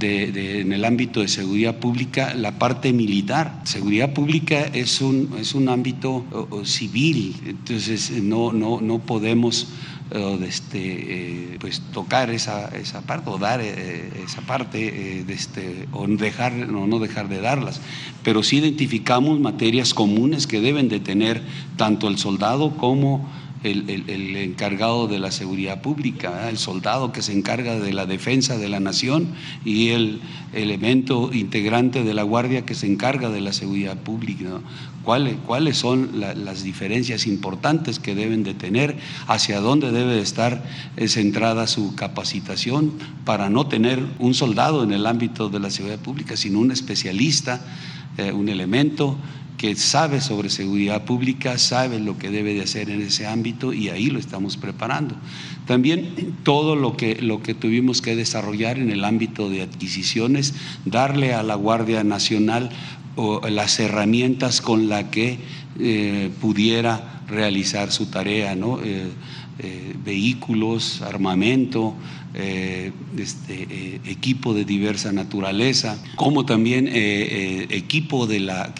en 0.00 0.72
el 0.72 0.84
ámbito 0.84 1.20
de 1.20 1.28
seguridad 1.28 1.78
pública 1.78 2.34
la 2.34 2.58
parte 2.58 2.92
militar. 2.92 3.62
Seguridad 3.64 4.12
pública 4.12 4.60
es 4.72 5.00
un, 5.00 5.36
es 5.40 5.54
un 5.54 5.68
ámbito 5.68 6.24
civil, 6.64 7.36
entonces 7.46 8.10
no, 8.22 8.52
no, 8.52 8.80
no 8.80 8.98
podemos 8.98 9.68
de 10.10 10.46
este, 10.46 10.78
eh, 10.78 11.56
pues 11.58 11.82
tocar 11.92 12.30
esa, 12.30 12.68
esa 12.68 13.00
parte 13.00 13.28
o 13.28 13.38
dar 13.38 13.60
eh, 13.60 14.08
esa 14.24 14.40
parte 14.42 15.18
eh, 15.18 15.24
este, 15.28 15.88
o 15.92 16.06
dejar 16.06 16.52
o 16.52 16.86
no 16.86 16.98
dejar 17.00 17.28
de 17.28 17.40
darlas. 17.40 17.80
Pero 18.22 18.42
sí 18.42 18.58
identificamos 18.58 19.40
materias 19.40 19.94
comunes 19.94 20.46
que 20.46 20.60
deben 20.60 20.88
de 20.88 21.00
tener 21.00 21.42
tanto 21.76 22.06
el 22.06 22.18
soldado 22.18 22.76
como 22.76 23.28
el, 23.62 24.36
encargado 24.36 25.08
de 25.08 25.18
la 25.18 25.30
seguridad 25.30 25.82
pública, 25.82 26.48
el 26.48 26.58
soldado 26.58 27.12
que 27.12 27.22
se 27.22 27.32
encarga 27.32 27.78
de 27.78 27.92
la 27.92 28.06
defensa 28.06 28.58
de 28.58 28.68
la 28.68 28.80
nación 28.80 29.28
y 29.64 29.88
el 29.88 30.20
elemento 30.52 31.32
integrante 31.32 32.04
de 32.04 32.14
la 32.14 32.22
guardia 32.22 32.64
que 32.64 32.74
se 32.74 32.86
encarga 32.86 33.30
de 33.30 33.40
la 33.40 33.52
seguridad 33.52 33.96
pública. 33.96 34.60
¿Cuáles, 35.02 35.36
¿Cuáles 35.46 35.76
son 35.76 36.18
las 36.18 36.64
diferencias 36.64 37.26
importantes 37.26 38.00
que 38.00 38.14
deben 38.16 38.42
de 38.42 38.54
tener? 38.54 38.96
¿Hacia 39.28 39.60
dónde 39.60 39.92
debe 39.92 40.14
de 40.14 40.20
estar 40.20 40.64
eh, 40.96 41.06
centrada 41.06 41.68
su 41.68 41.94
capacitación 41.94 42.92
para 43.24 43.48
no 43.48 43.68
tener 43.68 44.04
un 44.18 44.34
soldado 44.34 44.82
en 44.82 44.92
el 44.92 45.06
ámbito 45.06 45.48
de 45.48 45.60
la 45.60 45.70
seguridad 45.70 46.00
pública, 46.00 46.36
sino 46.36 46.58
un 46.58 46.72
especialista, 46.72 47.64
eh, 48.18 48.32
un 48.32 48.48
elemento 48.48 49.16
que 49.56 49.74
sabe 49.74 50.20
sobre 50.20 50.50
seguridad 50.50 51.04
pública, 51.04 51.58
sabe 51.58 51.98
lo 51.98 52.18
que 52.18 52.30
debe 52.30 52.54
de 52.54 52.62
hacer 52.62 52.90
en 52.90 53.02
ese 53.02 53.26
ámbito 53.26 53.72
y 53.72 53.88
ahí 53.88 54.06
lo 54.06 54.18
estamos 54.18 54.56
preparando. 54.56 55.16
También 55.66 56.36
todo 56.42 56.76
lo 56.76 56.96
que, 56.96 57.16
lo 57.16 57.42
que 57.42 57.54
tuvimos 57.54 58.02
que 58.02 58.16
desarrollar 58.16 58.78
en 58.78 58.90
el 58.90 59.04
ámbito 59.04 59.48
de 59.48 59.62
adquisiciones, 59.62 60.54
darle 60.84 61.34
a 61.34 61.42
la 61.42 61.54
Guardia 61.54 62.04
Nacional 62.04 62.70
las 63.48 63.80
herramientas 63.80 64.60
con 64.60 64.88
las 64.88 65.04
que 65.04 65.38
eh, 65.78 66.30
pudiera 66.40 67.22
realizar 67.28 67.90
su 67.90 68.06
tarea, 68.06 68.54
¿no? 68.54 68.78
Eh, 68.82 69.10
eh, 69.58 69.94
vehículos, 70.04 71.00
armamento, 71.00 71.94
eh, 72.38 72.92
este, 73.16 73.62
eh, 73.62 74.00
equipo 74.04 74.52
de 74.52 74.66
diversa 74.66 75.10
naturaleza, 75.10 75.96
como 76.16 76.44
también 76.44 76.86
eh, 76.86 77.66
equipo 77.70 78.26
de 78.26 78.40
la 78.40 78.74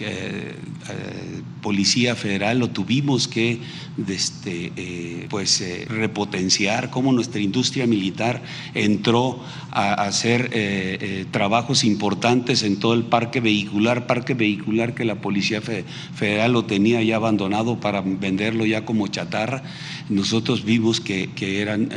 Policía 1.63 2.15
Federal, 2.15 2.59
lo 2.59 2.69
tuvimos 2.69 3.27
que 3.29 3.59
este, 4.07 5.27
pues, 5.31 5.65
repotenciar, 5.89 6.91
como 6.91 7.13
nuestra 7.13 7.41
industria 7.41 7.87
militar 7.87 8.43
entró 8.75 9.43
a, 9.71 9.95
hacer 9.95 11.27
trabajos 11.31 11.83
importantes 11.83 12.63
en 12.63 12.79
todo 12.79 12.93
el 12.93 13.05
parque 13.05 13.41
vehicular, 13.41 14.07
parque 14.07 14.35
vehicular 14.35 14.95
que 14.95 15.07
la 15.07 15.17
Policía 15.23 15.61
Federal 15.61 16.53
lo 16.53 16.67
tenía 16.67 17.03
ya 17.03 17.17
abandonado 17.17 17.81
para 17.81 18.03
venderlo 18.03 18.67
ya 18.67 18.85
como 18.85 19.09
chatarra. 19.09 19.63
Nosotros 20.11 20.65
vimos 20.65 21.01
que, 21.01 21.31
que 21.35 21.63
eran 21.63 21.89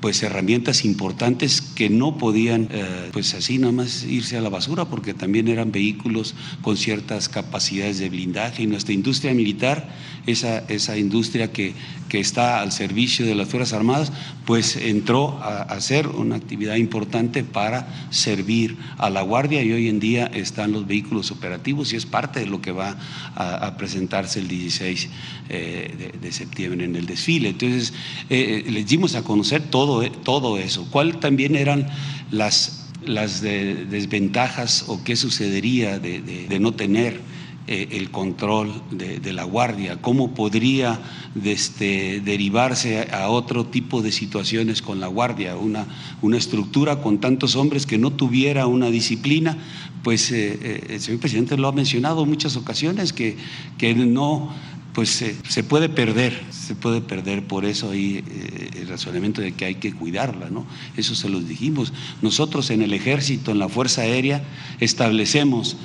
pues 0.00 0.22
herramientas 0.22 0.79
importantes 0.84 1.60
que 1.60 1.90
no 1.90 2.18
podían 2.18 2.68
eh, 2.70 3.10
pues 3.12 3.34
así 3.34 3.58
nada 3.58 3.72
más 3.72 4.04
irse 4.04 4.36
a 4.36 4.40
la 4.40 4.48
basura 4.48 4.84
porque 4.86 5.14
también 5.14 5.48
eran 5.48 5.72
vehículos 5.72 6.34
con 6.62 6.76
ciertas 6.76 7.28
capacidades 7.28 7.98
de 7.98 8.08
blindaje 8.08 8.62
y 8.62 8.66
nuestra 8.66 8.94
industria 8.94 9.34
militar, 9.34 9.88
esa, 10.26 10.58
esa 10.68 10.96
industria 10.96 11.52
que, 11.52 11.74
que 12.08 12.20
está 12.20 12.60
al 12.60 12.72
servicio 12.72 13.24
de 13.26 13.34
las 13.34 13.48
Fuerzas 13.48 13.72
Armadas, 13.72 14.12
pues 14.44 14.76
entró 14.76 15.38
a 15.42 15.62
hacer 15.62 16.08
una 16.08 16.36
actividad 16.36 16.76
importante 16.76 17.44
para 17.44 18.08
servir 18.10 18.76
a 18.98 19.10
la 19.10 19.22
Guardia 19.22 19.62
y 19.62 19.72
hoy 19.72 19.88
en 19.88 20.00
día 20.00 20.26
están 20.26 20.72
los 20.72 20.86
vehículos 20.86 21.30
operativos 21.30 21.92
y 21.92 21.96
es 21.96 22.06
parte 22.06 22.40
de 22.40 22.46
lo 22.46 22.60
que 22.60 22.72
va 22.72 22.96
a, 23.34 23.76
presentarse 23.76 24.40
el 24.40 24.48
16 24.48 25.08
eh, 25.48 26.12
de, 26.20 26.32
septiembre 26.32 26.84
en 26.84 26.96
el 26.96 27.06
desfile. 27.06 27.50
Entonces, 27.50 27.92
eh, 28.28 28.64
les 28.68 28.86
dimos 28.86 29.14
a 29.14 29.22
conocer 29.22 29.62
todo 29.62 30.00
todo, 30.08 30.58
eso. 30.58 30.69
¿Cuáles 30.78 31.20
también 31.20 31.56
eran 31.56 31.88
las, 32.30 32.88
las 33.04 33.40
desventajas 33.42 34.84
o 34.88 35.02
qué 35.04 35.16
sucedería 35.16 35.98
de, 35.98 36.58
no 36.60 36.72
tener 36.72 37.20
eh, 37.66 37.88
el 37.92 38.10
control 38.10 38.72
de, 38.90 39.32
la 39.32 39.44
guardia? 39.44 40.00
¿Cómo 40.00 40.34
podría 40.34 41.00
este, 41.44 42.20
derivarse 42.20 43.08
a 43.12 43.28
otro 43.28 43.66
tipo 43.66 44.02
de 44.02 44.12
situaciones 44.12 44.82
con 44.82 45.00
la 45.00 45.06
guardia? 45.06 45.56
Una, 45.56 45.86
una 46.22 46.36
estructura 46.36 47.02
con 47.02 47.18
tantos 47.18 47.56
hombres 47.56 47.86
que 47.86 47.98
no 47.98 48.10
tuviera 48.12 48.66
una 48.66 48.90
disciplina, 48.90 49.56
pues 50.02 50.30
eh, 50.30 50.58
eh, 50.62 50.86
el 50.90 51.00
señor 51.00 51.20
presidente 51.20 51.56
lo 51.56 51.68
ha 51.68 51.72
mencionado 51.72 52.22
en 52.22 52.28
muchas 52.28 52.56
ocasiones, 52.56 53.12
que, 53.12 53.36
que 53.76 53.94
no 53.94 54.50
pues 54.92 55.24
se 55.48 55.62
puede 55.62 55.88
perder, 55.88 56.40
se 56.50 56.74
puede 56.74 57.00
perder, 57.00 57.44
por 57.46 57.64
eso 57.64 57.90
hay 57.90 58.24
eh, 58.26 58.70
el 58.80 58.88
razonamiento 58.88 59.40
de 59.40 59.52
que 59.52 59.64
hay 59.64 59.74
que 59.76 59.92
cuidarla, 59.92 60.50
¿no? 60.50 60.66
Eso 60.96 61.14
se 61.14 61.28
los 61.28 61.48
dijimos. 61.48 61.92
Nosotros 62.22 62.70
en 62.70 62.82
el 62.82 62.92
ejército, 62.92 63.50
en 63.50 63.58
la 63.58 63.68
Fuerza 63.68 64.02
Aérea, 64.02 64.44
establecemos 64.78 65.76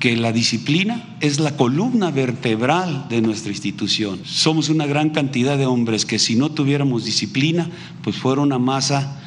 que 0.00 0.16
la 0.16 0.32
disciplina 0.32 1.16
es 1.20 1.38
la 1.38 1.56
columna 1.56 2.10
vertebral 2.10 3.06
de 3.08 3.22
nuestra 3.22 3.52
institución. 3.52 4.20
Somos 4.24 4.68
una 4.68 4.84
gran 4.86 5.10
cantidad 5.10 5.56
de 5.56 5.66
hombres 5.66 6.04
que 6.04 6.18
si 6.18 6.34
no 6.34 6.50
tuviéramos 6.50 7.04
disciplina, 7.04 7.70
pues 8.02 8.16
fuera 8.16 8.42
una 8.42 8.58
masa 8.58 9.20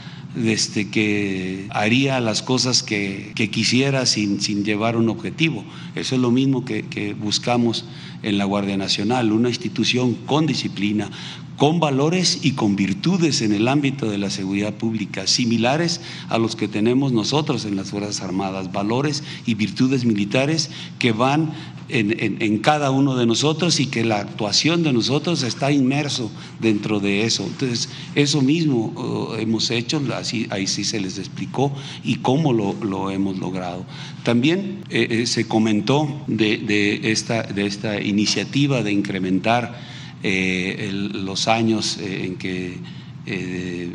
este, 0.44 0.90
que 0.90 1.68
haría 1.70 2.20
las 2.20 2.42
cosas 2.42 2.84
que, 2.84 3.34
quisiera 3.52 4.06
sin, 4.06 4.42
sin, 4.42 4.64
llevar 4.64 4.98
un 4.98 5.10
objetivo. 5.10 5.64
Eso 5.96 6.16
es 6.16 6.22
lo 6.22 6.32
mismo 6.32 6.66
que, 6.66 6.84
que 6.84 7.14
buscamos 7.14 7.86
en 8.24 8.38
la 8.38 8.46
Guardia 8.46 8.78
Nacional, 8.78 9.32
una 9.32 9.50
institución 9.50 10.16
con 10.26 10.46
disciplina, 10.46 11.10
con 11.58 11.80
valores 11.80 12.40
y 12.44 12.52
con 12.52 12.76
virtudes 12.76 13.42
en 13.42 13.54
el 13.54 13.68
ámbito 13.68 14.10
de 14.10 14.18
la 14.18 14.30
seguridad 14.30 14.74
pública, 14.74 15.28
similares 15.28 16.02
a 16.30 16.38
los 16.38 16.56
que 16.56 16.68
tenemos 16.68 17.12
nosotros 17.12 17.66
en 17.66 17.76
las 17.76 17.90
Fuerzas 17.90 18.22
Armadas, 18.22 18.72
valores 18.72 19.24
y 19.46 19.54
virtudes 19.54 20.06
militares 20.06 20.70
que 21.00 21.12
van 21.12 21.54
en, 21.88 22.58
cada 22.60 22.92
uno 22.92 23.16
de 23.16 23.26
nosotros 23.26 23.80
y 23.80 23.88
que 23.88 24.04
la 24.04 24.20
actuación 24.20 24.84
de 24.84 24.92
nosotros 24.92 25.44
está 25.44 25.72
inmerso 25.72 26.32
dentro 26.60 27.00
de 27.00 27.24
eso. 27.24 27.44
Entonces, 27.44 27.90
eso 28.16 28.42
mismo 28.42 28.88
uh, 28.96 29.36
hemos 29.36 29.70
hecho, 29.72 30.02
así, 30.16 30.48
ahí 30.50 30.68
sí 30.68 30.84
se 30.84 31.00
les 31.00 31.20
explicó 31.20 31.72
y 32.04 32.16
cómo 32.16 32.54
lo, 32.54 33.12
hemos 33.12 33.38
logrado. 33.38 33.86
También 34.24 34.84
eh, 34.90 35.08
eh, 35.10 35.26
se 35.28 35.48
comentó 35.48 36.24
de, 36.28 37.00
esta, 37.04 37.44
de 37.44 37.68
esta 37.68 38.02
iniciativa 38.02 38.82
de 38.82 38.92
incrementar 38.92 39.95
eh, 40.24 40.90
los 40.92 41.48
años 41.48 42.00
en 42.00 42.36
que 42.36 42.78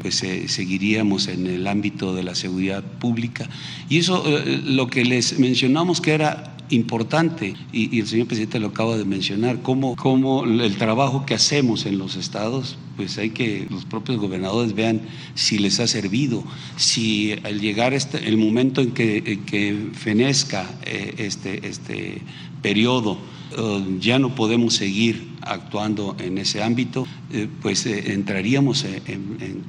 pues, 0.03 0.25
seguiríamos 0.47 1.29
en 1.29 1.47
el 1.47 1.67
ámbito 1.67 2.15
de 2.15 2.25
la 2.25 2.35
seguridad 2.35 2.83
pública. 2.83 3.49
Y 3.89 3.99
eso, 3.99 4.25
lo 4.65 4.89
que 4.89 5.05
les 5.05 5.39
mencionamos 5.39 6.01
que 6.01 6.13
era 6.13 6.51
importante, 6.71 7.55
y, 7.73 8.01
el 8.01 8.07
señor 8.07 8.27
presidente 8.27 8.59
lo 8.59 8.69
acaba 8.69 8.97
de 8.97 9.05
mencionar, 9.05 9.63
cómo, 9.63 9.97
cómo 9.97 10.45
el 10.45 10.77
trabajo 10.77 11.27
que 11.27 11.35
hacemos 11.35 11.87
en 11.87 11.99
los 11.99 12.17
estados, 12.17 12.79
pues 12.97 13.19
hay 13.19 13.31
que 13.31 13.67
los 13.71 13.85
propios 13.85 14.19
gobernadores 14.19 14.75
vean 14.75 15.03
si 15.35 15.59
les 15.59 15.81
ha 15.81 15.87
servido, 15.87 16.45
si 16.77 17.35
al 17.45 17.61
llegar 17.61 17.95
este, 17.95 18.29
el 18.29 18.37
momento 18.37 18.81
en 18.81 18.93
que, 18.93 19.41
que 19.47 19.91
fenezca 19.93 20.67
eh, 20.85 21.15
este, 21.19 21.67
este 21.67 22.23
periodo, 22.63 23.19
eh, 23.57 23.99
ya 24.01 24.19
no 24.19 24.35
podemos 24.35 24.75
seguir 24.75 25.31
actuando 25.43 26.17
en 26.19 26.39
ese 26.39 26.63
ámbito, 26.63 27.07
eh, 27.33 27.49
pues 27.63 27.87
entraríamos 27.87 28.87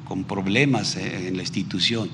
con 0.06 0.24
problemas 0.26 0.98
en 0.98 1.36
la 1.38 1.44
institución 1.44 2.10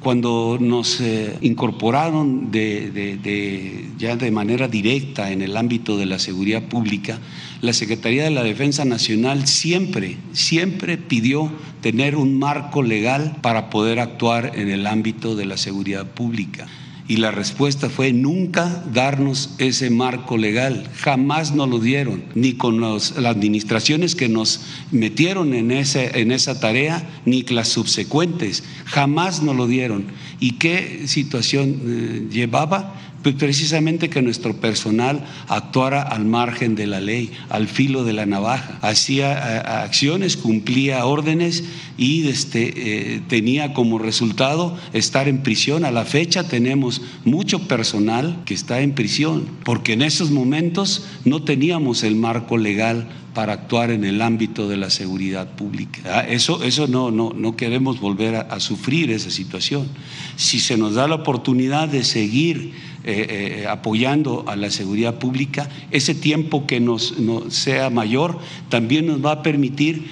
cuando 0.00 0.58
nos 0.60 1.00
eh, 1.00 1.36
incorporaron 1.40 2.52
ya 2.52 4.16
de 4.16 4.30
manera 4.30 4.68
directa 4.68 5.32
en 5.32 5.42
el 5.42 5.56
ámbito 5.56 5.96
de 5.96 6.06
la 6.06 6.18
seguridad 6.18 6.62
pública, 6.62 7.18
la 7.60 7.72
Secretaría 7.72 8.24
de 8.24 8.30
la 8.30 8.42
Defensa 8.42 8.84
Nacional 8.84 9.46
siempre, 9.46 10.16
siempre 10.32 10.98
pidió 10.98 11.50
tener 11.80 12.14
un 12.16 12.38
marco 12.38 12.82
legal 12.82 13.36
para 13.42 13.70
poder 13.70 13.98
actuar 13.98 14.52
en 14.54 14.68
el 14.68 14.86
ámbito 14.86 15.34
de 15.34 15.46
la 15.46 15.56
seguridad 15.56 16.06
pública. 16.06 16.68
Y 17.08 17.18
la 17.18 17.30
respuesta 17.30 17.88
fue 17.88 18.12
nunca 18.12 18.84
darnos 18.92 19.54
ese 19.58 19.90
marco 19.90 20.36
legal. 20.36 20.88
Jamás 20.96 21.54
nos 21.54 21.68
lo 21.68 21.78
dieron, 21.78 22.24
ni 22.34 22.54
con 22.54 22.80
las 22.80 23.16
administraciones 23.16 24.16
que 24.16 24.28
nos 24.28 24.60
metieron 24.90 25.54
en, 25.54 25.70
ese, 25.70 26.20
en 26.20 26.32
esa 26.32 26.58
tarea, 26.58 27.08
ni 27.24 27.42
las 27.42 27.68
subsecuentes. 27.68 28.64
Jamás 28.86 29.42
nos 29.42 29.54
lo 29.54 29.66
dieron. 29.68 30.06
¿Y 30.40 30.52
qué 30.52 31.04
situación 31.06 31.80
eh, 31.86 32.28
llevaba? 32.32 32.94
Pues 33.26 33.34
precisamente 33.34 34.08
que 34.08 34.22
nuestro 34.22 34.54
personal 34.54 35.26
actuara 35.48 36.00
al 36.00 36.24
margen 36.24 36.76
de 36.76 36.86
la 36.86 37.00
ley, 37.00 37.32
al 37.48 37.66
filo 37.66 38.04
de 38.04 38.12
la 38.12 38.24
navaja, 38.24 38.78
hacía 38.82 39.82
acciones, 39.82 40.36
cumplía 40.36 41.04
órdenes 41.04 41.64
y 41.98 42.28
este, 42.28 43.16
eh, 43.16 43.20
tenía 43.26 43.74
como 43.74 43.98
resultado 43.98 44.78
estar 44.92 45.26
en 45.26 45.42
prisión. 45.42 45.84
A 45.84 45.90
la 45.90 46.04
fecha 46.04 46.46
tenemos 46.46 47.02
mucho 47.24 47.66
personal 47.66 48.44
que 48.44 48.54
está 48.54 48.80
en 48.80 48.92
prisión, 48.92 49.48
porque 49.64 49.94
en 49.94 50.02
esos 50.02 50.30
momentos 50.30 51.04
no 51.24 51.42
teníamos 51.42 52.04
el 52.04 52.14
marco 52.14 52.56
legal 52.56 53.08
para 53.36 53.52
actuar 53.52 53.90
en 53.90 54.04
el 54.04 54.22
ámbito 54.22 54.66
de 54.66 54.78
la 54.78 54.88
seguridad 54.88 55.56
pública. 55.56 56.00
Ah, 56.06 56.20
eso, 56.26 56.62
eso 56.62 56.86
no, 56.86 57.10
no, 57.10 57.34
no 57.36 57.54
queremos 57.54 58.00
volver 58.00 58.34
a, 58.34 58.60
sufrir 58.60 59.10
esa 59.10 59.30
situación. 59.30 59.88
Si 60.36 60.58
se 60.58 60.78
nos 60.78 60.94
da 60.94 61.06
la 61.06 61.16
oportunidad 61.16 61.86
de 61.86 62.02
seguir 62.02 62.72
eh, 63.06 63.62
eh, 63.62 63.66
apoyando 63.68 64.44
a 64.48 64.56
la 64.56 64.70
seguridad 64.70 65.18
pública, 65.18 65.68
ese 65.90 66.14
tiempo 66.14 66.66
que 66.66 66.80
nos, 66.80 67.14
sea 67.48 67.88
mayor 67.88 68.38
también 68.68 69.06
nos 69.06 69.24
va 69.24 69.32
a 69.32 69.42
permitir 69.42 70.06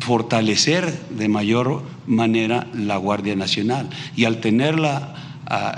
fortalecer 0.00 0.90
de 1.10 1.28
mayor 1.28 1.82
manera 2.06 2.66
la 2.72 2.96
Guardia 2.96 3.36
Nacional. 3.36 3.90
Y 4.16 4.24
al 4.24 4.40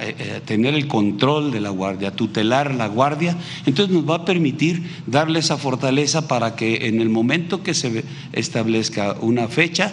eh, 0.01 0.15
eh, 0.19 0.40
tener 0.47 0.74
el 0.74 0.89
control 0.89 1.51
de 1.51 1.61
la 1.61 1.69
guardia, 1.69 2.11
tutelar 2.12 2.74
la 2.74 2.86
guardia, 2.86 3.36
entonces 3.66 3.95
nos 3.95 4.09
va 4.09 4.16
a 4.16 4.24
permitir 4.24 4.82
darle 5.07 5.40
esa 5.40 5.59
fortaleza 5.59 6.27
para 6.27 6.57
que 6.57 6.86
en 6.86 7.03
el 7.03 7.11
momento 7.11 7.62
que 7.62 7.74
se 7.74 8.03
establezca 8.32 9.16
una 9.20 9.47
fecha, 9.49 9.93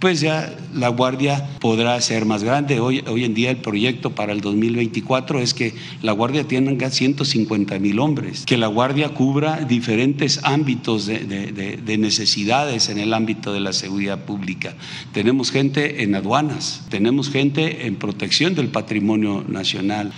pues 0.00 0.20
ya 0.20 0.56
la 0.74 0.88
Guardia 0.88 1.46
podrá 1.60 2.00
ser 2.00 2.24
más 2.24 2.42
grande. 2.42 2.80
Hoy, 2.80 3.04
hoy 3.06 3.24
en 3.24 3.34
día 3.34 3.50
el 3.50 3.58
proyecto 3.58 4.10
para 4.14 4.32
el 4.32 4.40
2024 4.40 5.40
es 5.40 5.52
que 5.52 5.74
la 6.00 6.12
Guardia 6.12 6.48
tenga 6.48 6.90
150 6.90 7.78
mil 7.78 7.98
hombres, 7.98 8.46
que 8.46 8.56
la 8.56 8.66
Guardia 8.66 9.10
cubra 9.10 9.60
diferentes 9.60 10.40
ámbitos 10.42 11.06
de, 11.06 11.20
de, 11.20 11.98
necesidades 11.98 12.88
en 12.88 12.98
el 12.98 13.12
ámbito 13.12 13.52
de 13.52 13.60
la 13.60 13.74
seguridad 13.74 14.24
pública. 14.24 14.74
Tenemos 15.12 15.50
gente 15.50 16.02
en 16.02 16.14
aduanas, 16.14 16.86
tenemos 16.88 17.30
gente 17.30 17.86
en 17.86 17.96
protección 17.96 18.54
del 18.54 18.68
patrimonio 18.68 19.44
nacional, 19.46 20.12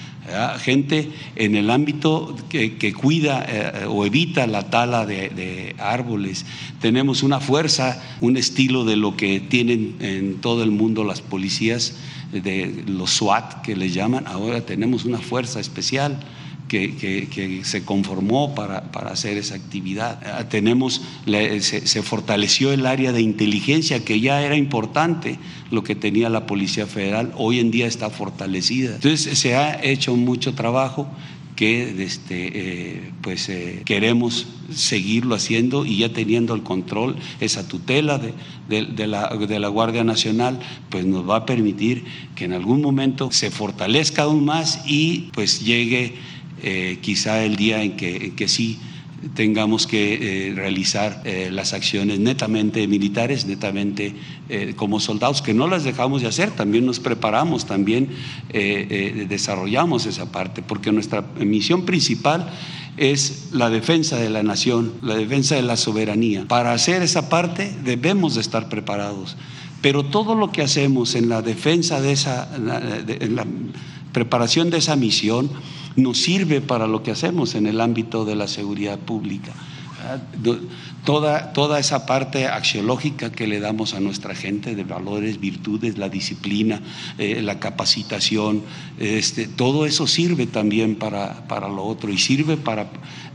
gente 0.58 1.10
en 1.36 1.56
el 1.56 1.70
ámbito 1.70 2.36
que, 2.48 2.92
cuida 2.92 3.44
eh, 3.48 3.86
o 3.86 4.06
evita 4.06 4.46
la 4.46 4.70
tala 4.70 5.04
de, 5.06 5.74
árboles. 5.78 6.46
Tenemos 6.80 7.22
una 7.22 7.40
fuerza, 7.40 8.02
un 8.20 8.36
estilo 8.36 8.84
de 8.84 8.96
lo 8.96 9.16
que 9.16 9.40
tienen 9.40 9.96
en 10.00 10.40
todo 10.40 10.62
el 10.62 10.70
mundo 10.70 11.04
las 11.04 11.20
policías, 11.20 11.96
de 12.32 12.84
los 12.86 13.10
SWAT 13.10 13.62
que 13.62 13.76
les 13.76 13.92
llaman. 13.92 14.26
Ahora 14.26 14.62
tenemos 14.62 15.04
una 15.04 15.18
fuerza 15.18 15.60
especial 15.60 16.18
que, 16.72 17.60
se 17.64 17.84
conformó 17.84 18.54
para, 18.54 18.78
hacer 19.10 19.36
esa 19.36 19.54
actividad. 19.54 20.20
Ah, 20.24 20.48
tenemos, 20.48 21.02
se, 21.60 22.02
fortaleció 22.02 22.72
el 22.72 22.86
área 22.86 23.12
de 23.12 23.20
inteligencia, 23.20 24.04
que 24.04 24.20
ya 24.20 24.42
era 24.42 24.56
importante 24.56 25.38
lo 25.70 25.82
que 25.82 25.94
tenía 25.94 26.30
la 26.30 26.46
Policía 26.46 26.86
Federal, 26.86 27.32
hoy 27.36 27.60
en 27.60 27.70
día 27.70 27.86
está 27.86 28.10
fortalecida. 28.10 28.94
Entonces 28.94 29.38
se 29.38 29.54
ha 29.54 29.82
hecho 29.82 30.16
mucho 30.16 30.54
trabajo 30.54 31.08
que 31.56 32.02
este, 32.02 32.50
eh, 32.54 33.12
pues, 33.20 33.50
eh, 33.50 33.82
queremos 33.84 34.46
seguirlo 34.74 35.34
haciendo 35.34 35.84
y 35.84 35.98
ya 35.98 36.10
teniendo 36.10 36.54
el 36.54 36.62
control, 36.62 37.16
esa 37.40 37.68
tutela 37.68 38.18
de, 38.18 38.32
la, 39.06 39.28
de, 39.28 39.58
la, 39.58 39.68
Guardia 39.68 40.02
Nacional, 40.02 40.58
pues 40.88 41.04
nos 41.04 41.28
va 41.28 41.36
a 41.36 41.46
permitir 41.46 42.04
que 42.34 42.46
en 42.46 42.54
algún 42.54 42.80
momento 42.80 43.30
se 43.30 43.50
fortalezca 43.50 44.22
aún 44.22 44.46
más 44.46 44.82
y 44.86 45.30
pues 45.34 45.60
llegue 45.60 46.14
eh, 46.62 46.98
quizá 47.00 47.44
el 47.44 47.56
día 47.56 47.82
en 47.82 47.96
que, 47.96 48.34
que 48.34 48.46
sí 48.46 48.78
tengamos 49.34 49.88
que 49.88 50.50
eh, 50.50 50.54
realizar 50.54 51.22
eh, 51.24 51.48
las 51.50 51.72
acciones 51.72 52.20
netamente 52.20 52.86
militares, 52.86 53.46
netamente 53.46 54.14
como 54.76 55.00
soldados, 55.00 55.40
que 55.40 55.54
no 55.54 55.66
las 55.66 55.82
dejamos 55.82 56.20
de 56.20 56.28
hacer, 56.28 56.50
también 56.50 56.84
nos 56.84 57.00
preparamos, 57.00 57.64
también 57.64 58.10
desarrollamos 58.52 60.04
esa 60.04 60.30
parte, 60.30 60.60
porque 60.60 60.92
nuestra 60.92 61.22
misión 61.38 61.86
principal 61.86 62.50
es 62.98 63.48
la 63.52 63.70
defensa 63.70 64.18
de 64.18 64.28
la 64.28 64.42
nación, 64.42 64.92
la 65.00 65.14
defensa 65.14 65.54
de 65.54 65.62
la 65.62 65.78
soberanía. 65.78 66.44
Para 66.48 66.74
hacer 66.74 67.00
esa 67.00 67.30
parte 67.30 67.74
debemos 67.82 68.34
de 68.34 68.42
estar 68.42 68.68
preparados, 68.68 69.38
pero 69.80 70.04
todo 70.04 70.34
lo 70.34 70.52
que 70.52 70.60
hacemos 70.60 71.14
en 71.14 71.30
la 71.30 71.40
defensa 71.40 72.02
de 72.02 72.12
esa, 72.12 72.54
en 72.54 73.36
la 73.36 73.46
preparación 74.12 74.68
de 74.68 74.78
esa 74.78 74.96
misión, 74.96 75.50
nos 75.96 76.18
sirve 76.18 76.60
para 76.60 76.86
lo 76.86 77.02
que 77.02 77.10
hacemos 77.10 77.54
en 77.54 77.66
el 77.66 77.80
ámbito 77.80 78.24
de 78.24 78.36
la 78.36 78.48
seguridad 78.48 78.98
pública. 78.98 79.52
Ah, 80.04 80.18
toda, 81.04 81.52
toda 81.52 81.78
esa 81.78 82.06
parte 82.06 82.46
axiológica 82.48 83.30
que 83.30 83.46
le 83.46 83.60
damos 83.60 83.94
a 83.94 84.00
nuestra 84.00 84.34
gente 84.34 84.74
de 84.74 84.82
valores, 84.82 85.38
virtudes, 85.38 85.96
la 85.96 86.08
disciplina, 86.08 86.80
eh, 87.18 87.40
la 87.40 87.60
capacitación, 87.60 88.62
este, 88.98 89.46
todo 89.46 89.86
eso 89.86 90.08
sirve 90.08 90.46
también 90.46 90.96
para, 90.96 91.46
para 91.46 91.68
lo 91.68 91.84
otro 91.84 92.10
y 92.12 92.18
sirve 92.18 92.56
para 92.56 92.88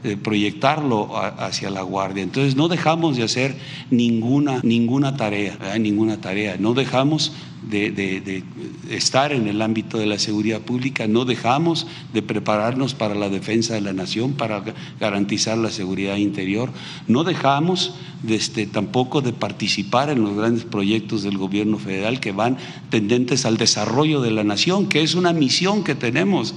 eh, 0.03 0.17
proyectarlo 0.17 1.15
hacia 1.15 1.69
la 1.69 1.83
guardia. 1.83 2.23
Entonces 2.23 2.57
no 2.57 2.67
dejamos 2.67 3.15
de 3.15 3.23
hacer 3.23 3.55
ninguna, 3.89 4.59
ninguna 4.63 5.15
tarea, 5.15 5.57
ninguna 5.79 6.19
tarea, 6.19 6.57
no 6.59 6.73
dejamos 6.73 7.31
de, 7.63 8.43
estar 8.89 9.33
en 9.33 9.47
el 9.47 9.61
ámbito 9.61 9.97
de 9.97 10.05
la 10.05 10.19
seguridad 10.19 10.61
pública, 10.61 11.07
no 11.07 11.25
dejamos 11.25 11.87
de 12.13 12.21
prepararnos 12.21 12.93
para 12.93 13.15
la 13.15 13.29
defensa 13.29 13.73
de 13.73 13.81
la 13.81 13.93
nación, 13.93 14.33
para 14.33 14.63
garantizar 14.99 15.57
la 15.57 15.71
seguridad 15.71 16.17
interior, 16.17 16.69
no 17.07 17.23
dejamos 17.23 17.95
de 18.23 18.35
este, 18.35 18.65
tampoco 18.65 19.21
de 19.21 19.33
participar 19.33 20.09
en 20.09 20.23
los 20.23 20.35
grandes 20.35 20.63
proyectos 20.63 21.23
del 21.23 21.37
gobierno 21.37 21.77
federal 21.77 22.19
que 22.19 22.31
van 22.31 22.57
tendentes 22.89 23.45
al 23.45 23.57
desarrollo 23.57 24.21
de 24.21 24.31
la 24.31 24.43
nación, 24.43 24.87
que 24.87 25.01
es 25.01 25.15
una 25.15 25.33
misión 25.33 25.83
que 25.83 25.95
tenemos. 25.95 26.55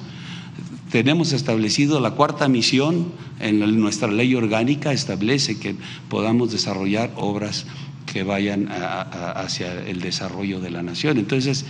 Tenemos 0.91 1.33
establecido 1.33 2.01
la 2.01 2.13
cuarta 2.13 2.49
misión 2.49 3.13
en 3.39 3.81
nuestra 3.81 4.11
ley 4.11 4.35
orgánica, 4.35 4.93
establece 4.93 5.59
que 5.59 5.77
podamos 6.09 6.51
desarrollar 6.51 7.13
obras 7.17 7.65
que 8.13 8.23
vayan 8.23 8.69
hacia 8.71 9.73
el 9.87 10.01
desarrollo 10.01 10.61
de 10.61 10.71
la 10.71 10.83
nación. 10.83 11.19
Entonces, 11.19 11.65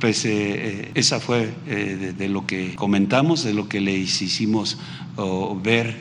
pues 0.00 0.24
eh, 0.24 0.30
eh, 0.30 0.90
esa 0.94 1.18
fue 1.18 1.52
eh, 1.66 2.14
de, 2.16 2.28
lo 2.28 2.46
que 2.46 2.74
comentamos, 2.76 3.42
de 3.42 3.52
lo 3.52 3.68
que 3.68 3.80
le 3.80 3.92
hicimos 3.92 4.78
ver 5.64 5.96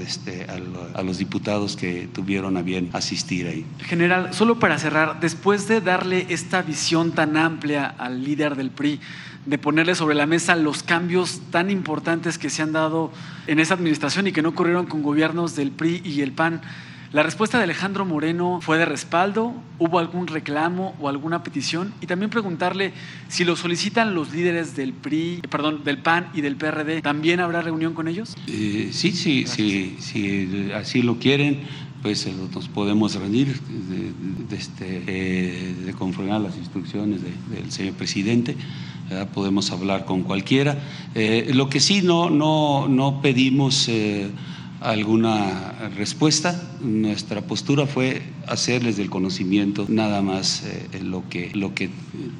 este, 0.00 0.46
a, 0.94 1.02
los 1.02 1.16
diputados 1.16 1.76
que 1.76 2.06
tuvieron 2.12 2.58
a 2.58 2.62
bien 2.62 2.90
asistir 2.92 3.46
ahí. 3.46 3.64
General, 3.86 4.34
solo 4.34 4.58
para 4.58 4.78
cerrar, 4.78 5.18
después 5.20 5.66
de 5.66 5.80
darle 5.80 6.26
esta 6.28 6.60
visión 6.60 7.12
tan 7.12 7.38
amplia 7.38 7.86
al 7.86 8.22
líder 8.22 8.54
del 8.54 8.68
PRI, 8.68 9.00
de 9.46 9.56
ponerle 9.56 9.94
sobre 9.94 10.14
la 10.14 10.26
mesa 10.26 10.56
los 10.56 10.82
cambios 10.82 11.40
tan 11.50 11.70
importantes 11.70 12.36
que 12.36 12.50
se 12.50 12.60
han 12.60 12.72
dado 12.72 13.10
en 13.46 13.60
esa 13.60 13.72
administración 13.72 14.26
y 14.26 14.32
que 14.32 14.42
no 14.42 14.50
ocurrieron 14.50 14.84
con 14.84 15.02
gobiernos 15.02 15.56
del 15.56 15.70
PRI 15.70 16.02
y 16.04 16.20
el 16.20 16.32
PAN, 16.32 16.60
la 17.16 17.22
respuesta 17.22 17.56
de 17.56 17.64
Alejandro 17.64 18.04
Moreno 18.04 18.58
fue 18.60 18.76
de 18.76 18.84
respaldo, 18.84 19.54
hubo 19.78 19.98
algún 19.98 20.26
reclamo 20.26 20.94
o 21.00 21.08
alguna 21.08 21.42
petición 21.42 21.94
y 22.02 22.06
también 22.06 22.30
preguntarle 22.30 22.92
si 23.28 23.42
lo 23.44 23.56
solicitan 23.56 24.14
los 24.14 24.34
líderes 24.34 24.76
del 24.76 24.92
PRI, 24.92 25.40
perdón, 25.48 25.82
del 25.82 25.96
PAN 25.96 26.28
y 26.34 26.42
del 26.42 26.56
PRD, 26.56 27.00
¿también 27.00 27.40
habrá 27.40 27.62
reunión 27.62 27.94
con 27.94 28.06
ellos? 28.06 28.36
Eh, 28.46 28.90
sí, 28.92 29.12
sí, 29.12 29.46
sí, 29.46 29.96
si 29.98 30.70
así 30.74 31.00
lo 31.00 31.18
quieren, 31.18 31.60
pues 32.02 32.26
eh, 32.26 32.34
nos 32.52 32.68
podemos 32.68 33.14
reunir 33.14 33.62
de, 33.62 34.54
este, 34.54 35.02
eh, 35.06 35.74
de 35.86 35.94
conformar 35.94 36.42
las 36.42 36.58
instrucciones 36.58 37.22
del 37.22 37.72
señor 37.72 37.94
presidente. 37.94 38.54
podemos 39.32 39.70
hablar 39.70 40.04
con 40.04 40.22
cualquiera. 40.22 40.76
lo 41.14 41.70
que 41.70 41.80
sí 41.80 42.02
no, 42.02 42.28
no, 42.28 42.88
no 42.88 43.22
pedimos 43.22 43.88
alguna 44.80 45.90
respuesta. 45.96 46.60
Nuestra 46.80 47.42
postura 47.42 47.86
fue 47.86 48.22
hacerles 48.46 48.96
del 48.96 49.10
conocimiento 49.10 49.86
nada 49.88 50.22
más 50.22 50.64
eh, 50.64 51.00
lo, 51.02 51.28
que, 51.28 51.50
lo 51.54 51.74
que 51.74 51.90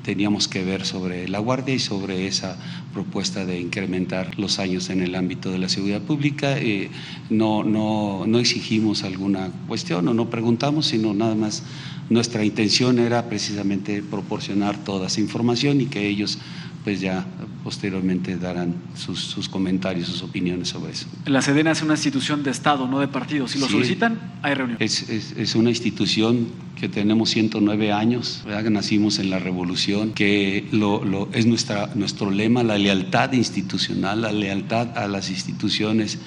teníamos 0.03 0.49
que 0.49 0.65
ver 0.65 0.85
sobre 0.85 1.29
la 1.29 1.39
Guardia 1.39 1.75
y 1.75 1.79
sobre 1.79 2.27
esa 2.27 2.57
propuesta 2.93 3.45
de 3.45 3.61
incrementar 3.61 4.39
los 4.39 4.59
años 4.59 4.91
en 4.91 5.03
el 5.03 5.15
ámbito 5.15 5.51
de 5.51 5.59
la 5.59 5.69
seguridad 5.69 6.03
pública. 6.03 6.59
Eh, 6.59 6.91
no, 7.31 7.65
no, 7.65 8.25
no 8.27 8.39
exigimos 8.39 9.03
alguna 9.03 9.51
cuestión 9.67 10.07
o 10.09 10.15
no 10.15 10.31
preguntamos, 10.31 10.87
sino 10.87 11.15
nada 11.15 11.35
más 11.35 11.63
nuestra 12.09 12.45
intención 12.45 12.99
era 12.99 13.29
precisamente 13.29 14.03
proporcionar 14.03 14.77
toda 14.85 15.09
esa 15.09 15.21
información 15.21 15.81
y 15.81 15.87
que 15.87 16.07
ellos 16.07 16.39
pues 16.87 17.01
ya 17.01 17.27
posteriormente 17.65 18.37
darán 18.37 18.77
sus, 18.95 19.49
comentarios, 19.49 20.07
sus 20.07 20.23
opiniones 20.23 20.69
sobre 20.69 20.93
eso. 20.93 21.09
La 21.25 21.43
Sedena 21.43 21.73
es 21.73 21.83
una 21.83 21.95
institución 21.95 22.45
de 22.45 22.53
Estado, 22.53 22.87
no 22.87 23.01
de 23.01 23.09
partido. 23.09 23.49
Si 23.49 23.59
lo 23.59 23.69
solicitan, 23.69 24.39
hay 24.41 24.55
reunión. 24.55 24.77
Es, 24.79 25.03
es, 25.11 25.57
una 25.57 25.71
institución 25.71 26.47
que 26.79 26.89
tenemos 26.89 27.31
109 27.31 27.91
años, 27.91 28.43
¿verdad? 28.47 28.71
nacimos 28.71 29.19
en 29.19 29.31
la 29.31 29.41
revolución, 29.41 30.13
que 30.13 30.69
lo, 30.71 31.05
lo, 31.05 31.29
es 31.33 31.45
nuestra, 31.47 31.91
nuestro 31.97 32.31
lema, 32.31 32.63
la 32.63 32.79
lealtad 32.79 33.33
institucional, 33.33 34.23
la 34.23 34.31
lealtad 34.31 34.97
a 34.97 35.09
las 35.09 35.29
instituciones 35.29 36.21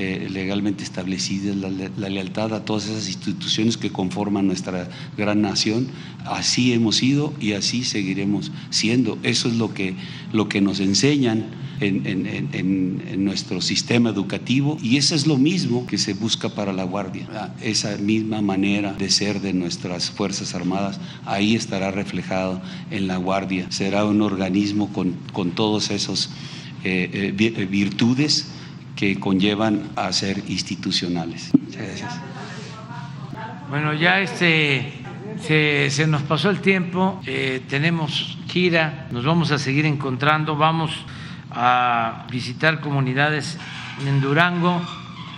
eh, 0.00 0.30
legalmente 0.30 0.82
establecidas, 0.82 1.56
la, 1.56 1.68
la, 1.68 2.08
lealtad 2.08 2.54
a 2.54 2.64
todas 2.64 2.86
esas 2.86 3.06
instituciones 3.06 3.76
que 3.76 3.90
conforman 3.92 4.46
nuestra 4.46 4.88
gran 5.18 5.42
nación. 5.42 5.88
Así 6.24 6.72
hemos 6.72 6.96
sido 6.96 7.34
y 7.38 7.52
así 7.52 7.84
seguiremos 7.84 8.50
siendo. 8.70 9.18
Eso 9.22 9.48
es 9.48 9.56
lo 9.56 9.74
que, 9.74 9.96
lo 10.32 10.48
que 10.48 10.62
nos 10.62 10.80
enseñan 10.80 11.44
en, 11.80 12.06
en, 12.06 12.26
en, 12.26 13.02
en, 13.06 13.24
nuestro 13.26 13.60
sistema 13.60 14.08
educativo 14.08 14.78
y 14.82 14.96
eso 14.96 15.14
es 15.14 15.26
lo 15.26 15.36
mismo 15.36 15.86
que 15.86 15.98
se 15.98 16.14
busca 16.14 16.48
para 16.48 16.72
la 16.72 16.84
Guardia, 16.84 17.26
¿verdad? 17.26 17.54
esa 17.60 17.94
misma 17.98 18.40
manera 18.40 18.94
de 18.94 19.10
ser 19.10 19.42
de 19.42 19.52
nuestras 19.52 20.10
Fuerzas 20.10 20.54
Armadas, 20.54 20.98
ahí 21.26 21.54
estará 21.56 21.90
reflejado 21.90 22.62
en 22.90 23.06
la 23.06 23.18
Guardia, 23.18 23.70
será 23.70 24.06
un 24.06 24.22
organismo 24.22 24.90
con, 24.94 25.14
con 25.34 25.50
todos 25.50 25.90
esos 25.90 26.30
eh, 26.84 27.34
eh, 27.38 27.66
virtudes 27.66 28.46
que 29.00 29.18
conllevan 29.18 29.88
a 29.96 30.12
ser 30.12 30.44
institucionales. 30.48 31.54
Muchas 31.54 31.86
gracias. 31.86 32.20
Bueno, 33.70 33.94
ya 33.94 34.20
este 34.20 34.92
se, 35.40 36.06
nos 36.06 36.20
pasó 36.22 36.50
el 36.50 36.60
tiempo, 36.60 37.18
eh, 37.24 37.62
tenemos 37.66 38.36
gira, 38.46 39.08
nos 39.10 39.24
vamos 39.24 39.52
a 39.52 39.58
seguir 39.58 39.86
encontrando, 39.86 40.54
vamos 40.54 40.90
a 41.50 42.26
visitar 42.30 42.80
comunidades 42.80 43.56
en 44.06 44.20
Durango, 44.20 44.82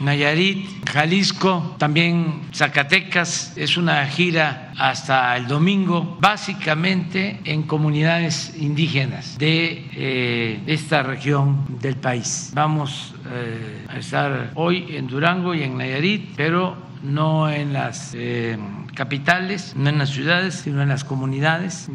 Nayarit, 0.03 0.69
Jalisco, 0.89 1.77
también 1.79 2.43
Zacatecas. 2.53 3.57
Es 3.57 3.77
una 3.77 4.05
gira 4.07 4.73
hasta 4.77 5.37
el 5.37 5.47
domingo, 5.47 6.19
básicamente 6.21 7.41
en 7.45 7.63
comunidades 7.63 8.55
indígenas 8.59 9.39
de 9.39 9.89
eh, 9.95 10.61
esta 10.67 11.05
región 11.05 11.79
del 11.81 11.97
país. 11.97 12.51
Vamos 12.53 13.15
eh, 13.31 13.87
a 13.89 13.99
estar 13.99 14.51
hoy 14.57 14.97
en 14.97 15.07
Durango 15.07 15.55
y 15.55 15.63
en 15.63 15.79
Nayarit, 15.79 16.35
pero 16.37 16.77
no 17.05 17.49
en 17.49 17.73
las 17.73 18.13
eh, 18.15 18.59
capitales, 18.95 19.75
no 19.77 19.89
en 19.89 19.99
las 19.99 20.11
ciudades, 20.11 20.55
sino 20.55 20.83
en 20.83 20.89
las 20.89 21.05
comunidades. 21.05 21.89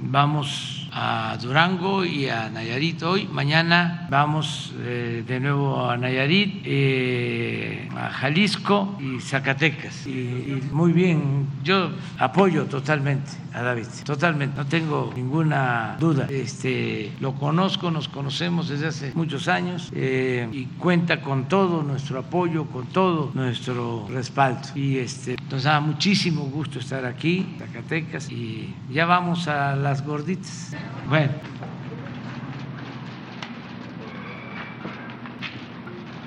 Vamos 0.00 0.77
a 1.00 1.36
Durango 1.36 2.04
y 2.04 2.28
a 2.28 2.50
Nayarit 2.50 3.00
hoy. 3.04 3.28
Mañana 3.30 4.08
vamos 4.10 4.74
eh, 4.80 5.22
de 5.24 5.38
nuevo 5.38 5.88
a 5.88 5.96
Nayarit, 5.96 6.62
eh, 6.64 7.88
a 7.96 8.10
Jalisco 8.10 8.98
y 8.98 9.20
Zacatecas. 9.20 10.08
Y, 10.08 10.10
y, 10.10 10.68
muy 10.72 10.92
bien, 10.92 11.46
yo 11.62 11.92
apoyo 12.18 12.64
totalmente 12.64 13.30
a 13.58 13.62
David, 13.62 13.86
totalmente, 14.04 14.56
no 14.56 14.66
tengo 14.66 15.12
ninguna 15.14 15.96
duda. 15.98 16.26
Este, 16.30 17.12
lo 17.20 17.34
conozco, 17.34 17.90
nos 17.90 18.08
conocemos 18.08 18.68
desde 18.68 18.86
hace 18.86 19.12
muchos 19.14 19.48
años 19.48 19.90
eh, 19.94 20.48
y 20.52 20.64
cuenta 20.78 21.20
con 21.20 21.48
todo 21.48 21.82
nuestro 21.82 22.20
apoyo, 22.20 22.66
con 22.66 22.86
todo 22.86 23.30
nuestro 23.34 24.06
respaldo. 24.08 24.68
Y 24.74 24.98
este, 24.98 25.36
nos 25.50 25.64
da 25.64 25.80
muchísimo 25.80 26.44
gusto 26.44 26.78
estar 26.78 27.04
aquí, 27.04 27.56
Zacatecas, 27.58 28.30
y 28.30 28.74
ya 28.90 29.06
vamos 29.06 29.48
a 29.48 29.74
las 29.76 30.04
gorditas. 30.04 30.74
Bueno. 31.08 31.32